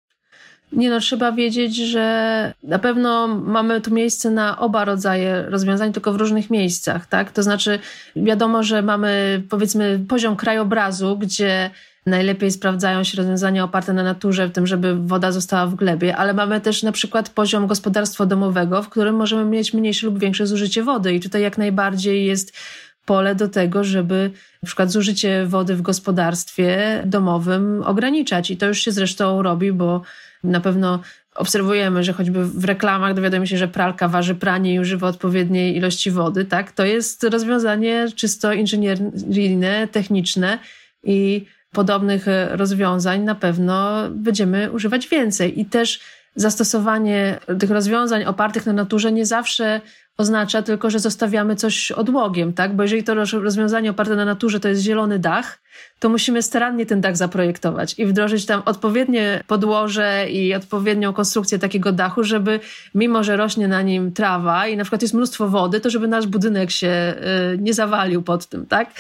Nie 0.73 0.91
no, 0.91 1.01
trzeba 1.01 1.33
wiedzieć, 1.33 1.77
że 1.77 2.55
na 2.63 2.79
pewno 2.79 3.29
mamy 3.29 3.81
tu 3.81 3.95
miejsce 3.95 4.31
na 4.31 4.59
oba 4.59 4.85
rodzaje 4.85 5.43
rozwiązań, 5.49 5.93
tylko 5.93 6.13
w 6.13 6.17
różnych 6.17 6.51
miejscach, 6.51 7.07
tak? 7.07 7.33
To 7.33 7.43
znaczy, 7.43 7.79
wiadomo, 8.17 8.63
że 8.63 8.83
mamy 8.83 9.43
powiedzmy 9.51 10.01
poziom 10.09 10.37
krajobrazu, 10.37 11.19
gdzie 11.19 11.71
najlepiej 12.07 12.51
sprawdzają 12.51 13.05
się 13.05 13.17
rozwiązania 13.17 13.65
oparte 13.65 13.93
na 13.93 14.03
naturze, 14.03 14.49
w 14.49 14.53
tym, 14.53 14.67
żeby 14.67 14.97
woda 14.97 15.33
została 15.33 15.67
w 15.67 15.75
glebie, 15.75 16.17
ale 16.17 16.35
mamy 16.35 16.61
też 16.61 16.83
na 16.83 16.93
przykład 16.93 17.29
poziom 17.29 17.67
gospodarstwa 17.67 18.27
domowego, 18.27 18.83
w 18.83 18.89
którym 18.89 19.15
możemy 19.17 19.45
mieć 19.45 19.75
mniejsze 19.75 20.07
lub 20.07 20.19
większe 20.19 20.47
zużycie 20.47 20.83
wody 20.83 21.15
i 21.15 21.21
tutaj 21.21 21.43
jak 21.43 21.59
najbardziej 21.59 22.27
jest 22.27 22.57
pole 23.05 23.35
do 23.35 23.49
tego, 23.49 23.85
żeby 23.85 24.31
na 24.63 24.67
przykład 24.67 24.91
zużycie 24.91 25.47
wody 25.47 25.77
w 25.77 25.83
gospodarstwie 25.83 27.03
domowym 27.07 27.83
ograniczać. 27.87 28.51
I 28.51 28.57
to 28.57 28.67
już 28.67 28.79
się 28.79 28.93
zresztą 28.93 29.43
robi, 29.43 29.73
bo 29.73 30.03
na 30.45 30.61
pewno 30.61 31.01
obserwujemy, 31.35 32.05
że 32.05 32.13
choćby 32.13 32.45
w 32.45 32.65
reklamach 32.65 33.15
dowiadujemy 33.15 33.47
się, 33.47 33.59
że 33.59 33.69
pralka 33.69 34.09
waży 34.09 34.35
pranie 34.35 34.75
i 34.75 34.81
używa 34.81 35.09
odpowiedniej 35.09 35.77
ilości 35.77 36.11
wody, 36.11 36.45
tak? 36.45 36.73
To 36.73 36.85
jest 36.85 37.25
rozwiązanie 37.25 38.07
czysto 38.17 38.53
inżynieryjne, 38.53 39.89
techniczne 39.89 40.59
i 41.05 41.47
podobnych 41.73 42.27
rozwiązań 42.51 43.23
na 43.23 43.35
pewno 43.35 44.03
będziemy 44.11 44.73
używać 44.73 45.09
więcej. 45.09 45.61
I 45.61 45.65
też 45.65 46.01
zastosowanie 46.35 47.39
tych 47.59 47.71
rozwiązań 47.71 48.25
opartych 48.25 48.67
na 48.67 48.73
naturze 48.73 49.13
nie 49.13 49.27
zawsze 49.27 49.81
oznacza 50.17 50.63
tylko, 50.63 50.91
że 50.91 50.99
zostawiamy 50.99 51.57
coś 51.57 51.93
odłogiem, 51.93 52.53
tak? 52.53 52.77
Bo 52.77 52.83
jeżeli 52.83 53.05
to 53.05 53.15
rozwiązanie 53.15 53.91
oparte 53.91 54.17
na 54.17 54.25
naturze 54.25 54.61
to 54.61 54.69
jest 54.69 54.83
zielony 54.83 55.19
dach, 55.19 55.63
to 55.99 56.09
musimy 56.09 56.43
starannie 56.43 56.87
ten 56.87 57.01
dach 57.01 57.17
zaprojektować 57.17 57.95
i 57.99 58.07
wdrożyć 58.07 58.47
tam 58.47 58.63
odpowiednie 58.65 59.43
podłoże 59.47 60.27
i 60.31 60.55
odpowiednią 60.55 61.13
konstrukcję 61.13 61.59
takiego 61.59 61.93
dachu, 61.93 62.25
żeby 62.25 62.61
mimo, 62.95 63.25
że 63.25 63.37
rośnie 63.37 63.69
na 63.69 63.83
nim 63.83 64.13
trawa 64.13 64.67
i 64.67 64.77
na 64.77 64.85
przykład 64.85 65.03
jest 65.03 65.15
mnóstwo 65.15 65.49
wody, 65.49 65.81
to 65.81 65.91
żeby 65.91 66.09
nasz 66.09 66.27
budynek 66.27 66.71
się 66.71 67.15
y, 67.55 67.59
nie 67.59 67.75
zawalił 67.75 68.23
pod 68.23 68.47
tym, 68.47 68.67
tak? 68.67 68.91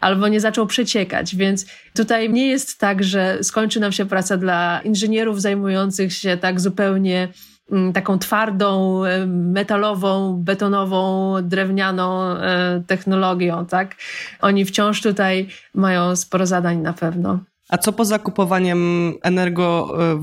Albo 0.00 0.28
nie 0.28 0.40
zaczął 0.40 0.66
przeciekać. 0.66 1.36
Więc 1.36 1.66
tutaj 1.94 2.30
nie 2.30 2.48
jest 2.48 2.78
tak, 2.78 3.04
że 3.04 3.38
skończy 3.42 3.80
nam 3.80 3.92
się 3.92 4.06
praca 4.06 4.36
dla 4.36 4.80
inżynierów 4.84 5.40
zajmujących 5.40 6.12
się 6.12 6.36
tak 6.36 6.60
zupełnie 6.60 7.28
taką 7.94 8.18
twardą, 8.18 9.04
e, 9.04 9.26
metalową, 9.26 10.42
betonową, 10.44 11.34
drewnianą 11.42 12.22
e, 12.22 12.82
technologią, 12.86 13.66
tak? 13.66 13.96
Oni 14.40 14.64
wciąż 14.64 15.02
tutaj 15.02 15.48
mają 15.74 16.16
sporo 16.16 16.46
zadań 16.46 16.78
na 16.78 16.92
pewno. 16.92 17.38
A 17.68 17.78
co 17.78 17.92
poza 17.92 18.18
kupowaniem 18.18 19.12
energo 19.22 19.96
e, 20.12 20.16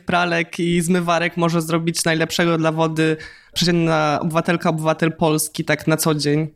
pralek 0.00 0.58
i 0.58 0.80
zmywarek 0.80 1.36
może 1.36 1.62
zrobić 1.62 2.04
najlepszego 2.04 2.58
dla 2.58 2.72
wody 2.72 3.16
przeciętna 3.54 4.18
obywatelka, 4.22 4.70
obywatel 4.70 5.12
Polski 5.12 5.64
tak 5.64 5.86
na 5.86 5.96
co 5.96 6.14
dzień? 6.14 6.48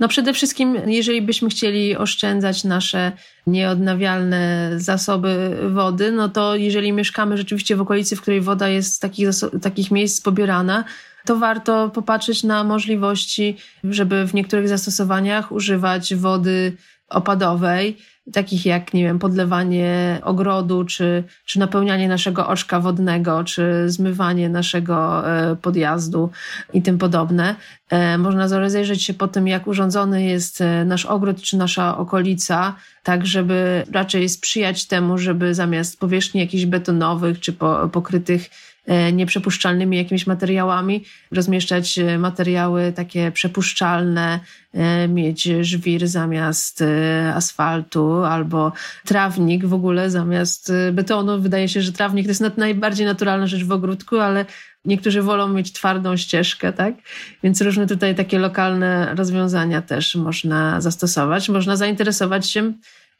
No 0.00 0.08
przede 0.08 0.32
wszystkim, 0.32 0.78
jeżeli 0.86 1.22
byśmy 1.22 1.48
chcieli 1.48 1.96
oszczędzać 1.96 2.64
nasze 2.64 3.12
nieodnawialne 3.46 4.70
zasoby 4.76 5.56
wody, 5.70 6.12
no 6.12 6.28
to 6.28 6.56
jeżeli 6.56 6.92
mieszkamy 6.92 7.36
rzeczywiście 7.36 7.76
w 7.76 7.80
okolicy, 7.80 8.16
w 8.16 8.22
której 8.22 8.40
woda 8.40 8.68
jest 8.68 8.94
z 8.94 8.98
takich, 8.98 9.28
takich 9.62 9.90
miejsc 9.90 10.20
pobierana, 10.20 10.84
to 11.24 11.36
warto 11.36 11.90
popatrzeć 11.90 12.42
na 12.42 12.64
możliwości, 12.64 13.56
żeby 13.84 14.26
w 14.26 14.34
niektórych 14.34 14.68
zastosowaniach 14.68 15.52
używać 15.52 16.14
wody 16.14 16.76
opadowej 17.08 17.96
takich 18.32 18.66
jak, 18.66 18.94
nie 18.94 19.04
wiem, 19.04 19.18
podlewanie 19.18 20.18
ogrodu, 20.22 20.84
czy, 20.84 21.24
czy 21.44 21.58
napełnianie 21.58 22.08
naszego 22.08 22.48
oczka 22.48 22.80
wodnego, 22.80 23.44
czy 23.44 23.84
zmywanie 23.86 24.48
naszego 24.48 25.28
e, 25.30 25.56
podjazdu 25.56 26.30
i 26.72 26.82
tym 26.82 26.98
podobne. 26.98 27.56
E, 27.90 28.18
można 28.18 28.58
rozejrzeć 28.58 29.02
się 29.02 29.14
po 29.14 29.28
tym, 29.28 29.48
jak 29.48 29.66
urządzony 29.66 30.24
jest 30.24 30.60
e, 30.60 30.84
nasz 30.84 31.06
ogród, 31.06 31.42
czy 31.42 31.56
nasza 31.56 31.98
okolica, 31.98 32.76
tak 33.02 33.26
żeby 33.26 33.84
raczej 33.92 34.28
sprzyjać 34.28 34.86
temu, 34.86 35.18
żeby 35.18 35.54
zamiast 35.54 36.00
powierzchni 36.00 36.40
jakichś 36.40 36.64
betonowych, 36.64 37.40
czy 37.40 37.52
pokrytych 37.92 38.50
E, 38.50 38.71
nieprzepuszczalnymi 39.12 39.96
jakimiś 39.96 40.26
materiałami, 40.26 41.04
rozmieszczać 41.30 41.98
e, 41.98 42.18
materiały 42.18 42.92
takie 42.92 43.32
przepuszczalne, 43.32 44.40
e, 44.74 45.08
mieć 45.08 45.48
żwir 45.60 46.08
zamiast 46.08 46.84
asfaltu 47.34 48.24
albo 48.24 48.72
trawnik 49.04 49.66
w 49.66 49.74
ogóle 49.74 50.10
zamiast 50.10 50.72
betonu. 50.92 51.40
Wydaje 51.40 51.68
się, 51.68 51.82
że 51.82 51.92
trawnik 51.92 52.26
to 52.26 52.30
jest 52.30 52.56
najbardziej 52.56 53.06
naturalna 53.06 53.46
rzecz 53.46 53.64
w 53.64 53.72
ogródku, 53.72 54.18
ale 54.18 54.46
niektórzy 54.84 55.22
wolą 55.22 55.48
mieć 55.48 55.72
twardą 55.72 56.16
ścieżkę, 56.16 56.72
tak? 56.72 56.94
Więc 57.42 57.60
różne 57.60 57.86
tutaj 57.86 58.14
takie 58.14 58.38
lokalne 58.38 59.14
rozwiązania 59.14 59.82
też 59.82 60.14
można 60.14 60.80
zastosować. 60.80 61.48
Można 61.48 61.76
zainteresować 61.76 62.50
się 62.50 62.72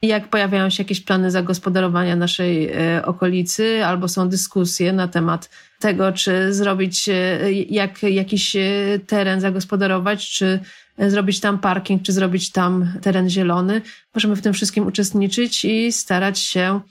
jak 0.07 0.27
pojawiają 0.27 0.69
się 0.69 0.83
jakieś 0.83 1.01
plany 1.01 1.31
zagospodarowania 1.31 2.15
naszej 2.15 2.71
e, 2.71 3.05
okolicy, 3.05 3.85
albo 3.85 4.07
są 4.07 4.29
dyskusje 4.29 4.93
na 4.93 5.07
temat 5.07 5.49
tego, 5.79 6.11
czy 6.11 6.53
zrobić, 6.53 7.09
e, 7.09 7.51
jak 7.51 8.03
jakiś 8.03 8.55
e, 8.55 8.61
teren 9.07 9.41
zagospodarować, 9.41 10.29
czy 10.29 10.59
zrobić 10.97 11.39
tam 11.39 11.59
parking, 11.59 12.01
czy 12.01 12.11
zrobić 12.11 12.51
tam 12.51 12.93
teren 13.01 13.29
zielony. 13.29 13.81
Możemy 14.15 14.35
w 14.35 14.41
tym 14.41 14.53
wszystkim 14.53 14.87
uczestniczyć 14.87 15.65
i 15.65 15.91
starać 15.91 16.39
się 16.39 16.81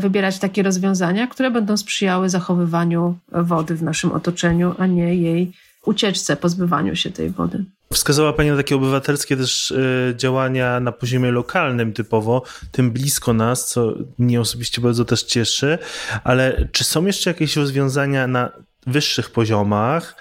wybierać 0.00 0.38
takie 0.38 0.62
rozwiązania, 0.62 1.26
które 1.26 1.50
będą 1.50 1.76
sprzyjały 1.76 2.28
zachowywaniu 2.28 3.18
wody 3.32 3.74
w 3.74 3.82
naszym 3.82 4.12
otoczeniu, 4.12 4.74
a 4.78 4.86
nie 4.86 5.14
jej 5.14 5.52
ucieczce, 5.86 6.36
pozbywaniu 6.36 6.96
się 6.96 7.10
tej 7.10 7.30
wody. 7.30 7.64
Wskazała 7.96 8.32
Pani 8.32 8.50
na 8.50 8.56
takie 8.56 8.76
obywatelskie 8.76 9.36
też 9.36 9.70
y, 9.70 10.14
działania 10.16 10.80
na 10.80 10.92
poziomie 10.92 11.30
lokalnym 11.30 11.92
typowo, 11.92 12.42
tym 12.72 12.90
blisko 12.90 13.32
nas, 13.32 13.68
co 13.68 13.94
mnie 14.18 14.40
osobiście 14.40 14.80
bardzo 14.80 15.04
też 15.04 15.22
cieszy, 15.22 15.78
ale 16.24 16.68
czy 16.72 16.84
są 16.84 17.06
jeszcze 17.06 17.30
jakieś 17.30 17.56
rozwiązania 17.56 18.26
na 18.26 18.52
wyższych 18.86 19.30
poziomach, 19.30 20.16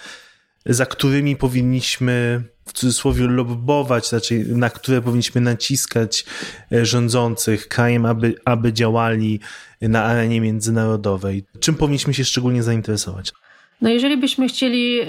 za 0.65 0.86
którymi 0.86 1.36
powinniśmy 1.36 2.43
w 2.65 2.73
cudzysłowie 2.73 3.28
lobbować, 3.28 4.09
znaczy 4.09 4.45
na 4.47 4.69
które 4.69 5.01
powinniśmy 5.01 5.41
naciskać 5.41 6.26
y, 6.71 6.86
rządzących 6.86 7.67
krajem, 7.67 8.05
aby, 8.05 8.36
aby 8.45 8.73
działali 8.73 9.39
na 9.82 10.03
arenie 10.03 10.41
międzynarodowej? 10.41 11.45
Czym 11.59 11.76
powinniśmy 11.76 12.13
się 12.13 12.26
szczególnie 12.26 12.63
zainteresować? 12.63 13.34
No 13.82 13.89
jeżeli 13.89 14.17
byśmy 14.17 14.47
chcieli 14.47 14.99
e, 14.99 15.05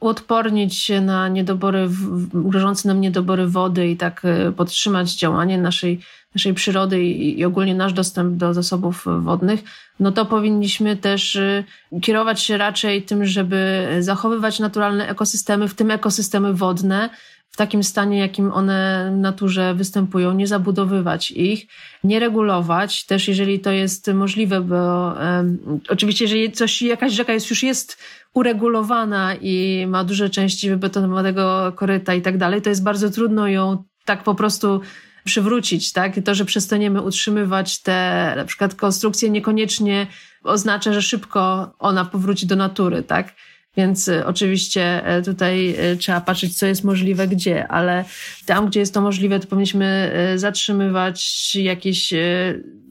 uodpornić 0.00 0.78
się 0.78 1.00
na 1.00 1.28
niedobory, 1.28 1.88
grożące 2.34 2.88
nam 2.88 3.00
niedobory 3.00 3.46
wody 3.46 3.88
i 3.88 3.96
tak 3.96 4.24
e, 4.24 4.52
podtrzymać 4.52 5.14
działanie 5.14 5.58
naszej, 5.58 6.00
naszej 6.34 6.54
przyrody 6.54 7.02
i, 7.04 7.44
ogólnie 7.44 7.74
nasz 7.74 7.92
dostęp 7.92 8.36
do 8.36 8.54
zasobów 8.54 9.04
wodnych, 9.20 9.62
no 10.00 10.12
to 10.12 10.26
powinniśmy 10.26 10.96
też 10.96 11.36
e, 11.36 11.64
kierować 12.02 12.42
się 12.42 12.56
raczej 12.56 13.02
tym, 13.02 13.24
żeby 13.24 13.88
zachowywać 14.00 14.60
naturalne 14.60 15.08
ekosystemy, 15.08 15.68
w 15.68 15.74
tym 15.74 15.90
ekosystemy 15.90 16.54
wodne, 16.54 17.10
w 17.52 17.56
takim 17.56 17.84
stanie, 17.84 18.18
jakim 18.18 18.52
one 18.52 19.10
w 19.14 19.20
naturze 19.20 19.74
występują, 19.74 20.32
nie 20.32 20.46
zabudowywać 20.46 21.30
ich, 21.30 21.66
nie 22.04 22.20
regulować, 22.20 23.04
też 23.06 23.28
jeżeli 23.28 23.60
to 23.60 23.70
jest 23.70 24.08
możliwe, 24.14 24.60
bo 24.60 25.12
um, 25.20 25.58
oczywiście, 25.88 26.24
jeżeli 26.24 26.52
coś, 26.52 26.82
jakaś 26.82 27.12
rzeka 27.12 27.32
jest, 27.32 27.50
już 27.50 27.62
jest 27.62 27.98
uregulowana 28.34 29.34
i 29.40 29.86
ma 29.88 30.04
duże 30.04 30.30
części 30.30 30.70
wybetonowanego 30.70 31.72
koryta 31.76 32.14
i 32.14 32.22
tak 32.22 32.38
dalej, 32.38 32.62
to 32.62 32.68
jest 32.68 32.82
bardzo 32.82 33.10
trudno 33.10 33.48
ją 33.48 33.84
tak 34.04 34.22
po 34.22 34.34
prostu 34.34 34.80
przywrócić, 35.24 35.92
tak? 35.92 36.12
To, 36.24 36.34
że 36.34 36.44
przestaniemy 36.44 37.02
utrzymywać 37.02 37.82
te 37.82 38.32
na 38.36 38.44
przykład 38.44 38.74
konstrukcje 38.74 39.30
niekoniecznie 39.30 40.06
oznacza, 40.44 40.92
że 40.92 41.02
szybko 41.02 41.74
ona 41.78 42.04
powróci 42.04 42.46
do 42.46 42.56
natury, 42.56 43.02
tak? 43.02 43.34
Więc 43.76 44.08
y, 44.08 44.26
oczywiście 44.26 45.06
e, 45.06 45.22
tutaj 45.22 45.74
y, 45.92 45.96
trzeba 45.96 46.20
patrzeć, 46.20 46.58
co 46.58 46.66
jest 46.66 46.84
możliwe 46.84 47.28
gdzie, 47.28 47.68
ale 47.68 48.04
tam, 48.46 48.66
gdzie 48.66 48.80
jest 48.80 48.94
to 48.94 49.00
możliwe, 49.00 49.40
to 49.40 49.46
powinniśmy 49.46 50.12
y, 50.34 50.38
zatrzymywać 50.38 51.54
jakieś 51.54 52.14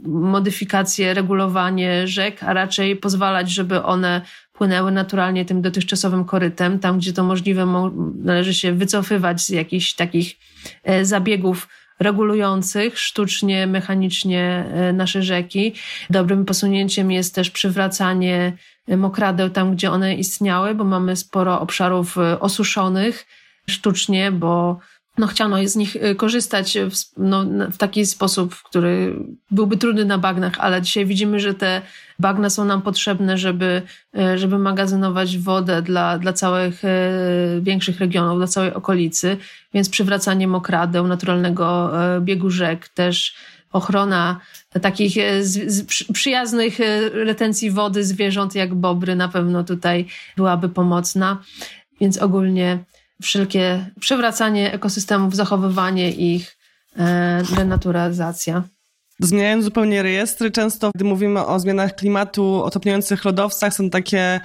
modyfikacje, 0.06 1.14
regulowanie 1.14 2.08
rzek, 2.08 2.44
a 2.44 2.54
raczej 2.54 2.96
pozwalać, 2.96 3.50
żeby 3.50 3.84
one 3.84 4.22
płynęły 4.54 4.92
naturalnie 4.92 5.46
tym 5.46 5.62
dotychczasowym 5.62 6.26
korytem. 6.26 6.80
Tam, 6.80 6.98
gdzie 6.98 7.14
to 7.14 7.24
możliwe, 7.24 7.92
należy 8.24 8.54
się 8.54 8.74
wycofywać 8.74 9.42
z 9.42 9.50
jakichś 9.50 9.94
takich 9.94 10.36
e, 10.84 11.06
zabiegów 11.06 11.68
regulujących 12.00 13.00
sztucznie, 13.00 13.68
mechanicznie 13.68 14.66
e, 14.74 14.94
nasze 14.94 15.24
rzeki. 15.24 15.74
Dobrym 16.10 16.46
posunięciem 16.46 17.12
jest 17.12 17.36
też 17.36 17.50
przywracanie 17.50 18.54
mokradeł 18.88 19.50
tam, 19.50 19.76
gdzie 19.76 19.92
one 19.92 20.16
istniały, 20.16 20.76
bo 20.76 20.84
mamy 20.84 21.16
sporo 21.16 21.62
obszarów 21.62 22.18
e, 22.18 22.40
osuszonych 22.40 23.26
sztucznie, 23.70 24.32
bo 24.32 24.80
no, 25.18 25.28
chciano 25.28 25.68
z 25.68 25.76
nich 25.76 25.96
e, 25.96 26.16
korzystać 26.16 26.78
w, 26.78 27.18
no, 27.18 27.46
w 27.72 27.78
taki 27.78 28.06
sposób, 28.06 28.56
który 28.56 29.16
byłby 29.52 29.78
trudny 29.78 30.06
na 30.06 30.18
bagnach, 30.18 30.54
ale 30.58 30.82
dzisiaj 30.82 31.06
widzimy, 31.06 31.40
że 31.40 31.54
te 31.54 31.82
bagna 32.20 32.50
są 32.50 32.66
nam 32.66 32.82
potrzebne, 32.82 33.38
żeby, 33.38 33.82
e, 34.18 34.38
żeby 34.38 34.58
magazynować 34.58 35.38
wodę 35.38 35.82
dla, 35.82 36.18
dla 36.18 36.34
całych 36.34 36.82
większych 37.62 38.00
regionów, 38.00 38.38
dla 38.38 38.48
całej 38.48 38.74
okolicy, 38.74 39.38
więc 39.74 39.90
przywracanie 39.90 40.48
mokradeł, 40.48 41.08
naturalnego 41.08 41.92
biegu 42.22 42.50
rzek 42.50 42.88
też 42.90 43.36
ochrona 43.72 44.40
takich 44.82 45.18
e, 45.18 45.42
przyjaznych 46.14 46.80
e, 46.82 47.10
retencji 47.10 47.72
wody 47.72 48.04
zwierząt 48.04 48.56
jak 48.56 48.76
bobry 48.76 49.16
na 49.16 49.28
pewno 49.28 49.64
tutaj 49.64 50.06
byłaby 50.38 50.70
pomocna. 50.70 51.44
Więc 52.02 52.18
ogólnie 52.18 52.80
wszelkie 53.22 53.86
przywracanie 54.00 54.74
ekosystemów, 54.74 55.36
zachowywanie 55.36 56.12
ich, 56.12 56.58
e, 56.98 57.44
denaturacja. 57.56 58.64
Zmieniając 59.20 59.64
zupełnie 59.64 60.04
rejestry, 60.04 60.52
często 60.52 60.92
gdy 60.96 61.06
mówimy 61.06 61.46
o 61.46 61.60
zmianach 61.60 61.96
klimatu, 61.96 62.64
o 62.64 62.70
topniejących 62.70 63.26
lodowcach, 63.26 63.74
są 63.74 63.90
takie 63.90 64.20
e, 64.20 64.42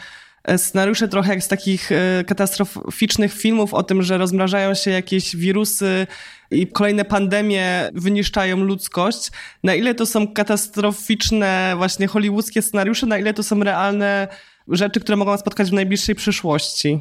scenariusze 0.57 1.09
trochę 1.09 1.30
jak 1.30 1.42
z 1.42 1.49
takich 1.49 1.92
e, 1.92 2.24
katastroficznych 2.26 3.32
filmów 3.32 3.74
o 3.74 3.82
tym, 3.82 4.03
że 4.03 4.18
rozmrażają 4.18 4.74
się 4.74 4.90
jakieś 4.90 5.36
wirusy 5.36 6.07
i 6.51 6.66
kolejne 6.66 7.05
pandemie 7.05 7.90
wyniszczają 7.94 8.57
ludzkość. 8.57 9.30
Na 9.64 9.74
ile 9.74 9.94
to 9.94 10.07
są 10.07 10.32
katastroficzne 10.32 11.74
właśnie 11.76 12.07
hollywoodzkie 12.07 12.62
scenariusze, 12.62 13.07
na 13.07 13.18
ile 13.18 13.34
to 13.34 13.42
są 13.42 13.64
realne 13.64 14.28
rzeczy, 14.68 15.01
które 15.01 15.16
mogą 15.16 15.30
nas 15.30 15.40
spotkać 15.40 15.70
w 15.70 15.72
najbliższej 15.72 16.14
przyszłości? 16.14 17.01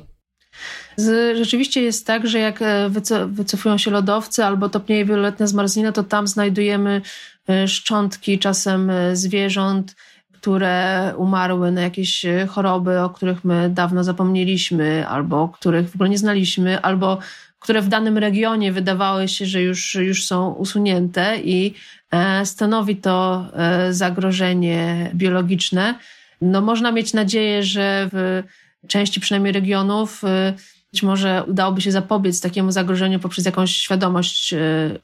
Rzeczywiście 1.36 1.82
jest 1.82 2.08
tak, 2.08 2.28
że 2.28 2.40
jak 2.40 2.62
e, 2.62 2.90
wycofują 3.28 3.78
się 3.78 3.92
lodowce 3.92 4.46
albo 4.46 4.70
topnieje 4.70 5.06
wieloletnia 5.06 5.48
zmarzlina, 5.48 5.92
to 5.92 6.04
tam 6.04 6.28
znajdujemy 6.28 7.02
e, 7.50 7.68
szczątki 7.68 8.40
czasem 8.40 8.92
zwierząt, 9.14 9.96
które 10.46 11.14
umarły 11.18 11.72
na 11.72 11.82
jakieś 11.82 12.26
choroby, 12.48 13.00
o 13.00 13.10
których 13.10 13.46
my 13.46 13.70
dawno 13.70 14.04
zapomnieliśmy, 14.04 15.08
albo 15.08 15.50
których 15.50 15.90
w 15.90 15.96
ogóle 15.96 16.10
nie 16.10 16.18
znaliśmy, 16.18 16.82
albo 16.82 17.18
które 17.60 17.82
w 17.82 17.88
danym 17.88 18.18
regionie 18.18 18.72
wydawały 18.72 19.28
się, 19.28 19.46
że 19.46 19.62
już, 19.62 19.96
już 19.96 20.26
są 20.26 20.52
usunięte 20.52 21.38
i 21.44 21.74
stanowi 22.44 22.96
to 22.96 23.46
zagrożenie 23.90 25.12
biologiczne. 25.16 25.96
No, 26.42 26.62
można 26.62 26.92
mieć 26.92 27.14
nadzieję, 27.14 27.64
że 27.64 28.10
w 28.12 28.44
części 28.88 29.20
przynajmniej 29.20 29.54
regionów 29.54 30.22
być 30.96 31.04
może 31.04 31.44
udałoby 31.48 31.82
się 31.82 31.92
zapobiec 31.92 32.42
takiemu 32.42 32.72
zagrożeniu 32.72 33.20
poprzez 33.20 33.46
jakąś 33.46 33.76
świadomość 33.76 34.54
y, 34.54 34.58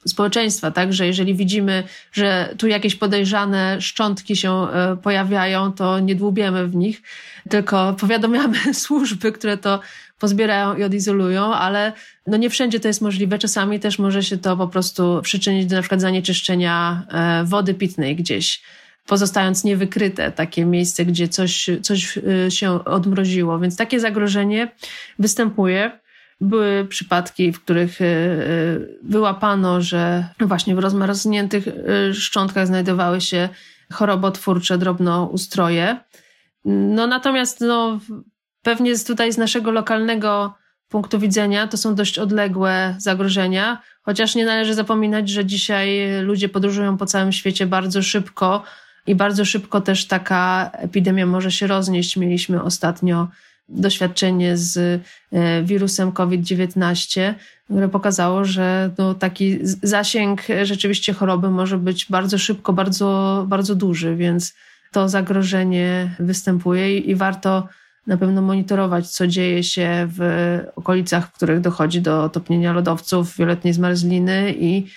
społeczeństwa, 0.08 0.72
tak, 0.72 0.94
że 0.94 1.08
jeżeli 1.08 1.36
widzimy, 1.36 1.84
że 2.12 2.56
tu 2.58 2.68
jakieś 2.68 2.96
podejrzane 2.96 3.82
szczątki 3.82 4.36
się 4.36 4.68
y, 4.94 4.98
pojawiają, 4.98 5.72
to 5.72 6.00
nie 6.00 6.16
dłubiemy 6.16 6.68
w 6.68 6.76
nich, 6.76 7.02
tylko 7.50 7.96
powiadamiamy 8.00 8.74
służby, 8.84 9.32
które 9.32 9.58
to 9.58 9.80
pozbierają 10.20 10.76
i 10.76 10.84
odizolują, 10.84 11.54
ale 11.54 11.94
no 12.28 12.38
nie 12.38 12.50
wszędzie 12.50 12.80
to 12.80 12.88
jest 12.88 13.02
możliwe. 13.02 13.40
Czasami 13.40 13.80
też 13.80 14.00
może 14.00 14.24
się 14.24 14.38
to 14.38 14.58
po 14.58 14.68
prostu 14.68 15.20
przyczynić 15.24 15.66
do 15.66 15.76
na 15.76 15.82
przykład 15.82 16.02
zanieczyszczenia 16.02 17.04
e, 17.12 17.44
wody 17.44 17.74
pitnej 17.74 18.16
gdzieś 18.16 18.62
pozostając 19.06 19.64
niewykryte, 19.64 20.32
takie 20.32 20.66
miejsce, 20.66 21.06
gdzie 21.06 21.28
coś, 21.28 21.70
coś 21.82 22.18
y, 22.18 22.52
się 22.52 22.86
odmroziło. 22.86 23.60
Więc 23.60 23.78
takie 23.78 24.00
zagrożenie 24.00 24.72
występuje. 25.20 26.00
Były 26.42 26.86
przypadki, 26.90 27.52
w 27.52 27.64
których 27.64 28.02
y, 28.02 28.06
y, 28.06 29.00
wyłapano, 29.04 29.82
że 29.82 30.26
właśnie 30.40 30.76
w 30.76 30.80
rozmarzniętych 30.80 31.68
szczątkach 32.14 32.68
znajdowały 32.68 33.22
się 33.22 33.50
chorobotwórcze 33.94 34.78
drobnoustroje. 34.78 35.98
No 36.66 37.08
natomiast 37.08 37.62
no, 37.62 38.00
pewnie 38.62 38.98
tutaj 38.98 39.34
z 39.34 39.38
naszego 39.38 39.72
lokalnego 39.72 40.54
punktu 40.90 41.20
widzenia 41.20 41.68
to 41.68 41.78
są 41.78 41.96
dość 41.96 42.20
odległe 42.20 42.96
zagrożenia, 42.98 43.82
chociaż 44.02 44.36
nie 44.36 44.46
należy 44.46 44.74
zapominać, 44.74 45.30
że 45.30 45.46
dzisiaj 45.46 46.08
ludzie 46.22 46.50
podróżują 46.50 46.98
po 46.98 47.06
całym 47.06 47.32
świecie 47.32 47.66
bardzo 47.66 48.02
szybko, 48.02 48.64
i 49.08 49.16
bardzo 49.16 49.46
szybko 49.46 49.82
też 49.82 50.08
taka 50.08 50.72
epidemia 50.74 51.26
może 51.26 51.52
się 51.52 51.68
roznieść. 51.68 52.18
Mieliśmy 52.18 52.64
ostatnio 52.64 53.28
doświadczenie 53.70 54.58
z 54.58 55.02
e, 55.32 55.64
wirusem 55.64 56.12
COVID-19, 56.12 57.34
które 57.64 57.90
pokazało, 57.90 58.46
że 58.46 58.92
no, 58.98 59.14
taki 59.14 59.60
zasięg 59.84 60.42
rzeczywiście 60.64 61.14
choroby 61.14 61.50
może 61.50 61.78
być 61.78 62.06
bardzo 62.10 62.38
szybko, 62.38 62.74
bardzo, 62.74 63.46
bardzo 63.48 63.76
duży, 63.76 64.16
więc 64.16 64.54
to 64.92 65.10
zagrożenie 65.10 66.16
występuje 66.20 66.98
i, 66.98 67.10
i 67.10 67.16
warto 67.16 67.68
na 68.08 68.18
pewno 68.18 68.42
monitorować, 68.42 69.10
co 69.10 69.28
dzieje 69.28 69.64
się 69.64 70.08
w 70.18 70.60
okolicach, 70.76 71.28
w 71.28 71.32
których 71.32 71.62
dochodzi 71.62 72.02
do 72.02 72.30
topnienia 72.30 72.74
lodowców, 72.74 73.38
wieloletniej 73.38 73.74
zmarzliny 73.74 74.56
i 74.60 74.88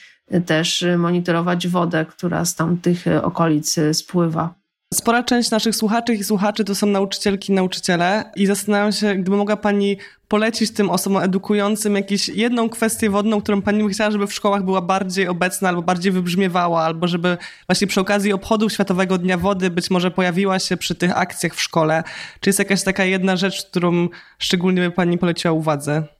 też 0.47 0.85
monitorować 0.99 1.69
wodę, 1.69 2.07
która 2.09 2.45
z 2.45 2.55
tamtych 2.55 3.05
okolic 3.23 3.77
spływa. 3.93 4.55
Spora 4.95 5.23
część 5.23 5.51
naszych 5.51 5.77
słuchaczy 5.77 6.15
i 6.15 6.25
słuchaczy 6.25 6.65
to 6.65 6.75
są 6.75 6.87
nauczycielki 6.87 7.53
i 7.53 7.55
nauczyciele 7.55 8.25
i 8.37 8.47
zastanawiam 8.47 8.93
się, 8.93 9.15
gdyby 9.15 9.37
mogła 9.37 9.57
Pani 9.57 9.97
polecić 10.29 10.71
tym 10.71 10.91
osobom 10.91 11.23
edukującym 11.23 11.97
jakąś 11.97 12.29
jedną 12.29 12.69
kwestię 12.69 13.11
wodną, 13.11 13.41
którą 13.41 13.63
Pani 13.63 13.85
by 13.85 13.91
chciała, 13.91 14.11
żeby 14.11 14.27
w 14.27 14.35
szkołach 14.35 14.65
była 14.65 14.83
bardziej 14.83 15.29
obecna 15.29 15.69
albo 15.69 15.83
bardziej 15.83 16.13
wybrzmiewała, 16.13 16.83
albo 16.83 17.09
żeby 17.09 17.37
właśnie 17.69 17.87
przy 17.87 18.01
okazji 18.01 18.33
obchodu 18.33 18.71
Światowego 18.71 19.19
Dnia 19.19 19.39
Wody 19.39 19.71
być 19.71 19.91
może 19.91 20.11
pojawiła 20.11 20.59
się 20.59 20.77
przy 20.77 20.95
tych 20.95 21.19
akcjach 21.19 21.55
w 21.55 21.63
szkole. 21.63 22.03
Czy 22.41 22.49
jest 22.49 22.59
jakaś 22.59 22.83
taka 22.83 23.05
jedna 23.05 23.37
rzecz, 23.37 23.67
którą 23.67 24.09
szczególnie 24.39 24.83
by 24.83 24.91
Pani 24.91 25.19
poleciła 25.19 25.53
uwadze? 25.53 26.14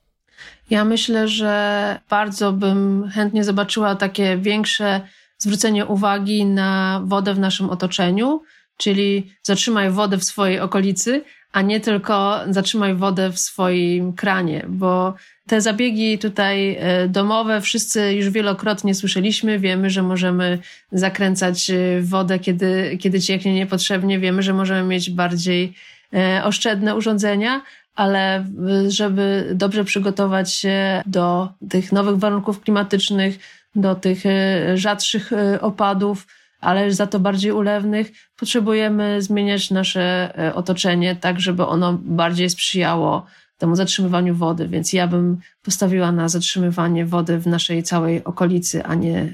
Ja 0.69 0.85
myślę, 0.85 1.27
że 1.27 1.99
bardzo 2.09 2.51
bym 2.51 3.09
chętnie 3.13 3.43
zobaczyła 3.43 3.95
takie 3.95 4.37
większe 4.37 5.01
zwrócenie 5.37 5.85
uwagi 5.85 6.45
na 6.45 7.01
wodę 7.05 7.33
w 7.33 7.39
naszym 7.39 7.69
otoczeniu, 7.69 8.41
czyli 8.77 9.31
zatrzymaj 9.43 9.91
wodę 9.91 10.17
w 10.17 10.23
swojej 10.23 10.59
okolicy, 10.59 11.23
a 11.51 11.61
nie 11.61 11.79
tylko 11.79 12.39
zatrzymaj 12.49 12.95
wodę 12.95 13.31
w 13.31 13.39
swoim 13.39 14.13
kranie, 14.13 14.65
bo 14.67 15.13
te 15.47 15.61
zabiegi 15.61 16.17
tutaj 16.17 16.77
e, 16.79 17.07
domowe 17.07 17.61
wszyscy 17.61 18.13
już 18.13 18.29
wielokrotnie 18.29 18.95
słyszeliśmy. 18.95 19.59
Wiemy, 19.59 19.89
że 19.89 20.01
możemy 20.01 20.59
zakręcać 20.91 21.69
e, 21.69 22.01
wodę, 22.01 22.39
kiedy, 22.39 22.97
kiedy 23.01 23.21
cieknie 23.21 23.53
niepotrzebnie. 23.53 24.19
Wiemy, 24.19 24.43
że 24.43 24.53
możemy 24.53 24.87
mieć 24.87 25.09
bardziej 25.09 25.73
e, 26.13 26.43
oszczędne 26.43 26.95
urządzenia, 26.95 27.61
ale 27.95 28.45
żeby 28.87 29.51
dobrze 29.55 29.83
przygotować 29.83 30.53
się 30.53 31.03
do 31.05 31.49
tych 31.69 31.91
nowych 31.91 32.17
warunków 32.17 32.61
klimatycznych, 32.61 33.39
do 33.75 33.95
tych 33.95 34.25
e, 34.25 34.77
rzadszych 34.77 35.33
e, 35.33 35.61
opadów, 35.61 36.27
ale 36.61 36.91
za 36.91 37.07
to 37.07 37.19
bardziej 37.19 37.51
ulewnych, 37.51 38.11
potrzebujemy 38.35 39.21
zmieniać 39.21 39.71
nasze 39.71 40.33
otoczenie 40.55 41.15
tak, 41.15 41.39
żeby 41.39 41.65
ono 41.65 41.99
bardziej 42.01 42.49
sprzyjało 42.49 43.25
temu 43.57 43.75
zatrzymywaniu 43.75 44.35
wody, 44.35 44.67
więc 44.67 44.93
ja 44.93 45.07
bym 45.07 45.37
postawiła 45.63 46.11
na 46.11 46.29
zatrzymywanie 46.29 47.05
wody 47.05 47.37
w 47.37 47.47
naszej 47.47 47.83
całej 47.83 48.23
okolicy, 48.23 48.85
a 48.85 48.95
nie, 48.95 49.33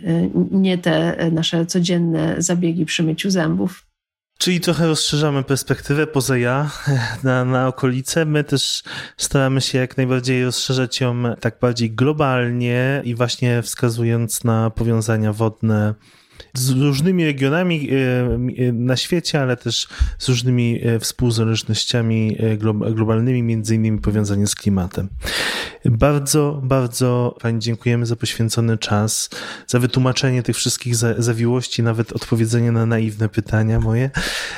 nie 0.51 0.78
te 0.78 1.18
nasze 1.32 1.66
codzienne 1.66 2.36
zabiegi 2.38 2.86
przy 2.86 3.03
myciu 3.03 3.30
zębów. 3.30 3.90
Czyli 4.41 4.59
trochę 4.59 4.87
rozszerzamy 4.87 5.43
perspektywę 5.43 6.07
poza 6.07 6.37
ja 6.37 6.71
na, 7.23 7.45
na 7.45 7.67
okolice. 7.67 8.25
My 8.25 8.43
też 8.43 8.83
staramy 9.17 9.61
się 9.61 9.77
jak 9.77 9.97
najbardziej 9.97 10.45
rozszerzać 10.45 11.01
ją 11.01 11.23
tak 11.39 11.59
bardziej 11.59 11.91
globalnie 11.91 13.01
i 13.05 13.15
właśnie 13.15 13.61
wskazując 13.61 14.43
na 14.43 14.69
powiązania 14.69 15.33
wodne 15.33 15.93
z 16.53 16.69
różnymi 16.69 17.25
regionami 17.25 17.89
e, 17.91 18.65
e, 18.67 18.71
na 18.71 18.97
świecie, 18.97 19.41
ale 19.41 19.57
też 19.57 19.87
z 20.19 20.29
różnymi 20.29 20.79
e, 20.83 20.99
współzależnościami 20.99 22.37
globalnymi, 22.95 23.43
między 23.43 23.75
innymi 23.75 23.99
powiązanie 23.99 24.47
z 24.47 24.55
klimatem. 24.55 25.09
Bardzo, 25.85 26.61
bardzo 26.63 27.35
Pani 27.41 27.59
dziękujemy 27.59 28.05
za 28.05 28.15
poświęcony 28.15 28.77
czas, 28.77 29.29
za 29.67 29.79
wytłumaczenie 29.79 30.43
tych 30.43 30.55
wszystkich 30.55 30.95
zawiłości, 30.95 31.83
nawet 31.83 32.13
odpowiedzenie 32.13 32.71
na 32.71 32.85
naiwne 32.85 33.29
pytania 33.29 33.79
moje. 33.79 34.09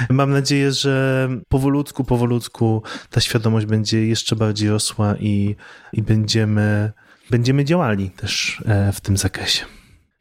Mam 0.10 0.32
nadzieję, 0.32 0.72
że 0.72 1.30
powolutku, 1.50 2.04
powolutku 2.04 2.84
ta 3.10 3.22
świadomość 3.22 3.66
będzie 3.66 4.08
jeszcze 4.08 4.36
bardziej 4.36 4.70
rosła 4.70 5.16
i, 5.20 5.56
i 5.94 6.02
będziemy, 6.02 6.92
będziemy 7.30 7.66
działali 7.66 8.10
też 8.10 8.64
w 8.94 9.02
tym 9.02 9.18
zakresie. 9.18 9.66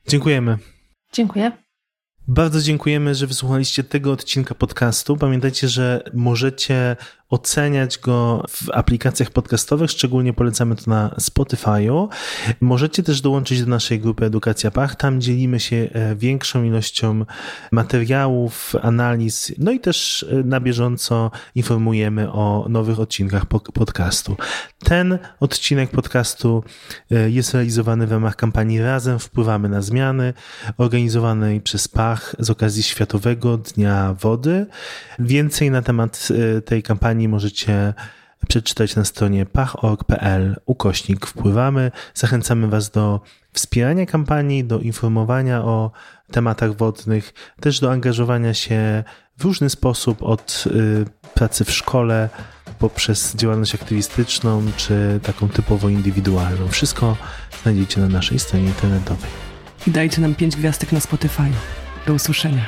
Dziękujemy. 0.08 0.58
Dziękuję. 1.12 1.52
Bardzo 2.28 2.60
dziękujemy, 2.60 3.14
że 3.14 3.26
wysłuchaliście 3.26 3.84
tego 3.84 4.12
odcinka 4.12 4.54
podcastu. 4.54 5.16
Pamiętajcie, 5.16 5.68
że 5.68 6.04
możecie 6.14 6.96
oceniać 7.32 7.98
go 7.98 8.44
w 8.48 8.70
aplikacjach 8.70 9.30
podcastowych, 9.30 9.90
szczególnie 9.90 10.32
polecamy 10.32 10.76
to 10.76 10.90
na 10.90 11.08
Spotify'u. 11.08 12.08
Możecie 12.60 13.02
też 13.02 13.20
dołączyć 13.20 13.62
do 13.62 13.70
naszej 13.70 14.00
grupy 14.00 14.24
Edukacja 14.24 14.70
Pach, 14.70 14.96
tam 14.96 15.20
dzielimy 15.20 15.60
się 15.60 15.76
e, 15.92 16.16
większą 16.16 16.64
ilością 16.64 17.24
materiałów, 17.72 18.74
analiz, 18.82 19.52
no 19.58 19.70
i 19.70 19.80
też 19.80 20.26
e, 20.30 20.34
na 20.34 20.60
bieżąco 20.60 21.30
informujemy 21.54 22.32
o 22.32 22.66
nowych 22.68 23.00
odcinkach 23.00 23.46
podcastu. 23.74 24.36
Ten 24.84 25.18
odcinek 25.40 25.90
podcastu 25.90 26.64
e, 27.10 27.30
jest 27.30 27.54
realizowany 27.54 28.06
w 28.06 28.12
ramach 28.12 28.36
kampanii 28.36 28.80
Razem 28.80 29.18
Wpływamy 29.18 29.68
na 29.68 29.82
Zmiany, 29.82 30.34
organizowanej 30.78 31.60
przez 31.60 31.88
Pach 31.88 32.36
z 32.38 32.50
okazji 32.50 32.82
Światowego 32.82 33.58
Dnia 33.58 34.16
Wody. 34.20 34.66
Więcej 35.18 35.70
na 35.70 35.82
temat 35.82 36.28
tej 36.64 36.82
kampanii 36.82 37.21
możecie 37.28 37.94
przeczytać 38.48 38.96
na 38.96 39.04
stronie 39.04 39.46
pach.org.pl 39.46 40.56
ukośnik 40.66 41.26
wpływamy. 41.26 41.90
Zachęcamy 42.14 42.68
Was 42.68 42.90
do 42.90 43.20
wspierania 43.52 44.06
kampanii, 44.06 44.64
do 44.64 44.78
informowania 44.78 45.64
o 45.64 45.90
tematach 46.30 46.76
wodnych, 46.76 47.34
też 47.60 47.80
do 47.80 47.92
angażowania 47.92 48.54
się 48.54 49.04
w 49.38 49.44
różny 49.44 49.70
sposób 49.70 50.22
od 50.22 50.64
y, 50.66 51.04
pracy 51.34 51.64
w 51.64 51.70
szkole 51.70 52.28
poprzez 52.78 53.36
działalność 53.36 53.74
aktywistyczną, 53.74 54.62
czy 54.76 55.20
taką 55.22 55.48
typowo 55.48 55.88
indywidualną. 55.88 56.68
Wszystko 56.68 57.16
znajdziecie 57.62 58.00
na 58.00 58.08
naszej 58.08 58.38
stronie 58.38 58.66
internetowej. 58.66 59.30
I 59.86 59.90
dajcie 59.90 60.20
nam 60.20 60.34
pięć 60.34 60.56
gwiazdek 60.56 60.92
na 60.92 61.00
Spotify. 61.00 61.50
Do 62.06 62.14
usłyszenia. 62.14 62.64